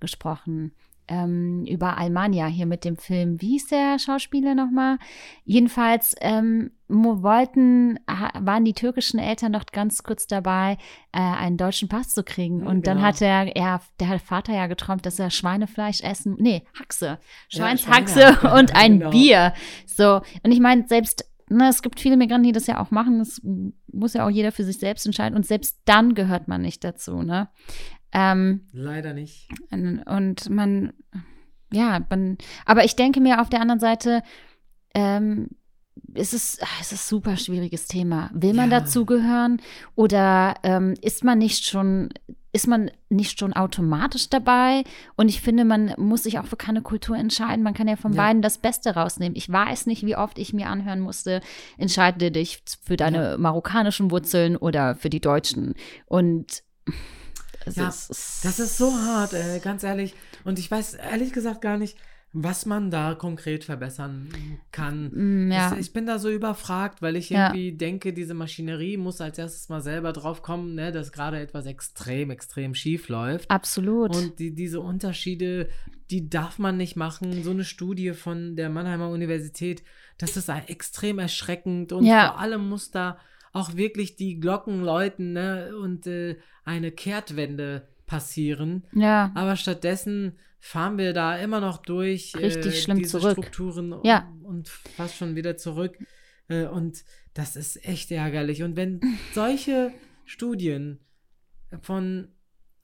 gesprochen. 0.00 0.72
Ähm, 1.08 1.64
über 1.66 1.98
Almania 1.98 2.46
hier 2.46 2.66
mit 2.66 2.84
dem 2.84 2.96
Film. 2.96 3.40
Wie 3.40 3.50
hieß 3.50 3.66
der 3.66 3.98
Schauspieler 3.98 4.54
nochmal? 4.54 4.98
Jedenfalls 5.44 6.14
ähm, 6.20 6.70
wollten, 6.88 7.98
waren 8.06 8.64
die 8.64 8.72
türkischen 8.74 9.18
Eltern 9.18 9.52
noch 9.52 9.66
ganz 9.66 10.02
kurz 10.02 10.26
dabei, 10.26 10.78
äh, 11.12 11.18
einen 11.18 11.56
deutschen 11.56 11.88
Pass 11.88 12.14
zu 12.14 12.22
kriegen. 12.22 12.60
Hm, 12.60 12.66
Und 12.66 12.86
dann 12.86 12.98
genau. 12.98 13.08
hat 13.08 13.20
er, 13.20 13.56
er, 13.56 13.80
der 14.00 14.18
Vater 14.18 14.54
ja 14.54 14.66
geträumt, 14.66 15.04
dass 15.06 15.18
er 15.18 15.30
Schweinefleisch 15.30 16.02
essen, 16.02 16.36
nee, 16.38 16.64
Haxe, 16.78 17.06
Ja, 17.06 17.18
Schweinshaxe 17.48 18.20
Schweinehacke, 18.20 18.54
und 18.58 18.76
ein 18.76 18.98
genau. 18.98 19.10
Bier. 19.10 19.54
So, 19.86 20.20
und 20.42 20.52
ich 20.52 20.60
meine, 20.60 20.86
selbst, 20.86 21.24
ne, 21.48 21.68
es 21.68 21.82
gibt 21.82 22.00
viele 22.00 22.16
Migranten, 22.16 22.46
die 22.46 22.52
das 22.52 22.66
ja 22.66 22.80
auch 22.80 22.90
machen, 22.90 23.18
das 23.18 23.40
muss 23.92 24.14
ja 24.14 24.26
auch 24.26 24.30
jeder 24.30 24.52
für 24.52 24.64
sich 24.64 24.78
selbst 24.78 25.06
entscheiden 25.06 25.36
und 25.36 25.46
selbst 25.46 25.80
dann 25.84 26.14
gehört 26.14 26.48
man 26.48 26.62
nicht 26.62 26.84
dazu, 26.84 27.22
ne? 27.22 27.48
Ähm, 28.12 28.66
Leider 28.72 29.14
nicht. 29.14 29.48
und 29.70 30.50
man, 30.50 30.92
ja, 31.72 32.00
man, 32.10 32.36
aber 32.66 32.84
ich 32.84 32.96
denke 32.96 33.20
mir 33.20 33.40
auf 33.40 33.48
der 33.48 33.60
anderen 33.60 33.80
Seite, 33.80 34.22
ähm, 34.94 35.48
es 36.14 36.34
ist, 36.34 36.60
ach, 36.62 36.80
es 36.80 36.92
ist 36.92 37.04
ein 37.04 37.08
super 37.08 37.36
schwieriges 37.36 37.86
Thema. 37.86 38.30
Will 38.34 38.52
man 38.54 38.70
Ja. 38.70 38.80
dazugehören 38.80 39.60
oder 39.94 40.54
ähm, 40.62 40.94
ist 41.00 41.24
man 41.24 41.38
nicht 41.38 41.64
schon, 41.64 42.10
ist 42.52 42.66
man 42.66 42.90
nicht 43.08 43.38
schon 43.38 43.54
automatisch 43.54 44.28
dabei? 44.28 44.84
Und 45.16 45.30
ich 45.30 45.40
finde, 45.40 45.64
man 45.64 45.94
muss 45.96 46.24
sich 46.24 46.38
auch 46.38 46.44
für 46.44 46.56
keine 46.56 46.82
Kultur 46.82 47.16
entscheiden. 47.16 47.62
Man 47.62 47.72
kann 47.72 47.88
ja 47.88 47.96
von 47.96 48.12
Ja. 48.12 48.24
beiden 48.24 48.42
das 48.42 48.58
Beste 48.58 48.94
rausnehmen. 48.94 49.36
Ich 49.36 49.50
weiß 49.50 49.86
nicht, 49.86 50.04
wie 50.04 50.16
oft 50.16 50.38
ich 50.38 50.52
mir 50.52 50.68
anhören 50.68 51.00
musste, 51.00 51.40
entscheide 51.78 52.30
dich 52.30 52.62
für 52.84 52.98
deine 52.98 53.38
marokkanischen 53.38 54.10
Wurzeln 54.10 54.56
oder 54.58 54.94
für 54.96 55.08
die 55.08 55.20
deutschen. 55.20 55.74
Und 56.04 56.62
es 57.66 57.76
Ja, 57.76 57.88
ist, 57.88 58.44
Das 58.44 58.58
ist 58.58 58.76
so 58.78 58.92
hart, 58.92 59.32
äh, 59.34 59.58
ganz 59.60 59.82
ehrlich. 59.82 60.14
Und 60.44 60.58
ich 60.58 60.70
weiß 60.70 60.94
ehrlich 60.94 61.32
gesagt 61.32 61.60
gar 61.60 61.78
nicht, 61.78 61.96
was 62.34 62.64
man 62.64 62.90
da 62.90 63.14
konkret 63.14 63.62
verbessern 63.64 64.28
kann. 64.70 65.10
Mm, 65.48 65.52
ja. 65.52 65.72
Ich, 65.74 65.80
ich 65.80 65.92
bin 65.92 66.06
da 66.06 66.18
so 66.18 66.30
überfragt, 66.30 67.02
weil 67.02 67.16
ich 67.16 67.28
Ja. 67.28 67.48
irgendwie 67.48 67.72
denke, 67.76 68.12
diese 68.14 68.32
Maschinerie 68.32 68.96
muss 68.96 69.20
als 69.20 69.36
erstes 69.38 69.68
mal 69.68 69.82
selber 69.82 70.12
drauf 70.14 70.40
kommen, 70.40 70.74
ne, 70.74 70.92
dass 70.92 71.12
gerade 71.12 71.38
etwas 71.38 71.66
extrem, 71.66 72.30
extrem 72.30 72.74
schief 72.74 73.08
läuft. 73.08 73.50
Absolut. 73.50 74.16
Und 74.16 74.38
die, 74.38 74.54
diese 74.54 74.80
Unterschiede, 74.80 75.68
die 76.10 76.30
darf 76.30 76.58
man 76.58 76.78
nicht 76.78 76.96
machen. 76.96 77.42
So 77.42 77.50
eine 77.50 77.64
Studie 77.64 78.12
von 78.12 78.56
der 78.56 78.70
Mannheimer 78.70 79.10
Universität, 79.10 79.82
das 80.16 80.36
ist 80.36 80.48
extrem 80.48 81.18
erschreckend 81.18 81.92
und 81.92 82.06
Ja. 82.06 82.28
vor 82.30 82.40
allem 82.40 82.66
muss 82.68 82.90
da 82.90 83.18
auch 83.52 83.76
wirklich 83.76 84.16
die 84.16 84.40
Glocken 84.40 84.82
läuten 84.82 85.32
ne, 85.34 85.76
und 85.76 86.06
äh, 86.06 86.36
eine 86.64 86.90
Kehrtwende 86.90 87.88
passieren. 88.06 88.84
ja. 88.92 89.30
Aber 89.34 89.56
stattdessen 89.56 90.38
fahren 90.58 90.96
wir 90.98 91.12
da 91.12 91.36
immer 91.36 91.60
noch 91.60 91.78
durch 91.78 92.34
Richtig 92.36 92.82
schlimm 92.82 92.98
diese 92.98 93.18
zurück. 93.18 93.32
Strukturen 93.32 93.94
Ja. 94.04 94.32
und 94.42 94.68
fast 94.68 95.16
schon 95.16 95.34
wieder 95.36 95.56
zurück. 95.56 95.98
Äh, 96.48 96.66
und 96.66 97.04
das 97.34 97.56
ist 97.56 97.84
echt 97.84 98.10
ärgerlich. 98.10 98.62
Und 98.62 98.76
wenn 98.76 99.00
solche 99.34 99.92
Studien 100.24 100.98
von 101.80 102.28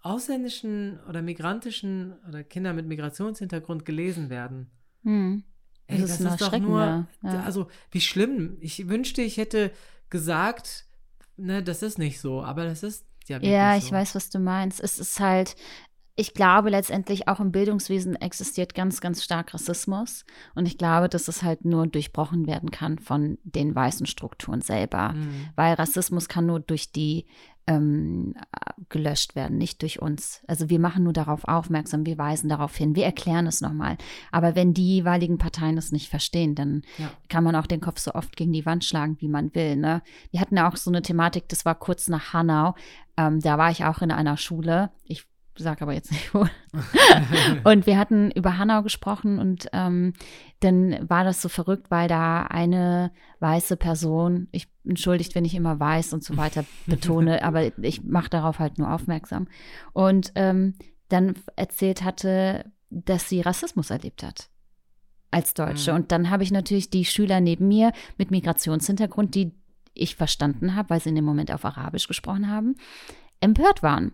ausländischen 0.01 0.99
oder 1.09 1.23
migrantischen 1.23 2.15
oder 2.29 2.43
Kindern 2.45 2.77
mit 2.77 2.87
Migrationshintergrund 2.87 3.85
gelesen 3.85 4.31
werden, 4.31 4.71
Hm. 5.05 5.45
Ey, 5.87 6.01
Das 6.01 6.19
das, 6.19 6.21
ist 6.21 6.27
ist, 6.33 6.41
doch 6.43 6.59
nur, 6.59 7.07
ja. 7.23 7.43
also 7.45 7.69
wie 7.93 8.01
schlimm. 8.01 8.57
Ich 8.61 8.89
wünschte, 8.89 9.23
ich 9.23 9.37
hätte 9.39 9.71
gesagt, 10.11 10.87
ne, 11.37 11.63
das 11.63 11.83
ist 11.83 11.99
nicht 11.99 12.21
so, 12.21 12.43
aber 12.43 12.65
das 12.65 12.83
ist 12.83 13.05
ja 13.27 13.39
Ja, 13.41 13.79
so. 13.79 13.87
ich 13.87 13.93
weiß, 13.93 14.15
was 14.15 14.31
du 14.31 14.39
meinst. 14.39 14.81
Es 14.81 14.99
ist 14.99 15.21
halt, 15.21 15.57
ich 16.17 16.35
glaube 16.35 16.71
letztendlich 16.71 17.29
auch 17.29 17.41
im 17.41 17.53
Bildungswesen 17.53 18.17
existiert 18.17 18.75
ganz, 18.75 19.01
ganz 19.01 19.23
stark 19.23 19.55
Rassismus. 19.55 20.25
Und 20.55 20.67
ich 20.67 20.77
glaube, 20.79 21.09
dass 21.09 21.29
es 21.29 21.43
halt 21.43 21.65
nur 21.65 21.87
durchbrochen 21.87 22.47
werden 22.47 22.71
kann 22.71 22.99
von 22.99 23.39
den 23.45 23.75
weißen 23.75 24.07
Strukturen 24.07 24.61
selber. 24.61 25.13
Mhm. 25.13 25.49
Weil 25.55 25.75
Rassismus 25.75 26.29
kann 26.29 26.47
nur 26.47 26.61
durch 26.61 26.91
die 26.91 27.27
ähm, 27.69 28.35
gelöscht 28.89 29.37
werden, 29.37 29.59
nicht 29.59 29.83
durch 29.83 30.01
uns. 30.01 30.43
Also 30.49 30.71
wir 30.71 30.81
machen 30.81 31.05
nur 31.05 31.13
darauf 31.13 31.45
aufmerksam, 31.45 32.07
wir 32.07 32.17
weisen 32.19 32.49
darauf 32.49 32.75
hin, 32.75 32.97
wir 32.97 33.05
erklären 33.05 33.47
es 33.47 33.61
nochmal. 33.61 33.99
Aber 34.33 34.55
wenn 34.57 34.73
die 34.75 34.97
jeweiligen 34.97 35.39
Parteien 35.39 35.77
es 35.77 35.93
nicht 35.93 36.09
verstehen, 36.09 36.55
dann 36.55 36.83
Ja. 36.97 37.11
kann 37.29 37.45
man 37.45 37.55
auch 37.55 37.67
den 37.67 37.81
Kopf 37.81 37.99
so 38.01 38.15
oft 38.15 38.37
gegen 38.37 38.53
die 38.53 38.67
Wand 38.67 38.85
schlagen, 38.85 39.17
wie 39.21 39.29
man 39.29 39.55
will. 39.55 39.77
Ne? 39.77 40.03
Wir 40.31 40.41
hatten 40.41 40.57
ja 40.57 40.69
auch 40.69 40.77
so 40.77 40.91
eine 40.91 41.03
Thematik, 41.03 41.49
das 41.49 41.65
war 41.65 41.75
kurz 41.75 42.09
nach 42.09 42.33
Hanau. 42.33 42.75
Ähm, 43.17 43.41
da 43.41 43.59
war 43.59 43.71
ich 43.71 43.85
auch 43.85 44.01
in 44.01 44.11
einer 44.11 44.37
Schule. 44.39 44.91
Ich 45.05 45.27
sage 45.59 45.83
aber 45.83 45.93
jetzt 45.93 46.13
nicht 46.13 46.35
wo. 46.35 46.47
und 47.65 47.87
wir 47.87 47.99
hatten 47.99 48.31
über 48.31 48.59
Hanau 48.59 48.83
gesprochen 48.83 49.39
und 49.39 49.69
ähm, 49.73 50.13
dann 50.61 51.09
war 51.09 51.25
das 51.25 51.43
so 51.43 51.49
verrückt, 51.49 51.91
weil 51.91 52.09
da 52.09 52.43
eine 52.43 53.13
weiße 53.41 53.77
Person, 53.77 54.49
ich 54.53 54.69
entschuldigt, 54.85 55.35
wenn 55.35 55.45
ich 55.45 55.55
immer 55.55 55.79
weiß 55.79 56.13
und 56.13 56.25
so 56.25 56.37
weiter 56.37 56.65
betone, 56.87 57.45
aber 57.45 57.79
ich 57.83 58.03
mache 58.05 58.31
darauf 58.31 58.59
halt 58.59 58.79
nur 58.79 58.93
aufmerksam. 58.93 59.49
Und 59.93 60.33
ähm, 60.35 60.75
dann 61.09 61.35
erzählt 61.57 62.03
hatte, 62.03 62.71
dass 62.91 63.29
sie 63.29 63.41
Rassismus 63.41 63.91
erlebt 63.91 64.23
hat 64.23 64.49
als 65.31 65.55
Deutsche. 65.55 65.93
Mhm. 65.93 65.97
Und 65.97 66.13
dann 66.13 66.31
habe 66.31 66.43
ich 66.43 66.51
natürlich 66.51 66.91
die 66.91 67.05
Schüler 67.05 67.41
neben 67.41 67.69
mir 67.69 67.93
mit 68.17 68.31
Migrationshintergrund, 68.31 69.35
die 69.35 69.53
ich 69.95 70.17
verstanden 70.17 70.75
habe, 70.75 70.91
weil 70.91 71.01
sie 71.01 71.11
in 71.11 71.17
dem 71.17 71.25
Moment 71.25 71.53
auf 71.53 71.65
Arabisch 71.65 72.09
gesprochen 72.09 72.49
haben, 72.49 72.77
empört 73.41 73.83
waren, 73.83 74.13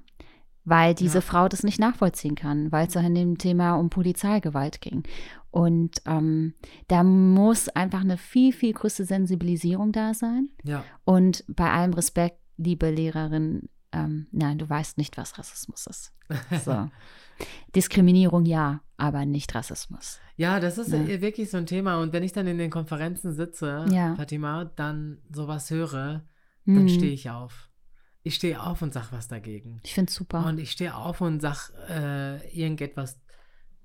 weil 0.64 0.94
diese 0.94 1.18
Ja. 1.18 1.20
Frau 1.22 1.48
das 1.48 1.62
nicht 1.62 1.78
nachvollziehen 1.80 2.34
kann, 2.34 2.72
weil 2.72 2.86
es 2.88 2.94
ja 2.94 3.00
in 3.02 3.14
dem 3.14 3.38
Thema 3.38 3.74
um 3.74 3.90
Polizeigewalt 3.90 4.80
ging. 4.80 5.02
Und 5.50 6.02
ähm, 6.06 6.54
da 6.88 7.04
muss 7.04 7.68
einfach 7.68 8.00
eine 8.00 8.16
viel, 8.16 8.52
viel 8.52 8.72
größere 8.72 9.06
Sensibilisierung 9.06 9.92
da 9.92 10.12
sein. 10.14 10.48
Ja, 10.64 10.84
Und 11.04 11.44
bei 11.48 11.70
allem 11.70 11.92
Respekt, 11.92 12.38
liebe 12.56 12.90
Lehrerin, 12.90 13.68
ähm, 13.92 14.26
nein, 14.32 14.58
du 14.58 14.68
weißt 14.68 14.98
nicht, 14.98 15.16
was 15.16 15.38
Rassismus 15.38 15.86
ist. 15.86 16.12
So. 16.64 16.88
Diskriminierung 17.74 18.44
ja, 18.46 18.80
aber 18.96 19.24
nicht 19.26 19.54
Rassismus. 19.54 20.20
ja, 20.36 20.60
das 20.60 20.78
ist 20.78 20.92
äh, 20.92 21.20
wirklich 21.20 21.50
so 21.50 21.56
ein 21.56 21.66
Thema. 21.66 22.00
Und 22.00 22.12
wenn 22.12 22.22
ich 22.22 22.32
dann 22.32 22.46
in 22.46 22.58
den 22.58 22.70
Konferenzen 22.70 23.32
sitze, 23.32 23.84
Ja. 23.90 24.14
Fatima, 24.16 24.64
dann 24.76 25.18
sowas 25.32 25.70
höre, 25.70 26.24
dann 26.66 26.76
Hm. 26.76 26.88
stehe 26.88 27.12
ich 27.12 27.30
auf. 27.30 27.68
Ich 28.24 28.34
stehe 28.36 28.60
auf 28.62 28.82
und 28.82 28.92
sag 28.92 29.12
was 29.12 29.28
dagegen. 29.28 29.80
Ich 29.84 29.94
finde 29.94 30.08
es 30.10 30.14
super. 30.16 30.44
Und 30.46 30.58
ich 30.58 30.70
stehe 30.72 30.96
auf 30.96 31.20
und 31.20 31.40
sag 31.40 31.70
äh, 31.88 32.36
irgendetwas, 32.58 33.20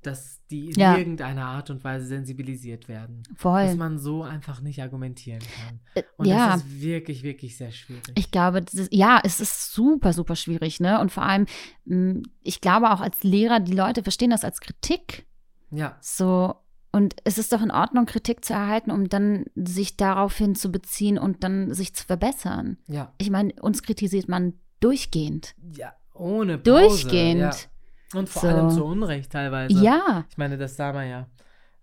dass 0.01 0.39
die 0.49 0.69
in 0.69 0.79
Ja. 0.79 0.97
irgendeiner 0.97 1.45
Art 1.45 1.69
und 1.69 1.83
Weise 1.83 2.05
sensibilisiert 2.07 2.87
werden. 2.87 3.23
Dass 3.27 3.37
Voll. 3.41 3.75
man 3.75 3.99
so 3.99 4.23
einfach 4.23 4.61
nicht 4.61 4.81
argumentieren 4.81 5.41
kann. 5.41 5.81
Äh, 5.93 6.03
Und 6.15 6.27
ja. 6.27 6.53
das 6.53 6.63
ist 6.63 6.81
wirklich, 6.81 7.21
wirklich 7.23 7.57
sehr 7.57 7.71
schwierig. 7.71 8.03
Ich 8.15 8.31
glaube, 8.31 8.61
das 8.61 8.73
ist, 8.75 8.93
ja, 8.93 9.19
es 9.21 9.41
ist 9.41 9.73
super, 9.73 10.13
super 10.13 10.37
schwierig, 10.37 10.79
ne? 10.79 11.01
Und 11.01 11.11
vor 11.11 11.23
allem, 11.23 11.45
mh, 11.83 12.21
ich 12.41 12.61
glaube 12.61 12.91
auch 12.91 13.01
als 13.01 13.23
Lehrer, 13.23 13.59
die 13.59 13.73
Leute 13.73 14.01
verstehen 14.03 14.29
das 14.29 14.45
als 14.45 14.61
Kritik. 14.61 15.25
ja, 15.69 15.97
So, 15.99 16.55
und 16.91 17.15
es 17.23 17.37
ist 17.37 17.51
doch 17.53 17.61
in 17.61 17.71
Ordnung, 17.71 18.05
Kritik 18.05 18.43
zu 18.43 18.53
erhalten, 18.53 18.91
um 18.91 19.09
dann 19.09 19.45
sich 19.55 19.95
daraufhin 19.97 20.55
zu 20.55 20.71
beziehen 20.71 21.17
und 21.17 21.43
dann 21.43 21.73
sich 21.73 21.93
zu 21.93 22.03
verbessern. 22.05 22.77
ja, 22.87 23.13
Ich 23.19 23.29
meine, 23.29 23.53
uns 23.61 23.83
kritisiert 23.83 24.27
man 24.27 24.53
durchgehend. 24.79 25.55
ja, 25.75 25.93
ohne 26.13 26.57
Pause. 26.57 26.79
Durchgehend. 26.87 27.39
Ja. 27.41 28.19
Und 28.19 28.27
vor 28.27 28.41
So. 28.41 28.47
allem 28.47 28.69
zu 28.71 28.83
Unrecht 28.85 29.31
teilweise. 29.31 29.83
Ja. 29.83 30.25
Ich 30.31 30.37
meine, 30.37 30.57
das 30.57 30.75
sah 30.75 30.91
man 30.93 31.07
ja, 31.07 31.27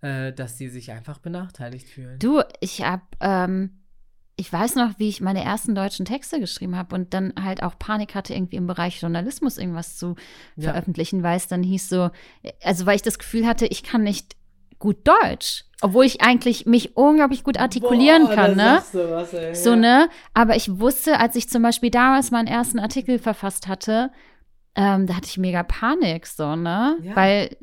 äh, 0.00 0.32
dass 0.32 0.58
sie 0.58 0.68
sich 0.68 0.90
einfach 0.90 1.18
benachteiligt 1.18 1.88
fühlen. 1.88 2.18
Du, 2.18 2.42
ich 2.60 2.82
hab, 2.82 3.02
ähm, 3.20 3.82
ich 4.34 4.52
weiß 4.52 4.74
noch, 4.74 4.98
wie 4.98 5.08
ich 5.08 5.20
meine 5.20 5.44
ersten 5.44 5.74
deutschen 5.76 6.04
Texte 6.04 6.40
geschrieben 6.40 6.76
habe 6.76 6.94
und 6.96 7.14
dann 7.14 7.32
halt 7.40 7.62
auch 7.62 7.78
Panik 7.78 8.14
hatte, 8.16 8.34
irgendwie 8.34 8.56
im 8.56 8.66
Bereich 8.66 9.00
Journalismus 9.00 9.56
irgendwas 9.56 9.96
zu 9.96 10.16
Ja. 10.56 10.72
veröffentlichen, 10.72 11.22
weil 11.22 11.36
es 11.36 11.46
dann 11.46 11.62
hieß 11.62 11.88
so, 11.88 12.10
also 12.62 12.86
weil 12.86 12.96
ich 12.96 13.02
das 13.02 13.18
Gefühl 13.20 13.46
hatte, 13.46 13.66
ich 13.66 13.82
kann 13.84 14.02
nicht 14.02 14.36
gut 14.78 15.06
Deutsch, 15.06 15.64
obwohl 15.80 16.04
ich 16.04 16.20
eigentlich 16.22 16.66
mich 16.66 16.96
unglaublich 16.96 17.44
gut 17.44 17.58
artikulieren 17.58 18.26
Boah, 18.26 18.34
kann, 18.34 18.50
ne? 18.56 18.64
sagst 18.76 18.94
du 18.94 19.10
was, 19.10 19.32
ey. 19.32 19.54
So, 19.54 19.70
ja. 19.70 19.76
ne? 19.76 20.08
Aber 20.34 20.56
ich 20.56 20.78
wusste, 20.78 21.18
als 21.18 21.36
ich 21.36 21.48
zum 21.48 21.62
Beispiel 21.62 21.90
damals 21.90 22.30
meinen 22.30 22.46
ersten 22.46 22.78
Artikel 22.78 23.18
verfasst 23.18 23.68
hatte, 23.68 24.10
ähm, 24.74 25.06
da 25.06 25.14
hatte 25.14 25.28
ich 25.28 25.38
mega 25.38 25.62
Panik, 25.62 26.26
so, 26.26 26.54
ne? 26.54 26.98
Ja. 27.02 27.16
Weil 27.16 27.56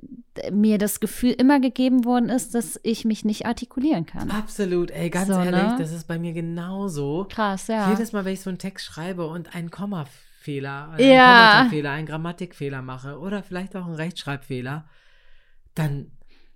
mir 0.52 0.80
das 0.80 1.00
Gefühl 1.00 1.32
immer 1.32 1.60
gegeben 1.60 2.06
worden 2.06 2.30
ist, 2.30 2.56
dass 2.56 2.80
ich 2.82 3.06
mich 3.06 3.24
nicht 3.24 3.46
artikulieren 3.46 4.08
kann. 4.08 4.32
Absolut, 4.32 4.90
ey, 4.90 5.12
ganz 5.12 5.28
So, 5.28 5.34
ehrlich, 5.34 5.52
ne? 5.52 5.76
das 5.78 5.92
ist 5.92 6.08
bei 6.08 6.18
mir 6.18 6.34
genauso. 6.34 7.28
Krass, 7.30 7.68
ja. 7.68 7.92
Jedes 7.92 8.14
Mal, 8.14 8.26
wenn 8.26 8.34
ich 8.34 8.42
so 8.42 8.50
einen 8.50 8.58
Text 8.58 8.86
schreibe 8.88 9.28
und 9.28 9.56
einen 9.56 9.70
Kommafehler, 9.70 10.96
äh, 10.98 11.14
Ja. 11.14 11.26
einen 11.26 11.52
Kommatafehler, 11.52 11.92
einen 11.92 12.08
Grammatikfehler 12.08 12.82
mache 12.82 13.20
oder 13.20 13.44
vielleicht 13.44 13.76
auch 13.76 13.86
einen 13.86 13.94
Rechtschreibfehler, 13.94 14.86
dann, 15.76 16.12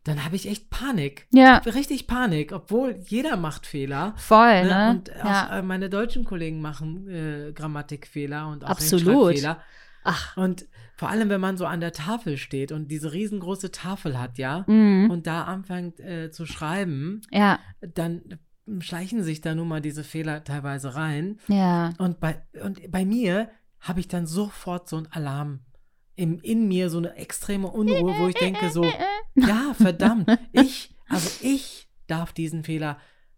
dann 0.08 0.24
habe 0.24 0.36
ich 0.36 0.48
echt 0.48 0.70
Panik. 0.70 1.28
ja, 1.32 1.58
Richtig 1.58 2.08
Panik, 2.08 2.52
obwohl 2.54 2.98
jeder 3.06 3.36
macht 3.38 3.66
Fehler. 3.66 4.14
voll, 4.18 4.64
Ne? 4.64 4.70
ne? 4.70 4.90
Und 4.92 5.16
auch 5.22 5.26
ja. 5.26 5.60
äh, 5.60 5.62
meine 5.62 5.90
deutschen 5.90 6.24
Kollegen 6.24 6.62
machen 6.62 7.08
äh, 7.10 7.52
Grammatikfehler 7.54 8.48
und 8.48 8.64
auch 8.64 8.70
Absolut. 8.70 9.30
Rechtschreibfehler. 9.30 9.62
Ach, 10.04 10.38
Und 10.38 10.68
vor 10.96 11.10
allem, 11.10 11.30
wenn 11.30 11.42
man 11.42 11.58
so 11.58 11.66
an 11.66 11.82
der 11.82 11.92
Tafel 11.92 12.38
steht 12.38 12.72
und 12.72 12.88
diese 12.90 13.12
riesengroße 13.12 13.72
Tafel 13.72 14.18
hat, 14.20 14.38
ja, 14.38 14.64
mhm. 14.68 15.10
und 15.12 15.28
da 15.28 15.44
anfängt 15.44 16.00
äh, 16.00 16.32
zu 16.32 16.46
schreiben, 16.46 17.22
ja, 17.30 17.60
dann 17.82 18.22
schleichen 18.80 19.24
sich 19.24 19.42
da 19.42 19.54
nun 19.56 19.68
mal 19.68 19.82
diese 19.82 20.04
Fehler 20.04 20.44
teilweise 20.44 20.96
rein. 20.96 21.40
ja. 21.48 21.94
Und 21.98 22.20
bei, 22.20 22.42
und 22.64 22.90
bei 22.92 23.06
mir 23.06 23.50
habe 23.80 24.00
ich 24.00 24.08
dann 24.08 24.26
sofort 24.26 24.90
so 24.90 24.98
einen 24.98 25.08
Alarm 25.12 25.60
im, 26.18 26.40
in 26.40 26.68
mir, 26.68 26.90
so 26.90 26.98
eine 26.98 27.16
extreme 27.16 27.70
Unruhe, 27.70 28.16
wo 28.18 28.28
ich 28.28 28.36
denke 28.36 28.70
so, 28.72 28.84
ja, 29.36 29.74
verdammt, 29.76 30.28
ich, 30.52 30.96
also 31.08 31.30
ich 31.42 31.88
darf 32.08 32.34
diesen 32.34 32.64
Fehler 32.64 32.98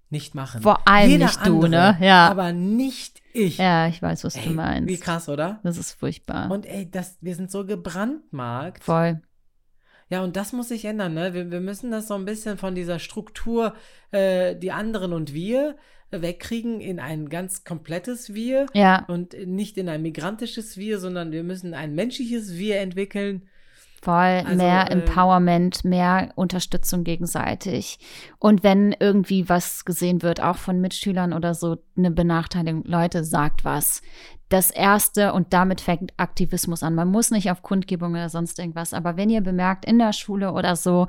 nicht 0.10 0.34
machen. 0.34 0.62
Vor 0.62 0.88
allem 0.88 1.10
Jeder 1.12 1.26
nicht 1.26 1.46
du, 1.46 1.62
andere, 1.62 1.70
ne? 1.70 1.98
Ja. 2.02 2.30
Aber 2.30 2.52
nicht 2.52 3.22
ich. 3.34 3.58
Ja, 3.58 3.88
ich 3.88 4.02
weiß, 4.02 4.24
was 4.24 4.34
du 4.34 4.40
Ey, 4.40 4.50
meinst. 4.50 4.90
Wie 4.90 4.98
krass, 4.98 5.30
oder? 5.30 5.60
Das 5.64 5.78
ist 5.78 5.92
furchtbar. 5.92 6.50
Und 6.50 6.66
ey, 6.66 6.90
das, 6.90 7.18
wir 7.22 7.36
sind 7.36 7.52
so 7.52 7.66
gebrandmarkt. 7.66 8.84
Voll. 8.84 9.22
Ja, 10.10 10.24
und 10.24 10.36
das 10.36 10.54
muss 10.54 10.70
sich 10.70 10.86
ändern, 10.86 11.14
ne? 11.14 11.36
Wir, 11.36 11.52
wir 11.52 11.60
müssen 11.60 11.92
das 11.92 12.08
so 12.08 12.16
ein 12.16 12.26
bisschen 12.26 12.58
von 12.58 12.74
dieser 12.74 12.98
Struktur, 12.98 13.76
äh, 14.10 14.56
die 14.56 14.72
anderen 14.72 15.14
und 15.14 15.34
wir, 15.34 15.76
wegkriegen 16.12 16.82
in 16.82 17.00
ein 17.00 17.30
ganz 17.30 17.64
komplettes 17.64 18.34
Wir 18.34 18.66
Ja, 18.74 19.06
und 19.08 19.34
nicht 19.48 19.78
in 19.78 19.90
ein 19.90 20.02
migrantisches 20.02 20.78
Wir, 20.78 21.00
sondern 21.00 21.32
wir 21.32 21.44
müssen 21.44 21.74
ein 21.74 21.96
menschliches 21.96 22.58
Wir 22.58 22.80
entwickeln. 22.80 23.48
voll. 24.02 24.44
Also, 24.46 24.56
mehr 24.56 24.90
äh, 24.90 24.94
Empowerment, 24.94 25.84
mehr 25.84 26.32
Unterstützung 26.36 27.04
gegenseitig. 27.04 28.00
Und 28.40 28.64
wenn 28.64 28.96
irgendwie 28.98 29.50
was 29.50 29.86
gesehen 29.86 30.22
wird, 30.22 30.42
auch 30.42 30.58
von 30.58 30.80
Mitschülern 30.80 31.34
oder 31.34 31.54
so, 31.54 31.78
eine 31.98 32.12
Benachteiligung, 32.12 32.84
Leute, 32.86 33.24
sagt 33.24 33.66
was. 33.66 34.02
Das 34.48 34.72
Erste, 34.72 35.34
und 35.34 35.54
damit 35.54 35.80
fängt 35.80 36.12
Aktivismus 36.18 36.82
an. 36.82 36.96
Man 36.96 37.10
muss 37.10 37.30
nicht 37.30 37.52
auf 37.52 37.62
Kundgebung 37.62 38.14
oder 38.14 38.30
sonst 38.30 38.58
irgendwas, 38.58 38.94
aber 38.94 39.16
wenn 39.16 39.30
ihr 39.30 39.42
bemerkt 39.42 39.86
in 39.86 40.00
der 40.00 40.14
Schule 40.14 40.54
oder 40.54 40.76
so, 40.76 41.08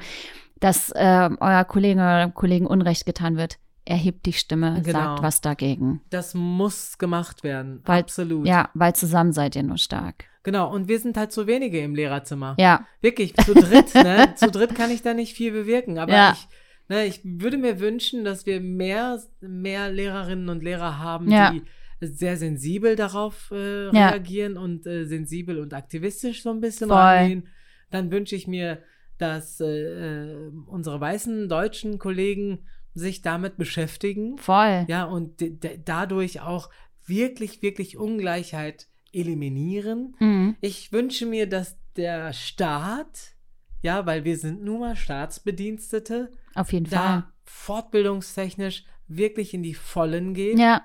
dass 0.59 0.91
äh, 0.91 1.31
euer 1.41 1.65
Kollege 1.65 2.01
oder 2.01 2.31
Kollegen 2.31 2.67
Unrecht 2.67 3.07
getan 3.07 3.37
wird, 3.37 3.59
erhebt 3.91 4.25
die 4.27 4.33
Stimme, 4.33 4.81
Genau. 4.85 4.99
sagt 4.99 5.23
was 5.23 5.41
dagegen. 5.41 6.01
Das 6.11 6.35
muss 6.35 6.97
gemacht 6.99 7.43
werden. 7.45 7.81
Weil- 7.85 8.01
Absolut. 8.03 8.47
Ja, 8.47 8.71
weil 8.75 8.95
zusammen 8.95 9.33
seid 9.33 9.57
ihr 9.57 9.63
nur 9.63 9.79
stark. 9.79 10.25
Genau. 10.43 10.73
Und 10.73 10.89
wir 10.89 10.99
sind 10.99 11.17
halt 11.19 11.33
zu 11.33 11.47
wenige 11.47 11.81
im 11.81 11.95
Lehrerzimmer. 11.95 12.55
Ja, 12.59 12.87
Wirklich, 13.03 13.35
zu 13.37 13.53
dritt, 13.53 13.95
ne? 13.95 14.33
Zu 14.37 14.51
dritt 14.51 14.75
kann 14.75 14.91
ich 14.91 15.03
da 15.03 15.13
nicht 15.13 15.35
viel 15.37 15.53
bewirken. 15.53 15.99
Aber 15.99 16.13
Ja. 16.13 16.33
ich, 16.33 16.49
ne, 16.89 17.05
ich 17.05 17.21
würde 17.25 17.59
mir 17.59 17.79
wünschen, 17.81 18.25
dass 18.25 18.47
wir 18.47 18.61
mehr, 18.61 19.21
mehr 19.41 19.91
Lehrerinnen 19.91 20.49
und 20.49 20.63
Lehrer 20.63 20.99
haben, 20.99 21.31
Ja. 21.31 21.51
die 21.53 21.63
sehr 22.01 22.39
sensibel 22.39 22.97
darauf 22.97 23.51
äh, 23.53 23.91
Ja. 23.95 24.09
reagieren 24.09 24.57
und 24.57 24.87
äh, 24.87 25.05
sensibel 25.05 25.59
und 25.59 25.75
aktivistisch 25.75 26.43
so 26.43 26.51
ein 26.51 26.61
bisschen 26.61 26.89
Voll. 26.89 26.97
rangehen. 26.97 27.49
Dann 27.91 28.11
wünsche 28.11 28.35
ich 28.37 28.47
mir, 28.47 28.79
dass 29.19 29.61
äh, 29.61 29.67
äh, 29.67 30.51
unsere 30.67 30.99
weißen 30.99 31.51
deutschen 31.51 31.99
Kollegen 31.99 32.61
sich 32.95 33.23
damit 33.23 33.57
beschäftigen. 33.57 34.37
voll. 34.39 34.85
Ja, 34.89 35.05
und 35.05 35.43
dadurch 35.85 36.41
auch 36.41 36.71
wirklich, 37.07 37.63
wirklich 37.63 37.97
Ungleichheit 37.97 38.89
eliminieren. 39.13 40.15
Mhm. 40.19 40.57
Ich 40.61 40.93
wünsche 40.93 41.27
mir, 41.27 41.49
dass 41.49 41.77
der 41.97 42.33
Staat 42.33 43.35
ja, 43.83 44.05
weil 44.05 44.25
wir 44.25 44.37
sind 44.37 44.63
nun 44.63 44.81
mal 44.81 44.95
Staatsbedienstete, 44.95 46.31
Auf 46.55 46.71
jeden 46.75 46.85
Fall. 46.85 46.99
da 46.99 47.33
fortbildungstechnisch 47.45 48.85
wirklich 49.09 49.55
in 49.55 49.63
die 49.63 49.75
Vollen 49.75 50.35
geht. 50.35 50.59
Ja, 50.59 50.85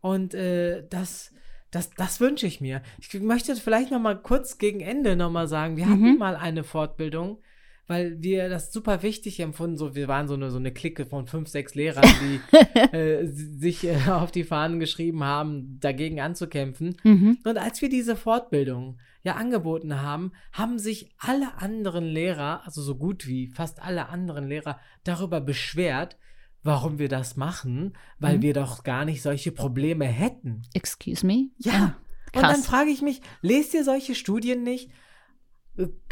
Und 0.00 0.34
äh, 0.34 0.84
das, 0.90 1.32
das, 1.70 1.90
das 1.90 2.20
wünsche 2.20 2.46
ich 2.46 2.60
mir. 2.60 2.82
Ich 3.00 3.14
möchte 3.20 3.54
vielleicht 3.56 3.90
noch 3.90 4.00
mal 4.00 4.20
kurz 4.20 4.58
gegen 4.58 4.80
Ende 4.80 5.16
noch 5.16 5.30
mal 5.30 5.48
sagen, 5.48 5.76
wir 5.76 5.86
hatten 5.88 6.12
Mhm. 6.14 6.18
mal 6.18 6.36
eine 6.36 6.64
Fortbildung, 6.64 7.38
weil 7.88 8.22
wir 8.22 8.48
das 8.48 8.72
super 8.72 9.02
wichtig 9.02 9.40
empfunden. 9.40 9.76
So, 9.76 9.96
wir 9.96 10.06
waren 10.06 10.28
so 10.28 10.34
eine, 10.34 10.50
so 10.52 10.58
eine 10.58 10.72
Clique 10.72 11.06
von 11.06 11.26
fünf, 11.26 11.48
sechs 11.48 11.74
Lehrern, 11.74 12.04
die 12.22 12.56
äh, 12.96 13.26
sich 13.26 13.84
äh, 13.84 13.96
auf 14.10 14.30
die 14.30 14.44
Fahnen 14.44 14.78
geschrieben 14.78 15.24
haben, 15.24 15.80
dagegen 15.80 16.20
anzukämpfen. 16.20 16.96
mhm. 17.02 17.38
Und 17.44 17.58
als 17.58 17.82
wir 17.82 17.88
diese 17.88 18.14
Fortbildung 18.14 18.98
ja 19.24 19.34
angeboten 19.34 20.00
haben, 20.00 20.32
haben 20.52 20.78
sich 20.78 21.10
alle 21.18 21.56
anderen 21.60 22.04
Lehrer, 22.04 22.62
also 22.64 22.80
so 22.82 22.94
gut 22.94 23.26
wie 23.26 23.48
fast 23.48 23.82
alle 23.82 24.08
anderen 24.08 24.46
Lehrer, 24.46 24.78
darüber 25.02 25.40
beschwert, 25.40 26.16
warum 26.62 26.98
wir 26.98 27.08
das 27.08 27.36
machen, 27.36 27.96
weil 28.18 28.36
Mhm. 28.38 28.42
wir 28.42 28.54
doch 28.54 28.84
gar 28.84 29.04
nicht 29.04 29.22
solche 29.22 29.50
Probleme 29.50 30.04
hätten. 30.04 30.62
excuse 30.74 31.24
me. 31.26 31.48
Ja. 31.58 31.96
Und 32.34 32.42
dann 32.42 32.62
frage 32.62 32.90
ich 32.90 33.00
mich, 33.00 33.22
lest 33.40 33.72
ihr 33.72 33.84
solche 33.84 34.14
Studien 34.14 34.62
nicht? 34.62 34.90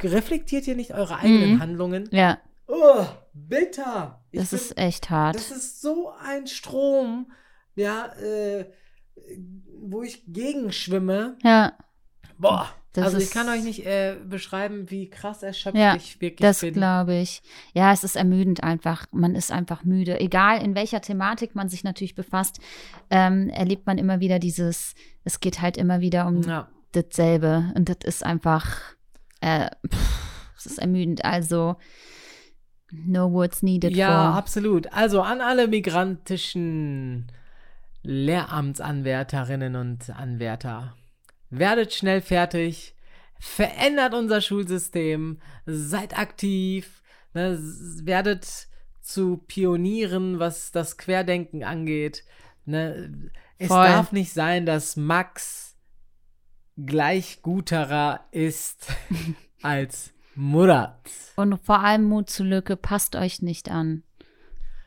Reflektiert 0.03 0.67
ihr 0.67 0.77
nicht 0.77 0.95
eure 0.95 1.17
eigenen 1.19 1.55
Mhm. 1.55 1.61
Handlungen? 1.61 2.09
Ja, 2.13 2.39
Oh, 2.69 3.05
bitter. 3.33 4.23
Ich 4.33 4.41
das 4.41 4.49
find- 4.51 4.63
ist 4.63 4.79
echt 4.79 5.11
hart. 5.11 5.37
das 5.37 5.51
ist 5.53 5.81
so 5.81 6.11
ein 6.21 6.47
Strom, 6.49 7.31
ja, 7.77 8.07
äh, 8.21 8.67
wo 9.81 10.03
ich 10.03 10.25
gegenschwimme. 10.27 11.37
ja, 11.43 11.73
Boah, 12.39 12.69
Das 12.93 13.05
also 13.07 13.17
ich 13.19 13.31
kann 13.31 13.49
euch 13.49 13.63
nicht 13.63 13.87
äh, 13.87 14.17
beschreiben, 14.23 14.91
wie 14.91 15.09
krass 15.09 15.43
erschöpft 15.43 15.79
Ja, 15.79 15.97
ich 15.97 16.21
wirklich 16.21 16.41
das 16.47 16.61
bin. 16.61 16.75
glaube 16.75 17.15
ich. 17.15 17.43
Ja, 17.73 17.93
es 17.93 18.05
ist 18.05 18.15
ermüdend 18.17 18.63
einfach. 18.63 19.07
Man 19.11 19.35
ist 19.35 19.51
einfach 19.53 19.85
müde. 19.85 20.21
Egal 20.21 20.63
in 20.63 20.75
welcher 20.75 21.01
Thematik 21.01 21.55
man 21.55 21.69
sich 21.71 21.83
natürlich 21.85 22.15
befasst, 22.15 22.59
ähm, 23.11 23.49
erlebt 23.49 23.87
man 23.87 23.97
immer 23.97 24.21
wieder 24.21 24.39
dieses, 24.39 24.95
es 25.25 25.41
geht 25.41 25.63
halt 25.63 25.77
immer 25.79 26.01
wieder 26.01 26.27
um 26.27 26.43
Ja. 26.43 26.69
dasselbe. 26.93 27.73
Und 27.75 27.89
das 27.89 27.99
ist 28.05 28.23
einfach, 28.25 28.81
äh, 29.41 29.71
pff, 29.89 30.65
ist 30.65 30.79
ermüdend. 30.79 31.25
Also, 31.25 31.77
no 32.91 33.33
words 33.33 33.63
needed 33.63 33.97
ja, 33.97 34.09
for. 34.09 34.39
absolut. 34.39 34.93
Also 34.93 35.23
an 35.23 35.41
alle 35.41 35.69
migrantischen 35.69 37.31
Lehramtsanwärterinnen 38.03 39.77
und 39.77 40.11
Anwärter. 40.11 40.95
Werdet 41.51 41.95
schnell 41.95 42.21
fertig, 42.21 42.95
verändert 43.39 44.15
unser 44.15 44.41
Schulsystem, 44.41 45.41
seid 45.65 46.19
aktiv, 46.19 47.03
ne, 47.35 47.59
werdet 48.03 48.69
zu 49.01 49.39
Pionieren, 49.47 50.39
was 50.39 50.73
das 50.73 50.97
Querdenken 50.97 51.63
angeht. 51.63 52.25
Ne. 52.65 53.31
Es 53.59 53.69
Voll. 53.69 53.87
darf 53.87 54.13
nicht 54.13 54.33
sein, 54.33 54.67
dass 54.67 54.97
Max 54.97 55.66
gleich 56.85 57.43
guterer 57.43 58.21
ist 58.31 58.87
als 59.63 60.13
Murat. 60.35 61.11
Und 61.37 61.59
vor 61.65 61.81
allem 61.81 62.05
Mut 62.05 62.29
zur 62.31 62.47
Lücke, 62.47 62.77
passt 62.77 63.17
euch 63.17 63.43
nicht 63.43 63.71
an. 63.71 64.03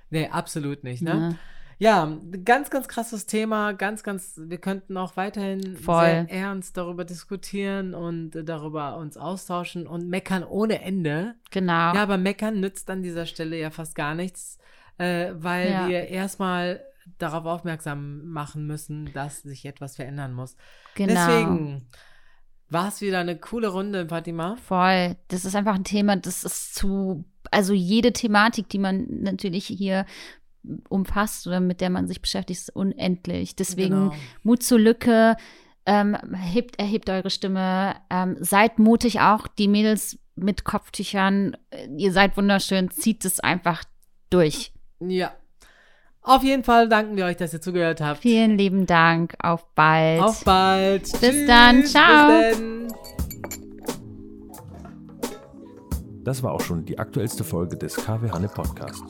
Nee, 0.10 0.28
absolut 0.30 0.84
nicht, 0.84 1.02
ne? 1.02 1.14
Ne? 1.16 1.40
Ja, 1.82 2.18
ganz, 2.44 2.70
ganz 2.70 2.88
krasses 2.90 3.26
Thema. 3.26 3.72
Ganz, 3.72 4.04
ganz, 4.04 4.34
wir 4.44 4.58
könnten 4.58 4.98
auch 4.98 5.16
weiterhin 5.16 5.78
Voll. 5.78 6.04
sehr 6.06 6.30
ernst 6.30 6.76
darüber 6.76 7.06
diskutieren 7.06 7.94
und 7.94 8.32
darüber 8.32 8.98
uns 8.98 9.16
austauschen 9.16 9.88
und 9.88 10.10
meckern 10.10 10.44
ohne 10.44 10.82
Ende. 10.82 11.36
Genau. 11.52 11.94
Ja, 11.94 12.04
aber 12.04 12.18
meckern 12.18 12.60
nützt 12.60 12.90
an 12.90 13.02
dieser 13.02 13.26
Stelle 13.26 13.58
ja 13.58 13.70
fast 13.70 13.96
gar 13.96 14.14
nichts, 14.14 14.58
äh, 14.98 15.32
weil 15.36 15.72
Ja. 15.72 15.88
wir 15.88 16.08
erstmal 16.10 16.82
darauf 17.18 17.46
aufmerksam 17.46 18.26
machen 18.26 18.68
müssen, 18.68 19.12
dass 19.14 19.42
sich 19.42 19.66
etwas 19.66 19.96
verändern 19.96 20.34
muss. 20.34 20.56
genau. 20.96 21.14
Deswegen 21.14 21.90
war 22.70 22.90
es 22.90 23.02
wieder 23.02 23.20
eine 23.20 23.38
coole 23.38 23.70
Runde, 23.70 24.08
Fatima. 24.08 24.56
Voll. 24.58 25.16
Das 25.30 25.46
ist 25.46 25.56
einfach 25.56 25.76
ein 25.76 25.84
Thema, 25.84 26.16
das 26.18 26.44
ist 26.44 26.76
zu, 26.76 27.26
also 27.52 27.74
jede 27.74 28.14
Thematik, 28.14 28.70
die 28.70 28.80
man 28.80 29.08
natürlich 29.22 29.66
hier 29.66 30.06
umfasst 30.90 31.48
oder 31.48 31.60
mit 31.60 31.82
der 31.82 31.90
man 31.90 32.08
sich 32.08 32.22
beschäftigt, 32.22 32.60
ist 32.60 32.76
unendlich. 32.76 33.56
Deswegen 33.56 34.10
Genau. 34.10 34.16
Mut 34.44 34.62
zur 34.62 34.80
Lücke, 34.80 35.36
ähm, 35.86 36.16
hebt, 36.36 36.78
erhebt 36.80 37.10
eure 37.10 37.30
Stimme, 37.30 37.96
ähm, 38.10 38.38
seid 38.40 38.78
mutig 38.78 39.22
auch, 39.22 39.48
die 39.48 39.68
Mädels 39.68 40.20
mit 40.36 40.64
Kopftüchern, 40.64 41.58
ihr 41.98 42.12
seid 42.14 42.38
wunderschön, 42.38 42.92
zieht 42.92 43.26
es 43.26 43.40
einfach 43.40 43.84
durch. 44.30 44.74
Ja. 45.00 45.34
Auf 46.22 46.44
jeden 46.44 46.64
Fall 46.64 46.90
danken 46.90 47.16
wir 47.16 47.26
euch, 47.26 47.38
dass 47.38 47.54
ihr 47.54 47.62
zugehört 47.62 48.02
habt. 48.02 48.20
Vielen 48.20 48.58
lieben 48.58 48.86
Dank, 48.86 49.36
auf 49.42 49.66
bald. 49.74 50.22
Auf 50.22 50.44
bald. 50.44 51.04
Bis 51.20 51.48
dann. 51.48 51.86
Ciao. 51.86 52.42
Bis 52.42 52.58
dann. 52.58 52.88
Das 56.24 56.44
war 56.44 56.52
auch 56.52 56.62
schon 56.62 56.86
die 56.86 57.00
aktuellste 57.00 57.44
Folge 57.44 57.76
des 57.78 57.96
KW 57.96 58.30
Hanne 58.30 58.50
Podcast. 58.50 59.04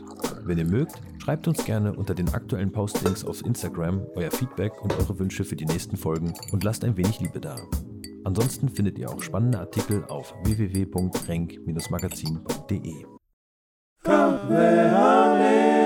Wenn 0.43 0.57
ihr 0.57 0.65
mögt, 0.65 1.01
schreibt 1.21 1.47
uns 1.47 1.63
gerne 1.65 1.93
unter 1.93 2.15
den 2.15 2.33
aktuellen 2.33 2.71
Postings 2.71 3.25
auf 3.25 3.45
Instagram 3.45 4.07
euer 4.15 4.31
Feedback 4.31 4.81
und 4.81 4.97
eure 4.97 5.19
Wünsche 5.19 5.43
für 5.43 5.55
die 5.55 5.65
nächsten 5.65 5.97
Folgen 5.97 6.33
und 6.51 6.63
lasst 6.63 6.85
ein 6.85 6.95
wenig 6.95 7.19
Liebe 7.19 7.41
da. 7.41 7.57
Ansonsten 8.23 8.69
findet 8.69 8.99
ihr 8.99 9.09
auch 9.09 9.21
spannende 9.21 9.59
Artikel 9.59 10.05
auf 10.05 10.33
www.renk-magazin.de. 10.43 13.05
KW 14.03 15.78